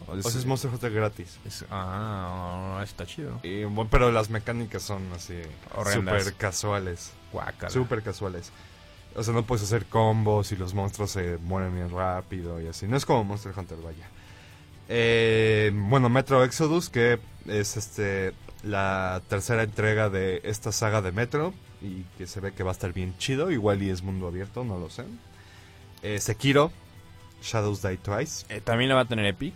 O 0.06 0.12
O 0.12 0.20
sea, 0.22 0.38
es 0.38 0.44
Monster 0.44 0.70
Hunter 0.70 0.92
gratis. 0.92 1.38
es- 1.46 1.64
ah, 1.70 2.80
está 2.84 3.06
chido. 3.06 3.40
Y, 3.42 3.64
bueno, 3.64 3.88
pero 3.90 4.12
las 4.12 4.28
mecánicas 4.28 4.82
son 4.82 5.02
así 5.14 5.34
súper 5.94 6.34
casuales. 6.34 7.12
Súper 7.72 8.02
casuales. 8.02 8.52
O 9.14 9.22
sea, 9.22 9.32
no 9.32 9.44
puedes 9.44 9.64
hacer 9.64 9.86
combos 9.86 10.52
y 10.52 10.56
los 10.56 10.74
monstruos 10.74 11.10
se 11.12 11.38
mueren 11.38 11.74
bien 11.74 11.90
rápido 11.90 12.60
y 12.60 12.66
así. 12.68 12.86
No 12.86 12.96
es 12.98 13.06
como 13.06 13.24
Monster 13.24 13.52
Hunter, 13.56 13.78
vaya. 13.82 14.08
Eh, 14.92 15.70
bueno, 15.72 16.08
Metro 16.08 16.42
Exodus, 16.42 16.90
que 16.90 17.20
es 17.46 17.76
este 17.76 18.34
la 18.64 19.22
tercera 19.28 19.62
entrega 19.62 20.10
de 20.10 20.40
esta 20.44 20.72
saga 20.72 21.00
de 21.00 21.12
Metro 21.12 21.54
y 21.80 22.02
que 22.18 22.26
se 22.26 22.40
ve 22.40 22.52
que 22.52 22.64
va 22.64 22.70
a 22.70 22.72
estar 22.72 22.92
bien 22.92 23.16
chido. 23.16 23.52
Igual 23.52 23.82
y 23.82 23.90
es 23.90 24.02
mundo 24.02 24.26
abierto, 24.26 24.64
no 24.64 24.78
lo 24.78 24.90
sé. 24.90 25.04
Eh, 26.02 26.18
Sekiro, 26.18 26.72
Shadows 27.40 27.82
Die 27.82 27.98
Twice. 27.98 28.46
Eh, 28.48 28.60
¿También 28.60 28.90
lo 28.90 28.96
va 28.96 29.02
a 29.02 29.08
tener 29.08 29.26
Epic? 29.26 29.54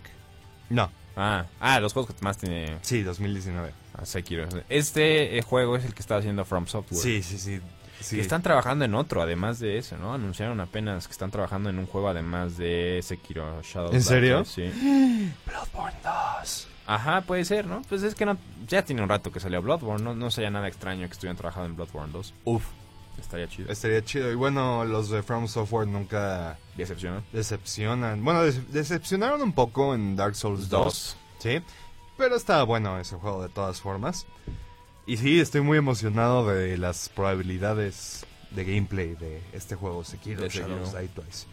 No, 0.69 0.89
Ah, 1.15 1.45
ah 1.59 1.79
los 1.79 1.93
juegos 1.93 2.13
que 2.13 2.23
más 2.23 2.37
tiene 2.37 2.77
sí, 2.81 3.01
2019. 3.03 3.71
ah, 3.93 4.05
Sekiro. 4.05 4.47
Este 4.69 5.37
eh, 5.37 5.41
juego 5.41 5.75
es 5.75 5.85
el 5.85 5.93
que 5.93 6.01
está 6.01 6.17
haciendo 6.17 6.45
From 6.45 6.67
Software. 6.67 7.01
Sí, 7.01 7.23
sí, 7.23 7.37
sí. 7.37 7.59
Sí. 7.99 8.15
Que 8.17 8.21
están 8.21 8.41
trabajando 8.41 8.85
en 8.85 8.93
otro, 8.95 9.21
además 9.21 9.59
de 9.59 9.77
eso, 9.77 9.97
¿no? 9.97 10.13
Anunciaron 10.13 10.59
apenas 10.59 11.07
que 11.07 11.11
están 11.11 11.31
trabajando 11.31 11.69
en 11.69 11.79
un 11.79 11.85
juego 11.87 12.09
además 12.09 12.57
de 12.57 12.99
Sekiro 13.03 13.61
Shadow 13.61 13.93
¿En 13.93 14.03
serio? 14.03 14.45
Sí. 14.45 14.63
Bloodborne 15.45 15.97
2. 16.41 16.67
Ajá, 16.87 17.21
puede 17.21 17.45
ser, 17.45 17.65
¿no? 17.65 17.81
Pues 17.89 18.03
es 18.03 18.13
que 18.13 18.25
no, 18.25 18.37
ya 18.67 18.83
tiene 18.85 19.01
un 19.01 19.09
rato 19.09 19.31
que 19.31 19.39
salió 19.39 19.61
Bloodborne, 19.61 20.03
no, 20.03 20.13
no 20.15 20.29
sería 20.29 20.51
nada 20.51 20.67
extraño 20.67 21.07
que 21.07 21.13
estuvieran 21.13 21.37
trabajando 21.37 21.67
en 21.69 21.75
Bloodborne 21.75 22.11
2. 22.13 22.33
Uf, 22.45 22.63
Estaría 23.19 23.47
chido. 23.47 23.71
estaría 23.71 24.03
chido. 24.03 24.31
Y 24.31 24.35
bueno, 24.35 24.83
los 24.85 25.09
de 25.09 25.23
From 25.23 25.47
Software 25.47 25.87
nunca 25.87 26.57
Decepción. 26.77 27.23
decepcionan. 27.31 28.23
Bueno, 28.23 28.43
des- 28.43 28.71
decepcionaron 28.71 29.41
un 29.41 29.53
poco 29.53 29.95
en 29.95 30.15
Dark 30.15 30.35
Souls 30.35 30.69
2. 30.69 30.83
Dos. 30.83 31.17
Sí. 31.39 31.61
Pero 32.17 32.35
estaba 32.35 32.63
bueno 32.63 32.99
ese 32.99 33.15
juego 33.15 33.41
de 33.41 33.49
todas 33.49 33.81
formas. 33.81 34.25
Y 35.07 35.17
sí, 35.17 35.39
estoy 35.39 35.61
muy 35.61 35.77
emocionado 35.77 36.47
de 36.47 36.77
las 36.77 37.09
probabilidades 37.09 38.25
de 38.51 38.63
gameplay 38.65 39.15
de 39.15 39.41
este 39.53 39.75
juego 39.75 40.03
Sekiro 40.03 40.41
De. 40.41 40.49
Shadows 40.49 40.93
Die 40.93 41.07
Twice. 41.09 41.45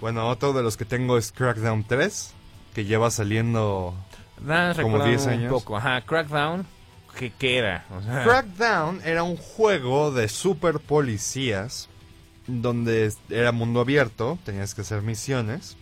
Bueno, 0.00 0.28
otro 0.28 0.52
de 0.52 0.62
los 0.62 0.76
que 0.76 0.84
tengo 0.84 1.16
es 1.16 1.30
Crackdown 1.30 1.84
3, 1.84 2.32
que 2.74 2.84
lleva 2.84 3.10
saliendo 3.10 3.94
Como 4.36 4.72
recuérdame 4.72 5.10
10 5.10 5.22
un 5.26 5.30
años. 5.32 5.52
poco. 5.52 5.76
Ajá, 5.76 6.00
Crackdown, 6.00 6.66
¿qué, 7.16 7.32
qué 7.38 7.58
era? 7.58 7.84
O 7.96 8.02
sea, 8.02 8.24
Crackdown 8.24 9.00
era 9.04 9.22
un 9.22 9.36
juego 9.36 10.10
de 10.10 10.28
super 10.28 10.80
policías 10.80 11.88
donde 12.48 13.12
era 13.30 13.52
mundo 13.52 13.80
abierto, 13.80 14.38
tenías 14.44 14.74
que 14.74 14.80
hacer 14.80 15.02
misiones 15.02 15.76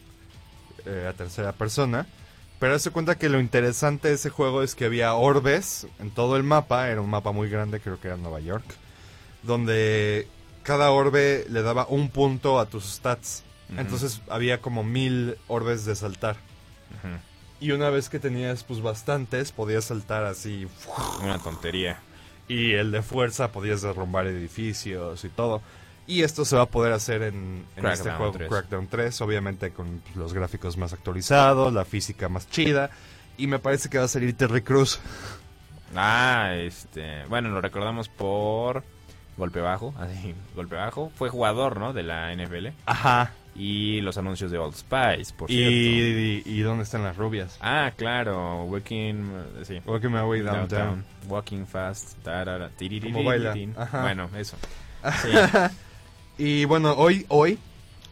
eh, 0.84 1.06
a 1.08 1.14
tercera 1.14 1.52
persona. 1.52 2.06
Pero 2.60 2.78
se 2.78 2.90
cuenta 2.90 3.16
que 3.18 3.28
lo 3.30 3.40
interesante 3.40 4.08
de 4.08 4.14
ese 4.14 4.30
juego 4.30 4.62
es 4.62 4.74
que 4.74 4.84
había 4.84 5.14
orbes 5.14 5.86
en 5.98 6.10
todo 6.10 6.36
el 6.36 6.42
mapa, 6.44 6.88
era 6.90 7.00
un 7.00 7.08
mapa 7.10 7.32
muy 7.32 7.48
grande, 7.48 7.80
creo 7.80 7.98
que 7.98 8.08
era 8.08 8.16
Nueva 8.18 8.38
York, 8.40 8.64
donde 9.42 10.28
cada 10.62 10.90
orbe 10.90 11.46
le 11.48 11.62
daba 11.62 11.86
un 11.88 12.10
punto 12.10 12.60
a 12.60 12.66
tus 12.66 12.84
stats. 12.84 13.42
Entonces 13.76 14.20
había 14.28 14.60
como 14.60 14.84
mil 14.84 15.36
orbes 15.48 15.84
de 15.86 15.96
saltar. 15.96 16.36
Y 17.60 17.72
una 17.72 17.88
vez 17.90 18.08
que 18.08 18.18
tenías 18.18 18.62
pues 18.64 18.82
bastantes, 18.82 19.52
podías 19.52 19.86
saltar 19.86 20.24
así 20.24 20.66
una 21.22 21.38
tontería. 21.38 21.98
y 22.48 22.72
el 22.72 22.90
de 22.90 23.00
fuerza 23.02 23.52
podías 23.52 23.80
derrumbar 23.80 24.26
edificios 24.26 25.24
y 25.24 25.28
todo. 25.28 25.62
Y 26.10 26.22
esto 26.24 26.44
se 26.44 26.56
va 26.56 26.62
a 26.62 26.66
poder 26.66 26.92
hacer 26.92 27.22
en, 27.22 27.64
en 27.76 27.86
este 27.86 28.02
Crackdown 28.04 28.16
juego 28.16 28.32
3. 28.32 28.48
Crackdown 28.48 28.86
3, 28.88 29.20
obviamente 29.20 29.70
con 29.70 30.02
los 30.16 30.32
gráficos 30.34 30.76
más 30.76 30.92
actualizados, 30.92 31.72
la 31.72 31.84
física 31.84 32.28
más 32.28 32.50
chida. 32.50 32.90
Y 33.38 33.46
me 33.46 33.60
parece 33.60 33.88
que 33.88 33.98
va 33.98 34.04
a 34.04 34.08
salir 34.08 34.36
Terry 34.36 34.62
Cruz. 34.62 34.98
Ah, 35.94 36.52
este, 36.56 37.24
bueno, 37.26 37.48
lo 37.50 37.60
recordamos 37.60 38.08
por 38.08 38.82
golpe 39.36 39.60
bajo, 39.60 39.94
así, 40.00 40.34
golpe 40.56 40.74
bajo. 40.76 41.12
Fue 41.14 41.28
jugador, 41.28 41.78
¿no? 41.78 41.92
De 41.92 42.02
la 42.02 42.34
NFL. 42.34 42.68
Ajá. 42.86 43.32
Y 43.54 44.00
los 44.00 44.18
anuncios 44.18 44.50
de 44.50 44.58
Old 44.58 44.74
Spice, 44.74 45.32
por 45.36 45.50
Y, 45.50 45.54
cierto. 45.54 46.50
y, 46.50 46.54
y 46.58 46.60
dónde 46.62 46.84
están 46.84 47.02
las 47.04 47.16
rubias? 47.16 47.56
Ah, 47.60 47.92
claro, 47.96 48.64
Walking, 48.64 49.24
sí. 49.64 49.80
Walking 49.86 50.08
My 50.08 50.20
Way 50.22 50.40
Downtown. 50.40 50.68
Downtown, 50.68 51.04
Walking 51.28 51.66
Fast, 51.66 52.18
tarara. 52.22 52.70
Como 53.12 53.24
baila, 53.24 53.54
ajá. 53.76 54.02
Bueno, 54.02 54.28
eso. 54.36 54.56
Sí. 55.22 55.28
Y 56.38 56.64
bueno, 56.64 56.92
hoy, 56.94 57.26
hoy, 57.28 57.58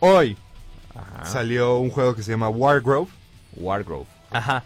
hoy 0.01 0.37
Ajá. 0.95 1.25
salió 1.25 1.79
un 1.79 1.91
juego 1.91 2.15
que 2.15 2.23
se 2.23 2.31
llama 2.33 2.49
Wargrove. 2.49 3.09
Wargrove. 3.57 4.07
Ajá. 4.31 4.63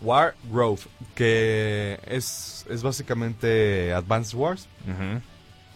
Wargrove, 0.00 0.80
que 1.14 2.00
es, 2.06 2.66
es 2.68 2.82
básicamente 2.82 3.92
Advanced 3.92 4.36
Wars. 4.38 4.68
Ujú. 4.86 5.20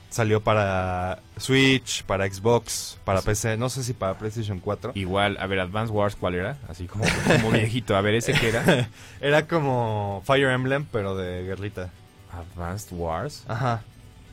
Salió 0.09 0.41
para 0.41 1.19
Switch, 1.37 2.03
para 2.05 2.31
Xbox, 2.33 2.99
para 3.05 3.21
PC, 3.23 3.57
no 3.57 3.69
sé 3.69 3.83
si 3.83 3.93
para 3.93 4.17
PlayStation 4.17 4.61
4. 4.61 4.93
Igual, 4.95 5.37
a 5.39 5.47
ver, 5.47 5.61
Advance 5.61 5.93
Wars, 5.93 6.17
¿cuál 6.17 6.37
era? 6.37 6.57
Así 6.69 6.87
como, 6.87 7.05
como 7.27 7.51
viejito. 7.51 7.97
A 7.97 8.01
ver, 8.01 8.15
¿ese 8.15 8.33
qué 8.33 8.49
era? 8.49 8.89
Era 9.21 9.47
como 9.47 10.23
Fire 10.25 10.49
Emblem, 10.51 10.87
pero 10.91 11.17
de 11.17 11.43
guerrita. 11.45 11.91
Advanced 12.33 12.93
Wars. 12.97 13.45
Ajá. 13.49 13.83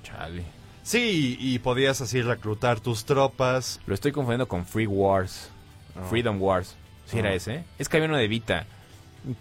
Chale. 0.03 0.43
Sí, 0.83 1.37
y, 1.39 1.59
podías 1.59 2.01
así 2.01 2.21
reclutar 2.21 2.79
tus 2.81 3.05
tropas. 3.05 3.79
Lo 3.85 3.93
estoy 3.93 4.11
confundiendo 4.11 4.47
con 4.47 4.65
Free 4.65 4.85
Wars. 4.87 5.49
No. 5.95 6.03
Freedom 6.03 6.41
Wars. 6.41 6.75
¿Sí 7.05 7.19
era 7.19 7.29
Ah. 7.29 7.33
ese? 7.33 7.63
Es 7.79 7.87
que 7.89 7.97
había 7.97 8.09
uno 8.09 8.17
de 8.17 8.27
Vita. 8.27 8.65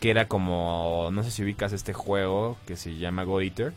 Que 0.01 0.11
era 0.11 0.28
como. 0.28 1.09
No 1.12 1.24
sé 1.24 1.32
si 1.32 1.43
ubicas 1.43 1.72
este 1.72 1.93
juego 1.93 2.57
que 2.66 2.76
se 2.76 2.97
llama 2.97 3.24
God 3.24 3.43
Eater. 3.43 3.72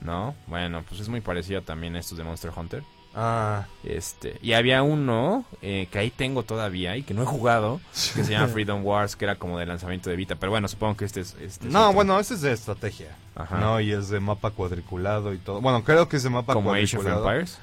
¿No? 0.00 0.34
Bueno, 0.46 0.82
pues 0.88 1.00
es 1.00 1.08
muy 1.08 1.20
parecido 1.20 1.62
también 1.62 1.96
a 1.96 1.98
estos 1.98 2.16
de 2.16 2.24
Monster 2.24 2.52
Hunter. 2.56 2.82
Ah, 3.14 3.66
Este, 3.82 4.38
y 4.40 4.52
había 4.52 4.82
uno 4.84 5.44
eh, 5.62 5.88
que 5.90 5.98
ahí 5.98 6.10
tengo 6.10 6.44
todavía 6.44 6.96
y 6.96 7.02
que 7.02 7.12
no 7.12 7.22
he 7.22 7.26
jugado, 7.26 7.80
que 7.92 8.22
se 8.24 8.30
llama 8.32 8.46
Freedom 8.52 8.84
Wars, 8.86 9.16
que 9.16 9.24
era 9.24 9.34
como 9.34 9.58
de 9.58 9.66
lanzamiento 9.66 10.10
de 10.10 10.16
Vita. 10.16 10.36
Pero 10.36 10.50
bueno, 10.50 10.68
supongo 10.68 10.96
que 10.96 11.04
este 11.06 11.20
es. 11.22 11.34
este 11.40 11.66
es 11.66 11.72
no, 11.72 11.80
otro. 11.86 11.94
bueno, 11.94 12.20
ese 12.20 12.34
es 12.34 12.40
de 12.42 12.52
estrategia. 12.52 13.16
Ajá. 13.34 13.58
No, 13.58 13.80
y 13.80 13.90
es 13.92 14.08
de 14.10 14.20
mapa 14.20 14.50
cuadriculado 14.52 15.34
y 15.34 15.38
todo. 15.38 15.60
Bueno, 15.60 15.82
creo 15.82 16.08
que 16.08 16.18
es 16.18 16.22
de 16.22 16.30
mapa 16.30 16.54
como 16.54 16.72
Age 16.72 16.84
of 16.84 17.02
cuadriculado. 17.02 17.30
Empires. 17.30 17.58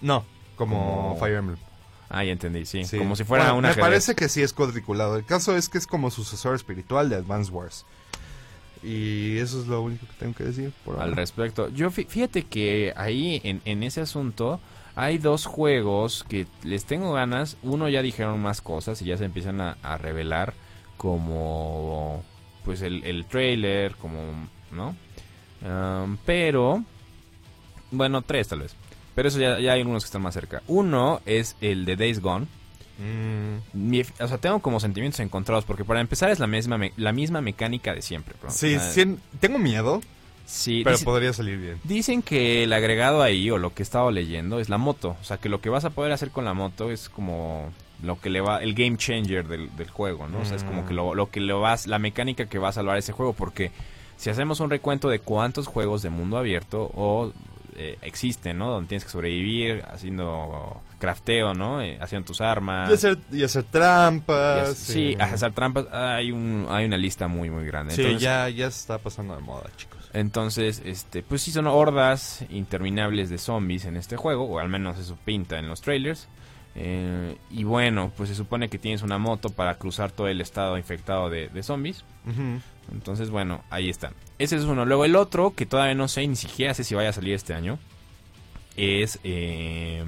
No, 0.00 0.24
como, 0.56 0.76
Como- 1.10 1.16
Fire 1.20 1.36
Emblem. 1.36 1.58
Ah, 2.10 2.24
ya 2.24 2.32
entendí, 2.32 2.64
sí. 2.64 2.84
Sí. 2.84 2.96
Como 2.98 3.14
si 3.16 3.24
fuera 3.24 3.44
Bueno, 3.52 3.58
una 3.58 3.68
Me 3.68 3.74
parece 3.76 4.14
que 4.14 4.28
sí 4.30 4.42
es 4.42 4.52
cuadriculado. 4.54 5.16
El 5.16 5.24
caso 5.26 5.54
es 5.56 5.68
que 5.68 5.76
es 5.78 5.86
como 5.86 6.10
sucesor 6.10 6.54
espiritual 6.56 7.08
de 7.10 7.16
Advance 7.16 7.52
Wars. 7.52 7.84
Y 8.82 9.38
eso 9.38 9.60
es 9.60 9.66
lo 9.66 9.82
único 9.82 10.06
que 10.06 10.12
tengo 10.14 10.34
que 10.34 10.44
decir 10.44 10.72
por 10.84 10.94
al 10.96 11.02
ahora. 11.02 11.14
respecto. 11.16 11.68
Yo 11.68 11.90
fí- 11.90 12.06
fíjate 12.06 12.44
que 12.44 12.92
ahí 12.96 13.40
en, 13.44 13.60
en 13.64 13.82
ese 13.82 14.00
asunto 14.00 14.60
hay 15.00 15.18
dos 15.18 15.46
juegos 15.46 16.24
que 16.28 16.46
les 16.64 16.84
tengo 16.84 17.12
ganas. 17.12 17.56
Uno 17.62 17.88
ya 17.88 18.02
dijeron 18.02 18.40
más 18.42 18.60
cosas 18.60 19.00
y 19.00 19.04
ya 19.04 19.16
se 19.16 19.24
empiezan 19.26 19.60
a, 19.60 19.76
a 19.82 19.96
revelar 19.96 20.54
como 20.96 22.22
pues 22.64 22.82
el, 22.82 23.04
el 23.04 23.24
trailer, 23.24 23.94
como, 23.96 24.20
¿no? 24.72 24.94
Um, 25.64 26.18
pero, 26.26 26.82
bueno, 27.90 28.22
tres 28.22 28.48
tal 28.48 28.60
vez. 28.60 28.74
Pero 29.14 29.28
eso 29.28 29.38
ya, 29.40 29.58
ya 29.58 29.72
hay 29.72 29.80
algunos 29.80 30.02
que 30.04 30.06
están 30.08 30.22
más 30.22 30.34
cerca. 30.34 30.62
Uno 30.68 31.20
es 31.26 31.56
el 31.60 31.84
de 31.84 31.96
Days 31.96 32.20
Gone. 32.20 32.46
Mm, 32.98 33.58
Mi- 33.90 34.02
o 34.02 34.28
sea, 34.28 34.38
tengo 34.38 34.58
como 34.60 34.80
sentimientos 34.80 35.20
encontrados 35.20 35.64
porque 35.64 35.84
para 35.84 36.00
empezar 36.00 36.30
es 36.30 36.40
la 36.40 36.46
misma, 36.48 36.76
me- 36.78 36.92
la 36.96 37.12
misma 37.12 37.40
mecánica 37.40 37.94
de 37.94 38.02
siempre. 38.02 38.34
bro. 38.40 38.50
sí, 38.50 38.76
sí, 38.80 39.16
tengo 39.40 39.58
miedo, 39.58 40.00
sí, 40.48 40.80
pero 40.82 40.96
dice- 40.96 41.04
podría 41.04 41.32
salir 41.32 41.58
bien. 41.58 41.80
Dicen 41.84 42.22
que 42.22 42.64
el 42.64 42.72
agregado 42.72 43.22
ahí, 43.22 43.50
o 43.50 43.58
lo 43.58 43.74
que 43.74 43.82
he 43.82 43.84
estado 43.84 44.10
leyendo, 44.10 44.58
es 44.58 44.68
la 44.68 44.78
moto. 44.78 45.16
O 45.20 45.24
sea, 45.24 45.36
que 45.36 45.48
lo 45.48 45.60
que 45.60 45.68
vas 45.68 45.84
a 45.84 45.90
poder 45.90 46.12
hacer 46.12 46.30
con 46.30 46.44
la 46.44 46.54
moto 46.54 46.90
es 46.90 47.08
como 47.08 47.70
lo 48.02 48.20
que 48.20 48.30
le 48.30 48.40
va, 48.40 48.62
el 48.62 48.74
game 48.74 48.96
changer 48.96 49.46
del, 49.46 49.74
del 49.76 49.90
juego, 49.90 50.26
¿no? 50.28 50.40
O 50.40 50.44
sea, 50.44 50.56
es 50.56 50.64
como 50.64 50.86
que 50.86 50.94
lo, 50.94 51.14
lo 51.14 51.30
que 51.30 51.40
le 51.40 51.52
vas, 51.52 51.86
la 51.86 51.98
mecánica 51.98 52.46
que 52.46 52.58
va 52.58 52.68
a 52.68 52.72
salvar 52.72 52.96
ese 52.96 53.12
juego. 53.12 53.32
Porque 53.32 53.70
si 54.16 54.30
hacemos 54.30 54.60
un 54.60 54.70
recuento 54.70 55.08
de 55.08 55.18
cuántos 55.18 55.66
juegos 55.66 56.02
de 56.02 56.10
mundo 56.10 56.38
abierto 56.38 56.90
o 56.94 57.32
eh, 57.76 57.96
existen, 58.02 58.58
¿no? 58.58 58.70
Donde 58.70 58.88
tienes 58.88 59.04
que 59.04 59.10
sobrevivir 59.10 59.84
haciendo 59.92 60.80
crafteo, 60.98 61.54
¿no? 61.54 61.80
Eh, 61.82 61.96
haciendo 62.00 62.26
tus 62.26 62.40
armas. 62.40 62.90
Y 62.90 62.94
hacer, 62.94 63.18
y 63.32 63.42
hacer 63.44 63.64
y 63.64 63.72
trampas. 63.72 64.76
sí, 64.76 65.16
hacer 65.20 65.52
trampas. 65.52 65.86
Hay, 65.92 66.32
un, 66.32 66.66
hay 66.70 66.86
una 66.86 66.96
lista 66.96 67.28
muy, 67.28 67.50
muy 67.50 67.64
grande. 67.66 67.94
Sí, 67.94 68.00
Entonces, 68.02 68.22
ya, 68.22 68.48
ya 68.48 68.70
se 68.70 68.80
está 68.80 68.98
pasando 68.98 69.34
de 69.36 69.42
moda, 69.42 69.68
chicos. 69.76 69.97
Entonces, 70.20 70.82
este, 70.84 71.22
pues 71.22 71.42
sí 71.42 71.50
son 71.50 71.66
hordas 71.66 72.44
interminables 72.50 73.30
de 73.30 73.38
zombies 73.38 73.84
en 73.84 73.96
este 73.96 74.16
juego, 74.16 74.44
o 74.44 74.58
al 74.58 74.68
menos 74.68 74.98
eso 74.98 75.18
pinta 75.24 75.58
en 75.58 75.68
los 75.68 75.80
trailers. 75.80 76.28
Eh, 76.74 77.36
y 77.50 77.64
bueno, 77.64 78.12
pues 78.16 78.28
se 78.28 78.34
supone 78.34 78.68
que 78.68 78.78
tienes 78.78 79.02
una 79.02 79.18
moto 79.18 79.50
para 79.50 79.76
cruzar 79.76 80.12
todo 80.12 80.28
el 80.28 80.40
estado 80.40 80.78
infectado 80.78 81.28
de, 81.30 81.48
de 81.48 81.62
zombies. 81.62 82.04
Entonces, 82.92 83.30
bueno, 83.30 83.64
ahí 83.70 83.88
está. 83.88 84.12
Ese 84.38 84.56
es 84.56 84.64
uno. 84.64 84.84
Luego 84.84 85.04
el 85.04 85.16
otro, 85.16 85.54
que 85.54 85.66
todavía 85.66 85.94
no 85.94 86.08
sé, 86.08 86.26
ni 86.26 86.36
siquiera 86.36 86.74
sé 86.74 86.84
si 86.84 86.94
vaya 86.94 87.08
a 87.10 87.12
salir 87.12 87.34
este 87.34 87.54
año, 87.54 87.78
es... 88.76 89.18
Eh, 89.24 90.04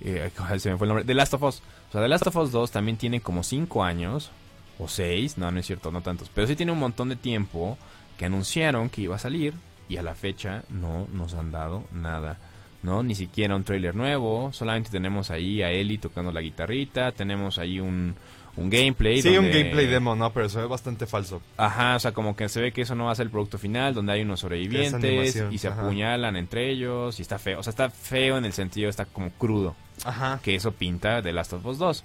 eh, 0.00 0.30
se 0.58 0.70
me 0.70 0.78
fue 0.78 0.86
el 0.86 0.88
nombre. 0.88 1.04
The 1.04 1.14
Last 1.14 1.34
of 1.34 1.42
Us. 1.42 1.62
O 1.88 1.92
sea, 1.92 2.02
The 2.02 2.08
Last 2.08 2.26
of 2.26 2.36
Us 2.36 2.52
2 2.52 2.70
también 2.70 2.96
tiene 2.96 3.20
como 3.20 3.42
5 3.42 3.84
años, 3.84 4.30
o 4.78 4.88
6, 4.88 5.38
no, 5.38 5.50
no 5.50 5.60
es 5.60 5.66
cierto, 5.66 5.90
no 5.92 6.00
tantos, 6.00 6.30
pero 6.34 6.46
sí 6.46 6.56
tiene 6.56 6.72
un 6.72 6.78
montón 6.78 7.08
de 7.08 7.16
tiempo 7.16 7.78
que 8.18 8.24
anunciaron 8.26 8.88
que 8.88 9.02
iba 9.02 9.16
a 9.16 9.18
salir 9.18 9.54
y 9.88 9.96
a 9.96 10.02
la 10.02 10.14
fecha 10.14 10.62
no 10.70 11.06
nos 11.12 11.34
han 11.34 11.50
dado 11.52 11.84
nada. 11.92 12.38
¿no? 12.82 13.02
Ni 13.04 13.14
siquiera 13.14 13.54
un 13.54 13.62
trailer 13.62 13.94
nuevo, 13.94 14.52
solamente 14.52 14.90
tenemos 14.90 15.30
ahí 15.30 15.62
a 15.62 15.70
Ellie 15.70 15.98
tocando 15.98 16.32
la 16.32 16.40
guitarrita, 16.40 17.12
tenemos 17.12 17.58
ahí 17.58 17.78
un, 17.78 18.16
un 18.56 18.70
gameplay. 18.70 19.22
Sí, 19.22 19.38
un 19.38 19.50
gameplay 19.52 19.86
demo, 19.86 20.16
¿no? 20.16 20.32
Pero 20.32 20.48
se 20.48 20.58
ve 20.58 20.66
bastante 20.66 21.06
falso. 21.06 21.40
Ajá, 21.56 21.94
o 21.94 21.98
sea, 22.00 22.10
como 22.10 22.34
que 22.34 22.48
se 22.48 22.60
ve 22.60 22.72
que 22.72 22.82
eso 22.82 22.96
no 22.96 23.04
va 23.04 23.12
a 23.12 23.14
ser 23.14 23.26
el 23.26 23.30
producto 23.30 23.56
final, 23.56 23.94
donde 23.94 24.12
hay 24.14 24.22
unos 24.22 24.40
sobrevivientes 24.40 25.44
y 25.52 25.58
se 25.58 25.68
ajá. 25.68 25.80
apuñalan 25.82 26.34
entre 26.36 26.70
ellos 26.70 27.20
y 27.20 27.22
está 27.22 27.38
feo. 27.38 27.60
O 27.60 27.62
sea, 27.62 27.70
está 27.70 27.88
feo 27.88 28.36
en 28.36 28.44
el 28.46 28.52
sentido, 28.52 28.90
está 28.90 29.04
como 29.04 29.30
crudo, 29.30 29.76
Ajá. 30.04 30.40
que 30.42 30.56
eso 30.56 30.72
pinta 30.72 31.22
de 31.22 31.32
Last 31.32 31.52
of 31.52 31.64
Us 31.64 31.78
2. 31.78 32.04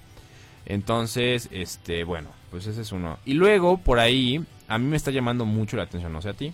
Entonces, 0.68 1.48
este, 1.50 2.04
bueno, 2.04 2.28
pues 2.50 2.66
ese 2.66 2.82
es 2.82 2.92
uno. 2.92 3.18
Y 3.24 3.34
luego, 3.34 3.78
por 3.78 3.98
ahí, 3.98 4.44
a 4.68 4.78
mí 4.78 4.86
me 4.86 4.96
está 4.96 5.10
llamando 5.10 5.44
mucho 5.46 5.76
la 5.76 5.84
atención, 5.84 6.12
no 6.12 6.22
sé 6.22 6.28
a 6.28 6.34
ti. 6.34 6.52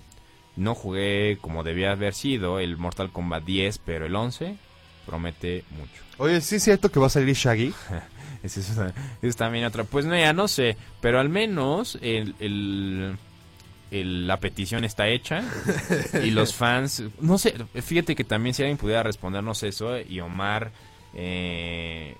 No 0.57 0.75
jugué 0.77 1.37
como 1.41 1.65
debía 1.65 1.91
haber 1.93 2.15
sido 2.15 2.61
el 2.61 2.77
Mortal 2.77 3.11
Kombat 3.11 3.45
10, 3.45 3.79
pero 3.79 4.07
el 4.07 4.15
11 4.15 4.57
promete 5.05 5.65
mucho. 5.77 5.91
Oye, 6.19 6.41
sí 6.41 6.57
es 6.57 6.63
cierto 6.63 6.91
que 6.93 7.01
va 7.01 7.07
a 7.07 7.11
salir 7.11 7.35
Shaggy. 7.35 7.75
Es, 8.45 8.59
es 9.23 9.37
también 9.37 9.65
otra. 9.65 9.85
Pues 9.85 10.05
no, 10.05 10.15
ya 10.15 10.35
no 10.35 10.49
sé, 10.49 10.77
pero 11.01 11.19
al 11.19 11.31
menos 11.31 11.99
el, 12.03 12.35
el- 12.41 13.17
el- 13.91 14.27
la 14.27 14.39
petición 14.39 14.85
está 14.85 15.09
hecha 15.09 15.43
y 16.23 16.31
los 16.31 16.53
fans, 16.57 17.05
no 17.23 17.39
sé, 17.39 17.55
fíjate 17.81 18.15
que 18.15 18.23
también 18.25 18.53
si 18.55 18.61
alguien 18.63 18.77
pudiera 18.77 19.03
respondernos 19.03 19.63
eso 19.63 19.99
y 19.99 20.21
Omar, 20.21 20.73
eh, 21.15 22.17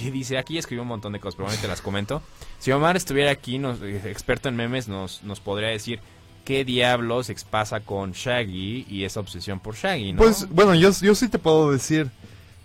¿qué 0.00 0.10
dice? 0.10 0.38
Aquí 0.38 0.56
escribió 0.58 0.82
un 0.82 0.88
montón 0.88 1.12
de 1.12 1.20
cosas, 1.20 1.36
pero 1.36 1.48
ahorita 1.48 1.68
las 1.68 1.80
comento. 1.82 2.22
Si 2.58 2.72
Omar 2.72 2.96
estuviera 2.96 3.30
aquí, 3.30 3.58
nos- 3.58 3.80
eh, 3.82 4.00
experto 4.06 4.48
en 4.48 4.56
memes, 4.56 4.88
nos, 4.88 5.22
nos 5.22 5.40
podría 5.40 5.68
decir 5.68 6.00
qué 6.44 6.64
diablos 6.64 7.30
pasa 7.50 7.80
con 7.80 8.12
Shaggy 8.12 8.86
y 8.88 9.04
esa 9.04 9.20
obsesión 9.20 9.60
por 9.60 9.76
Shaggy, 9.76 10.12
¿no? 10.14 10.18
Pues, 10.18 10.48
bueno, 10.48 10.74
yo, 10.74 10.90
yo 11.00 11.14
sí 11.14 11.28
te 11.28 11.38
puedo 11.38 11.70
decir. 11.70 12.10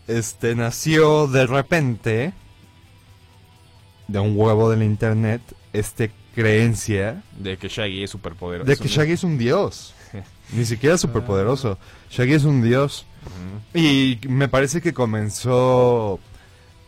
Este, 0.07 0.53
nació 0.55 1.25
de 1.27 1.47
repente 1.47 2.31
de 4.07 4.19
un 4.19 4.33
huevo 4.37 4.69
del 4.69 4.83
internet 4.83 5.41
este 5.73 6.11
creencia 6.35 7.23
De 7.39 7.57
que 7.57 7.67
Shaggy 7.69 8.03
es 8.03 8.11
superpoderoso. 8.11 8.69
de 8.69 8.77
que 8.77 8.87
Shaggy 8.87 9.13
es 9.13 9.23
un 9.23 9.37
dios. 9.37 9.93
Ni 10.53 10.63
siquiera 10.65 10.97
superpoderoso. 10.97 11.77
Shaggy 12.11 12.33
es 12.33 12.43
un 12.43 12.61
dios. 12.61 13.05
Y 13.73 14.19
me 14.29 14.47
parece 14.47 14.79
que 14.81 14.93
comenzó 14.93 16.19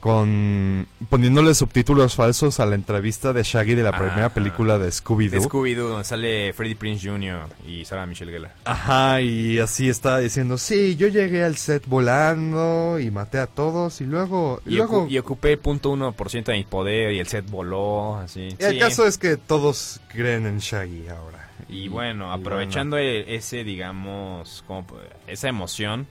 con 0.07 0.87
poniéndole 1.09 1.53
subtítulos 1.53 2.15
falsos 2.15 2.61
a 2.61 2.65
la 2.65 2.75
entrevista 2.75 3.33
de 3.33 3.43
Shaggy 3.43 3.75
de 3.75 3.83
la 3.83 3.91
primera 3.91 4.27
Ajá. 4.27 4.33
película 4.33 4.79
de 4.79 4.87
Scooby-Doo. 4.87 5.41
Scooby-Doo, 5.49 5.89
donde 5.89 6.05
sale 6.05 6.53
Freddie 6.53 6.77
Prince 6.77 7.09
Jr. 7.09 7.47
y 7.67 7.83
Sarah 7.83 8.05
Michelle 8.05 8.31
Gellar. 8.31 8.55
Ajá, 8.63 9.19
y 9.19 9.59
así 9.59 9.89
estaba 9.89 10.19
diciendo, 10.19 10.57
sí, 10.57 10.95
yo 10.95 11.09
llegué 11.09 11.43
al 11.43 11.57
set 11.57 11.83
volando 11.87 12.99
y 12.99 13.11
maté 13.11 13.37
a 13.39 13.47
todos 13.47 13.99
y 13.99 14.05
luego... 14.05 14.61
Y, 14.65 14.75
Y, 14.75 14.77
luego 14.77 15.07
ocu- 15.07 15.11
y 15.11 15.17
ocupé 15.17 15.51
el 15.51 15.59
punto 15.59 15.89
uno 15.89 16.13
por 16.13 16.29
ciento 16.29 16.51
de 16.51 16.57
mi 16.59 16.63
poder 16.63 17.11
y 17.11 17.19
el 17.19 17.27
set 17.27 17.45
voló, 17.49 18.15
así. 18.15 18.55
y 18.57 18.63
el 18.63 18.79
caso 18.79 19.05
es 19.05 19.17
que 19.17 19.35
todos 19.35 19.99
creen 20.07 20.45
en 20.45 20.59
Shaggy 20.59 21.09
ahora. 21.09 21.49
Y 21.67 21.89
bueno, 21.89 22.31
aprovechando 22.31 22.97
e- 22.97 23.35
ese, 23.35 23.65
digamos, 23.65 24.63
como 24.67 24.85
esa 25.27 25.49
emoción 25.49 26.07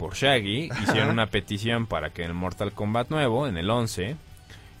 por 0.00 0.14
Shaggy, 0.14 0.70
hicieron 0.82 1.10
una 1.10 1.26
petición 1.26 1.86
para 1.86 2.08
que 2.08 2.22
en 2.22 2.28
el 2.28 2.34
Mortal 2.34 2.72
Kombat 2.72 3.10
nuevo, 3.10 3.46
en 3.46 3.58
el 3.58 3.68
11, 3.68 4.16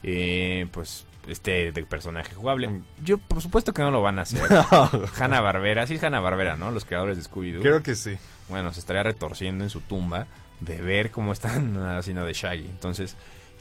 eh, 0.02 0.66
pues 0.72 1.04
esté 1.28 1.72
de 1.72 1.82
personaje 1.84 2.34
jugable. 2.34 2.80
Yo, 3.04 3.18
por 3.18 3.42
supuesto 3.42 3.74
que 3.74 3.82
no 3.82 3.90
lo 3.90 4.00
van 4.00 4.18
a 4.18 4.22
hacer. 4.22 4.40
Hanna 5.20 5.42
Barbera, 5.42 5.86
sí 5.86 5.96
es 5.96 6.02
Hanna 6.02 6.20
Barbera, 6.20 6.56
¿no? 6.56 6.70
Los 6.70 6.86
creadores 6.86 7.18
de 7.18 7.24
Scooby-Doo. 7.24 7.60
Creo 7.60 7.82
que 7.82 7.96
sí. 7.96 8.16
Bueno, 8.48 8.72
se 8.72 8.80
estaría 8.80 9.02
retorciendo 9.02 9.62
en 9.62 9.68
su 9.68 9.82
tumba 9.82 10.26
de 10.60 10.80
ver 10.80 11.10
cómo 11.10 11.32
están 11.32 11.76
haciendo 11.98 12.24
de 12.24 12.32
Shaggy. 12.32 12.64
Entonces, 12.64 13.14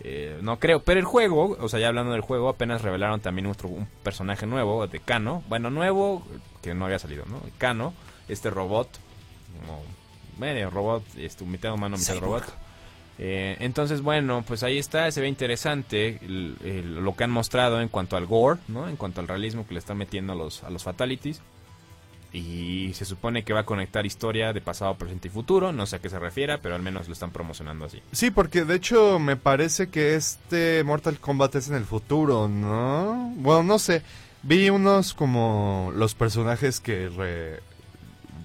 eh, 0.06 0.40
no 0.42 0.60
creo. 0.60 0.84
Pero 0.84 1.02
el 1.02 1.06
juego, 1.06 1.58
o 1.60 1.68
sea, 1.68 1.82
ya 1.82 1.90
hablando 1.90 2.14
del 2.14 2.22
juego, 2.22 2.48
apenas 2.48 2.84
revelaron 2.84 3.20
también 3.20 3.48
otro, 3.48 3.68
un 3.68 3.86
personaje 4.02 4.46
nuevo 4.46 4.88
de 4.88 5.02
Kano. 5.02 5.44
Bueno, 5.50 5.70
nuevo, 5.70 6.26
que 6.62 6.74
no 6.74 6.86
había 6.86 7.00
salido, 7.00 7.26
¿no? 7.26 7.42
Kano, 7.58 7.94
este 8.30 8.50
robot, 8.50 8.88
como 9.60 9.84
medio 10.40 10.70
robot, 10.70 11.04
este, 11.18 11.46
mitad 11.46 11.74
humano, 11.74 11.98
mitad 11.98 12.18
robot. 12.20 12.44
Eh, 13.22 13.58
entonces, 13.60 14.02
bueno, 14.02 14.44
pues 14.48 14.64
ahí 14.64 14.78
está, 14.78 15.12
se 15.12 15.20
ve 15.20 15.28
interesante 15.28 16.20
el- 16.24 16.56
el- 16.64 16.96
lo 17.04 17.16
que 17.16 17.26
han 17.26 17.32
mostrado 17.32 17.82
en 17.82 17.90
cuanto 17.90 18.16
al 18.16 18.26
gore, 18.26 18.60
¿no? 18.70 18.88
En 18.88 18.96
cuanto 18.96 19.20
al 19.20 19.28
realismo 19.28 19.68
que 19.68 19.74
le 19.74 19.80
están 19.80 19.98
metiendo 19.98 20.32
a 20.34 20.36
los, 20.38 20.64
a 20.64 20.70
los 20.70 20.84
fatalities. 20.84 21.42
Y 22.32 22.92
se 22.94 23.06
supone 23.06 23.44
que 23.44 23.54
va 23.54 23.62
a 23.62 23.66
conectar 23.66 24.06
historia 24.06 24.54
de 24.54 24.62
pasado, 24.62 24.94
presente 24.96 25.30
y 25.30 25.32
futuro. 25.32 25.72
No 25.74 25.88
sé 25.88 25.96
a 25.96 26.00
qué 26.00 26.10
se 26.10 26.20
refiera, 26.20 26.60
pero 26.60 26.76
al 26.76 26.82
menos 26.84 27.08
lo 27.08 27.14
están 27.14 27.32
promocionando 27.32 27.86
así. 27.86 28.02
Sí, 28.12 28.30
porque 28.30 28.66
de 28.66 28.76
hecho 28.76 29.18
me 29.18 29.36
parece 29.36 29.90
que 29.90 30.14
este 30.16 30.84
Mortal 30.84 31.20
Kombat 31.20 31.56
es 31.56 31.70
en 31.70 31.76
el 31.76 31.86
futuro, 31.86 32.48
¿no? 32.48 33.34
Bueno, 33.38 33.64
no 33.64 33.80
sé. 33.80 34.04
Vi 34.44 34.70
unos 34.70 35.16
como 35.16 35.92
los 35.96 36.14
personajes 36.14 36.80
que 36.80 37.10
re- 37.10 37.60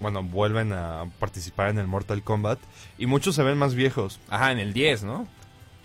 bueno, 0.01 0.23
vuelven 0.23 0.73
a 0.73 1.05
participar 1.19 1.69
en 1.71 1.79
el 1.79 1.87
Mortal 1.87 2.23
Kombat 2.23 2.59
y 2.99 3.07
muchos 3.07 3.35
se 3.35 3.43
ven 3.43 3.59
más 3.59 3.75
viejos 3.75 4.21
Ajá, 4.29 4.53
en 4.53 4.59
el 4.59 4.73
10, 4.73 5.05
¿no? 5.05 5.27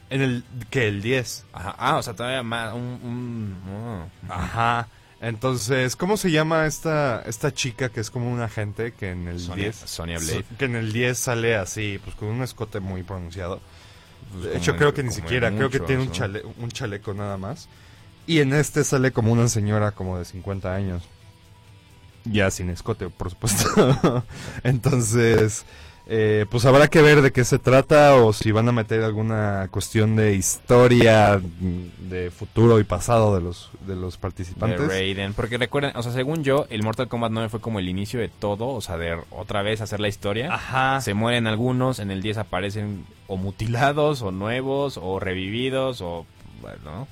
en 0.10 0.22
el 0.22 0.43
que 0.72 0.88
el 0.88 1.01
10. 1.03 1.45
Ajá, 1.53 1.76
ah, 1.78 1.97
o 1.97 2.01
sea, 2.03 2.16
todavía 2.16 2.41
más. 2.41 2.74
Un, 2.74 2.82
un- 2.82 3.57
oh. 3.72 4.34
Ajá. 4.34 4.88
Entonces, 5.22 5.95
¿cómo 5.95 6.18
se 6.18 6.32
llama 6.32 6.66
esta 6.66 7.22
esta 7.28 7.53
chica 7.53 7.89
que 7.89 7.99
es 7.99 8.10
como 8.10 8.32
un 8.32 8.41
agente 8.41 8.93
que 8.93 9.12
en 9.12 9.28
el 9.28 9.39
Sonia, 9.39 9.66
10 9.66 9.76
Sonia 9.76 10.18
Blade. 10.18 10.45
que 10.57 10.66
en 10.66 10.76
el 10.78 10.93
10 10.93 11.18
sale 11.20 11.55
así, 11.57 11.99
pues 12.03 12.16
con 12.16 12.30
un 12.30 12.41
escote 12.41 12.80
muy 12.80 13.03
pronunciado. 13.03 13.60
Pues 14.32 14.45
De 14.45 14.57
hecho, 14.57 14.76
creo 14.78 14.93
que 14.93 15.03
ni 15.03 15.12
siquiera, 15.12 15.51
creo 15.51 15.70
que 15.70 15.80
tiene 15.82 16.01
un, 16.03 16.12
chale- 16.12 16.43
un 16.57 16.70
chaleco 16.72 17.14
nada 17.14 17.38
más. 17.38 17.68
Y 18.26 18.39
en 18.39 18.53
este 18.53 18.84
sale 18.84 19.12
como 19.12 19.32
una 19.32 19.47
señora 19.47 19.91
como 19.91 20.18
de 20.18 20.26
50 20.26 20.74
años. 20.74 21.03
Ya 22.26 22.52
sin 22.52 22.70
escote, 22.70 23.10
por 23.10 23.30
supuesto. 23.30 24.24
Entonces, 24.64 25.66
eh, 26.12 26.48
pues 26.50 26.66
habrá 26.66 26.88
que 26.88 27.04
ver 27.04 27.22
de 27.22 27.32
qué 27.32 27.46
se 27.46 27.60
trata 27.60 28.16
o 28.16 28.34
si 28.34 28.52
van 28.52 28.68
a 28.68 28.72
meter 28.72 29.04
alguna 29.04 29.68
cuestión 29.70 30.16
de 30.16 30.34
historia 30.34 31.40
mm, 31.40 32.10
de 32.10 32.32
futuro 32.32 32.80
y 32.80 32.84
pasado 32.84 33.36
de 33.36 33.42
los, 33.42 33.70
de 33.86 33.96
los 33.96 34.16
De 34.16 34.20
participantes. 34.20 34.88
Raiden. 34.88 35.36
Porque 35.36 35.60
recuerden, 35.60 35.92
o 35.96 36.02
sea, 36.02 36.12
según 36.12 36.44
yo, 36.44 36.66
el 36.72 36.82
Mortal 36.82 37.08
Kombat 37.08 37.32
9 37.32 37.50
fue 37.50 37.62
como 37.62 37.78
el 37.78 37.88
inicio 37.88 38.20
de 38.20 38.28
todo. 38.28 38.70
O 38.70 38.82
sea, 38.82 38.98
de 38.98 39.20
otra 39.30 39.62
vez 39.62 39.82
hacer 39.82 40.00
la 40.00 40.08
historia. 40.08 40.52
Ajá. 40.52 41.00
Se 41.02 41.14
mueren 41.14 41.46
algunos, 41.46 42.00
en 42.00 42.10
el 42.10 42.24
10 42.24 42.40
aparecen 42.40 43.06
o 43.28 43.38
mutilados, 43.38 44.24
o 44.24 44.32
nuevos, 44.32 45.00
o 45.00 45.20
revividos, 45.20 46.02
o. 46.02 46.26
Bueno. 46.62 47.08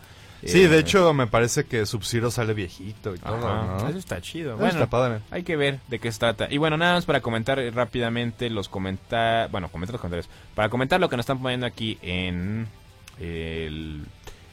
Sí, 0.47 0.61
Eh, 0.63 0.67
de 0.69 0.79
hecho 0.79 1.13
me 1.13 1.27
parece 1.27 1.65
que 1.65 1.85
Sub-Zero 1.85 2.31
sale 2.31 2.53
viejito 2.53 3.13
y 3.13 3.19
todo, 3.19 3.35
ajá, 3.47 3.77
¿no? 3.83 3.89
Eso 3.89 3.97
está 3.97 4.21
chido. 4.21 4.51
Eso 4.51 4.57
Bueno, 4.59 4.73
está 4.73 4.89
padre. 4.89 5.19
hay 5.29 5.43
que 5.43 5.55
ver 5.55 5.79
de 5.87 5.99
qué 5.99 6.11
se 6.11 6.19
trata. 6.19 6.47
Y 6.49 6.57
bueno, 6.57 6.77
nada 6.77 6.93
más 6.95 7.05
para 7.05 7.21
comentar 7.21 7.59
rápidamente 7.73 8.49
los 8.49 8.69
comentarios. 8.69 9.51
Bueno, 9.51 9.69
comentar 9.69 9.93
los 9.93 10.01
comentarios. 10.01 10.29
Para 10.55 10.69
comentar 10.69 10.99
lo 10.99 11.09
que 11.09 11.17
nos 11.17 11.23
están 11.25 11.41
poniendo 11.41 11.65
aquí 11.65 11.97
en 12.01 12.67
el, 13.19 14.05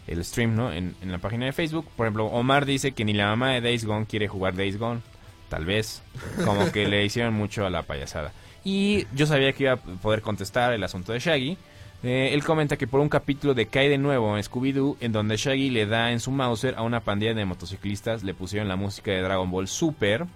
el 0.06 0.24
stream, 0.24 0.54
¿no? 0.56 0.72
En, 0.72 0.94
en 1.00 1.12
la 1.12 1.18
página 1.18 1.46
de 1.46 1.52
Facebook. 1.52 1.86
Por 1.96 2.06
ejemplo, 2.06 2.26
Omar 2.26 2.66
dice 2.66 2.92
que 2.92 3.04
ni 3.04 3.12
la 3.12 3.26
mamá 3.26 3.50
de 3.52 3.60
Days 3.60 3.84
Gone 3.84 4.06
quiere 4.06 4.28
jugar 4.28 4.54
Days 4.56 4.78
Gone. 4.78 5.00
Tal 5.48 5.64
vez. 5.64 6.02
Como 6.44 6.72
que 6.72 6.88
le 6.88 7.04
hicieron 7.04 7.34
mucho 7.34 7.66
a 7.66 7.70
la 7.70 7.82
payasada. 7.82 8.32
Y 8.64 9.06
yo 9.14 9.26
sabía 9.26 9.52
que 9.52 9.64
iba 9.64 9.72
a 9.74 9.76
poder 9.76 10.22
contestar 10.22 10.72
el 10.72 10.82
asunto 10.82 11.12
de 11.12 11.20
Shaggy. 11.20 11.56
Eh, 12.04 12.34
él 12.34 12.44
comenta 12.44 12.76
que 12.76 12.86
por 12.86 13.00
un 13.00 13.08
capítulo 13.08 13.54
de 13.54 13.64
Cae 13.64 13.88
de 13.88 13.96
nuevo 13.96 14.36
en 14.36 14.42
Scooby-Doo, 14.42 14.98
en 15.00 15.12
donde 15.12 15.38
Shaggy 15.38 15.70
le 15.70 15.86
da 15.86 16.12
en 16.12 16.20
su 16.20 16.30
Mauser 16.30 16.74
a 16.76 16.82
una 16.82 17.00
pandilla 17.00 17.32
de 17.32 17.46
motociclistas, 17.46 18.22
le 18.22 18.34
pusieron 18.34 18.68
la 18.68 18.76
música 18.76 19.10
de 19.10 19.22
Dragon 19.22 19.50
Ball 19.50 19.68
Super. 19.68 20.26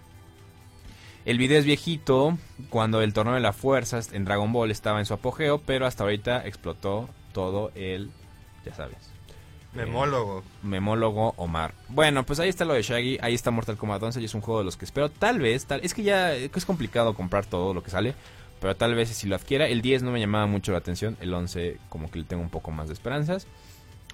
El 1.26 1.36
video 1.36 1.58
es 1.58 1.66
viejito, 1.66 2.38
cuando 2.70 3.02
el 3.02 3.12
torneo 3.12 3.34
de 3.34 3.40
la 3.40 3.52
fuerza 3.52 4.00
en 4.12 4.24
Dragon 4.24 4.50
Ball 4.50 4.70
estaba 4.70 4.98
en 4.98 5.04
su 5.04 5.12
apogeo, 5.12 5.58
pero 5.58 5.84
hasta 5.84 6.04
ahorita 6.04 6.46
explotó 6.46 7.10
todo 7.34 7.70
el, 7.74 8.10
ya 8.64 8.74
sabes, 8.74 9.10
Memólogo. 9.74 10.42
memólogo 10.62 11.34
Omar. 11.36 11.74
Bueno, 11.90 12.24
pues 12.24 12.40
ahí 12.40 12.48
está 12.48 12.64
lo 12.64 12.72
de 12.72 12.82
Shaggy, 12.82 13.18
ahí 13.20 13.34
está 13.34 13.50
Mortal 13.50 13.76
Kombat 13.76 14.02
11 14.02 14.22
y 14.22 14.24
es 14.24 14.34
un 14.34 14.40
juego 14.40 14.60
de 14.60 14.64
los 14.64 14.78
que 14.78 14.86
espero. 14.86 15.10
Tal 15.10 15.38
vez, 15.38 15.66
tal, 15.66 15.80
es 15.82 15.92
que 15.92 16.02
ya 16.02 16.32
es 16.32 16.64
complicado 16.64 17.12
comprar 17.12 17.44
todo 17.44 17.74
lo 17.74 17.82
que 17.82 17.90
sale, 17.90 18.14
pero 18.60 18.76
tal 18.76 18.94
vez 18.94 19.08
si 19.10 19.26
lo 19.28 19.36
adquiera. 19.36 19.66
El 19.66 19.82
10 19.82 20.02
no 20.02 20.10
me 20.12 20.20
llamaba 20.20 20.46
mucho 20.46 20.72
la 20.72 20.78
atención, 20.78 21.16
el 21.20 21.32
11 21.32 21.78
como 21.88 22.10
que 22.10 22.18
le 22.20 22.24
tengo 22.24 22.42
un 22.42 22.50
poco 22.50 22.70
más 22.70 22.88
de 22.88 22.94
esperanzas. 22.94 23.46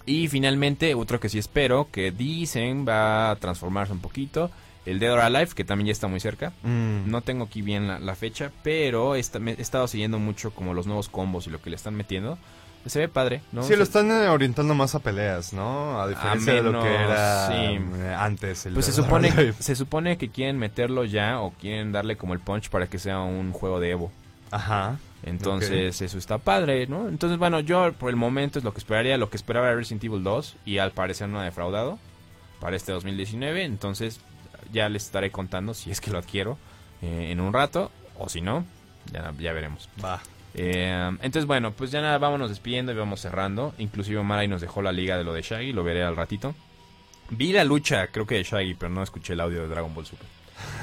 Y 0.07 0.29
finalmente, 0.29 0.95
otro 0.95 1.19
que 1.19 1.29
sí 1.29 1.39
espero, 1.39 1.89
que 1.91 2.11
dicen 2.13 2.85
va 2.87 3.31
a 3.31 3.37
transformarse 3.37 3.93
un 3.93 4.01
poquito, 4.01 4.51
el 4.85 4.99
Dead 4.99 5.11
or 5.13 5.21
Alive, 5.21 5.49
que 5.55 5.65
también 5.65 5.87
ya 5.87 5.93
está 5.93 6.09
muy 6.09 6.21
cerca. 6.21 6.53
Mm. 6.63 7.11
No 7.11 7.23
tengo 7.23 7.45
aquí 7.45 7.63
bien 7.63 7.89
la, 7.89 7.99
la 7.99 8.15
fecha, 8.15 8.53
pero 8.63 9.15
me- 9.41 9.53
he 9.53 9.63
estado 9.63 9.89
siguiendo 9.89 10.19
mucho 10.19 10.51
como 10.51 10.75
los 10.75 10.87
nuevos 10.87 11.09
combos 11.09 11.47
y 11.47 11.51
lo 11.51 11.63
que 11.63 11.71
le 11.71 11.77
están 11.77 11.95
metiendo. 11.95 12.37
Se 12.85 12.99
ve 12.99 13.09
padre, 13.09 13.41
¿no? 13.51 13.63
Sí, 13.63 13.75
lo 13.77 13.83
están 13.83 14.11
eh, 14.11 14.29
orientando 14.29 14.75
más 14.75 14.95
a 14.95 14.99
peleas, 14.99 15.55
¿no? 15.55 15.99
A 16.03 16.07
diferencia 16.07 16.53
de 16.53 16.63
lo 16.65 16.83
que 16.83 16.95
era 16.95 17.47
sí. 17.49 17.79
eh, 17.97 18.15
antes. 18.15 18.67
El 18.67 18.75
Pues 18.75 18.85
se 18.85 18.93
Dead 18.93 19.03
supone, 19.05 19.53
se 19.59 19.75
supone 19.75 20.19
que 20.19 20.29
quieren 20.29 20.59
meterlo 20.59 21.07
ya 21.07 21.41
o 21.41 21.53
quieren 21.53 21.93
darle 21.93 22.19
como 22.19 22.35
el 22.35 22.41
punch 22.41 22.69
para 22.69 22.87
que 22.87 22.99
sea 22.99 23.21
un 23.21 23.53
juego 23.53 23.81
de 23.81 23.89
Evo. 23.93 24.13
Ajá. 24.55 24.99
Entonces 25.25 26.01
eso 26.01 26.17
está 26.17 26.39
padre, 26.39 26.87
¿no? 26.87 27.09
Entonces 27.09 27.39
bueno, 27.39 27.59
yo 27.59 27.93
por 27.95 28.11
el 28.11 28.17
momento 28.17 28.59
es 28.59 28.65
lo 28.65 28.73
que 28.73 28.79
esperaría, 28.79 29.17
lo 29.19 29.31
que 29.31 29.37
esperaba 29.37 29.67
era 29.67 29.77
Resident 29.77 30.05
Evil 30.05 30.23
2 30.23 30.57
y 30.65 30.79
al 30.79 30.93
parecer 30.93 31.29
no 31.29 31.41
ha 31.41 31.45
defraudado 31.45 31.99
para 32.61 32.77
este 32.77 32.93
2019. 32.93 33.65
Entonces 33.65 34.21
ya 34.73 34.89
les 34.89 35.07
estaré 35.07 35.33
contando 35.33 35.75
si 35.75 35.91
es 35.91 36.01
que 36.01 36.11
lo 36.13 36.19
adquiero 36.19 36.57
eh, 37.03 37.31
en 37.31 37.41
un 37.41 37.53
rato 37.53 37.91
o 38.17 38.29
si 38.29 38.43
no, 38.43 38.65
ya, 39.13 39.35
ya 39.41 39.53
veremos. 39.53 39.89
Va. 40.03 40.21
Eh, 40.55 41.11
entonces, 41.21 41.47
bueno, 41.47 41.73
pues 41.73 41.91
ya 41.91 42.01
nada, 42.01 42.17
vámonos 42.19 42.49
despidiendo 42.49 42.93
y 42.93 42.95
vamos 42.95 43.21
cerrando. 43.21 43.75
Inclusive 43.79 44.19
Omar 44.19 44.39
ahí 44.39 44.47
nos 44.47 44.61
dejó 44.61 44.83
la 44.83 44.93
liga 44.93 45.19
de 45.19 45.25
lo 45.25 45.33
de 45.33 45.43
Shaggy, 45.43 45.73
lo 45.73 45.83
veré 45.83 46.05
al 46.05 46.15
ratito. 46.15 46.55
Vi 47.31 47.53
la 47.53 47.65
lucha, 47.65 48.07
creo 48.09 48.25
que 48.25 48.37
de 48.37 48.45
Shaggy, 48.45 48.75
pero 48.75 48.93
no 48.93 49.03
escuché 49.03 49.33
el 49.33 49.41
audio 49.41 49.63
de 49.63 49.69
Dragon 49.69 49.93
Ball 49.93 50.07
Super. 50.07 50.29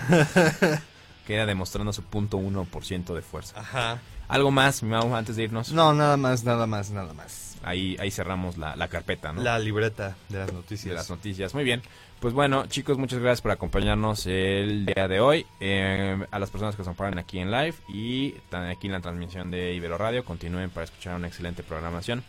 Queda 1.25 1.45
demostrando 1.45 1.93
su 1.93 2.03
punto 2.03 2.37
1% 2.37 3.13
de 3.13 3.21
fuerza. 3.21 3.59
Ajá. 3.59 3.99
Algo 4.27 4.51
más, 4.51 4.81
mi 4.81 4.89
Mau, 4.89 5.13
antes 5.15 5.35
de 5.35 5.43
irnos. 5.43 5.71
No, 5.71 5.93
nada 5.93 6.17
más, 6.17 6.43
nada 6.43 6.65
más, 6.65 6.89
nada 6.91 7.13
más. 7.13 7.57
Ahí, 7.63 7.97
ahí 7.99 8.09
cerramos 8.11 8.57
la, 8.57 8.75
la 8.75 8.87
carpeta, 8.87 9.33
¿no? 9.33 9.41
La 9.41 9.59
libreta 9.59 10.15
de 10.29 10.39
las 10.39 10.47
de 10.47 10.53
noticias. 10.53 10.95
las 10.95 11.09
noticias. 11.09 11.53
Muy 11.53 11.63
bien. 11.63 11.81
Pues 12.21 12.33
bueno, 12.33 12.65
chicos, 12.67 12.97
muchas 12.97 13.19
gracias 13.19 13.41
por 13.41 13.51
acompañarnos 13.51 14.27
el 14.27 14.85
día 14.85 15.07
de 15.07 15.19
hoy. 15.19 15.45
Eh, 15.59 16.23
a 16.29 16.39
las 16.39 16.49
personas 16.51 16.75
que 16.75 16.83
se 16.83 16.89
acompañan 16.89 17.17
aquí 17.17 17.39
en 17.39 17.51
live 17.51 17.73
y 17.89 18.35
aquí 18.51 18.87
en 18.87 18.93
la 18.93 19.01
transmisión 19.01 19.49
de 19.51 19.73
Ibero 19.73 19.97
Radio, 19.97 20.23
continúen 20.23 20.69
para 20.69 20.83
escuchar 20.83 21.15
una 21.15 21.27
excelente 21.27 21.63
programación 21.63 22.23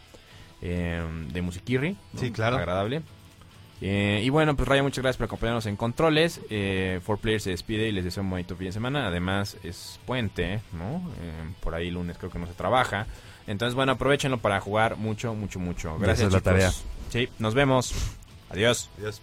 eh, 0.63 1.03
de 1.31 1.43
Musiquirri. 1.43 1.97
¿no? 2.15 2.21
Sí, 2.21 2.31
claro. 2.31 2.57
Agradable. 2.57 3.03
Eh, 3.85 4.21
y 4.23 4.31
bueno, 4.31 4.55
pues 4.55 4.69
Raya, 4.69 4.83
muchas 4.85 5.03
gracias 5.03 5.19
por 5.19 5.25
acompañarnos 5.25 5.67
en 5.67 5.75
controles. 5.77 6.41
Eh, 6.51 7.01
Four 7.03 7.19
Players 7.19 7.43
se 7.43 7.51
despide 7.51 7.89
y 7.89 7.93
les 7.93 8.05
deseo 8.05 8.23
un 8.23 8.31
bonito 8.31 8.55
fin 8.55 8.67
de 8.67 8.73
semana. 8.73 9.09
Además, 9.09 9.57
es 9.65 9.99
puente, 10.07 10.61
¿no? 10.73 11.03
Eh, 11.21 11.53
por 11.61 11.75
ahí 11.75 11.91
lunes 11.91 12.17
creo 12.17 12.31
que 12.31 12.39
no 12.39 12.47
se 12.47 12.55
trabaja. 12.55 13.07
Entonces, 13.49 13.75
bueno, 13.75 13.93
aprovechenlo 13.93 14.39
para 14.39 14.61
jugar 14.61 14.97
mucho, 14.97 15.35
mucho, 15.35 15.59
mucho. 15.59 15.99
Gracias, 15.99 16.29
esa 16.29 16.29
es 16.29 16.33
la 16.33 16.39
chicos. 16.39 16.53
tarea. 16.53 16.73
Sí, 17.11 17.29
nos 17.41 17.55
vemos. 17.55 17.93
Adiós. 18.51 18.89
Adiós. 18.99 19.21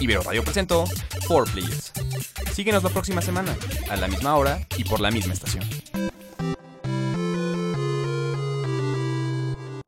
Ibero 0.00 0.22
Radio 0.22 0.42
presentó 0.42 0.84
4 1.28 1.52
Players. 1.52 1.92
Síguenos 2.52 2.82
la 2.82 2.90
próxima 2.90 3.20
semana, 3.20 3.54
a 3.90 3.96
la 3.96 4.08
misma 4.08 4.36
hora 4.36 4.66
y 4.76 4.84
por 4.84 5.00
la 5.00 5.10
misma 5.10 5.34
estación. 5.34 5.64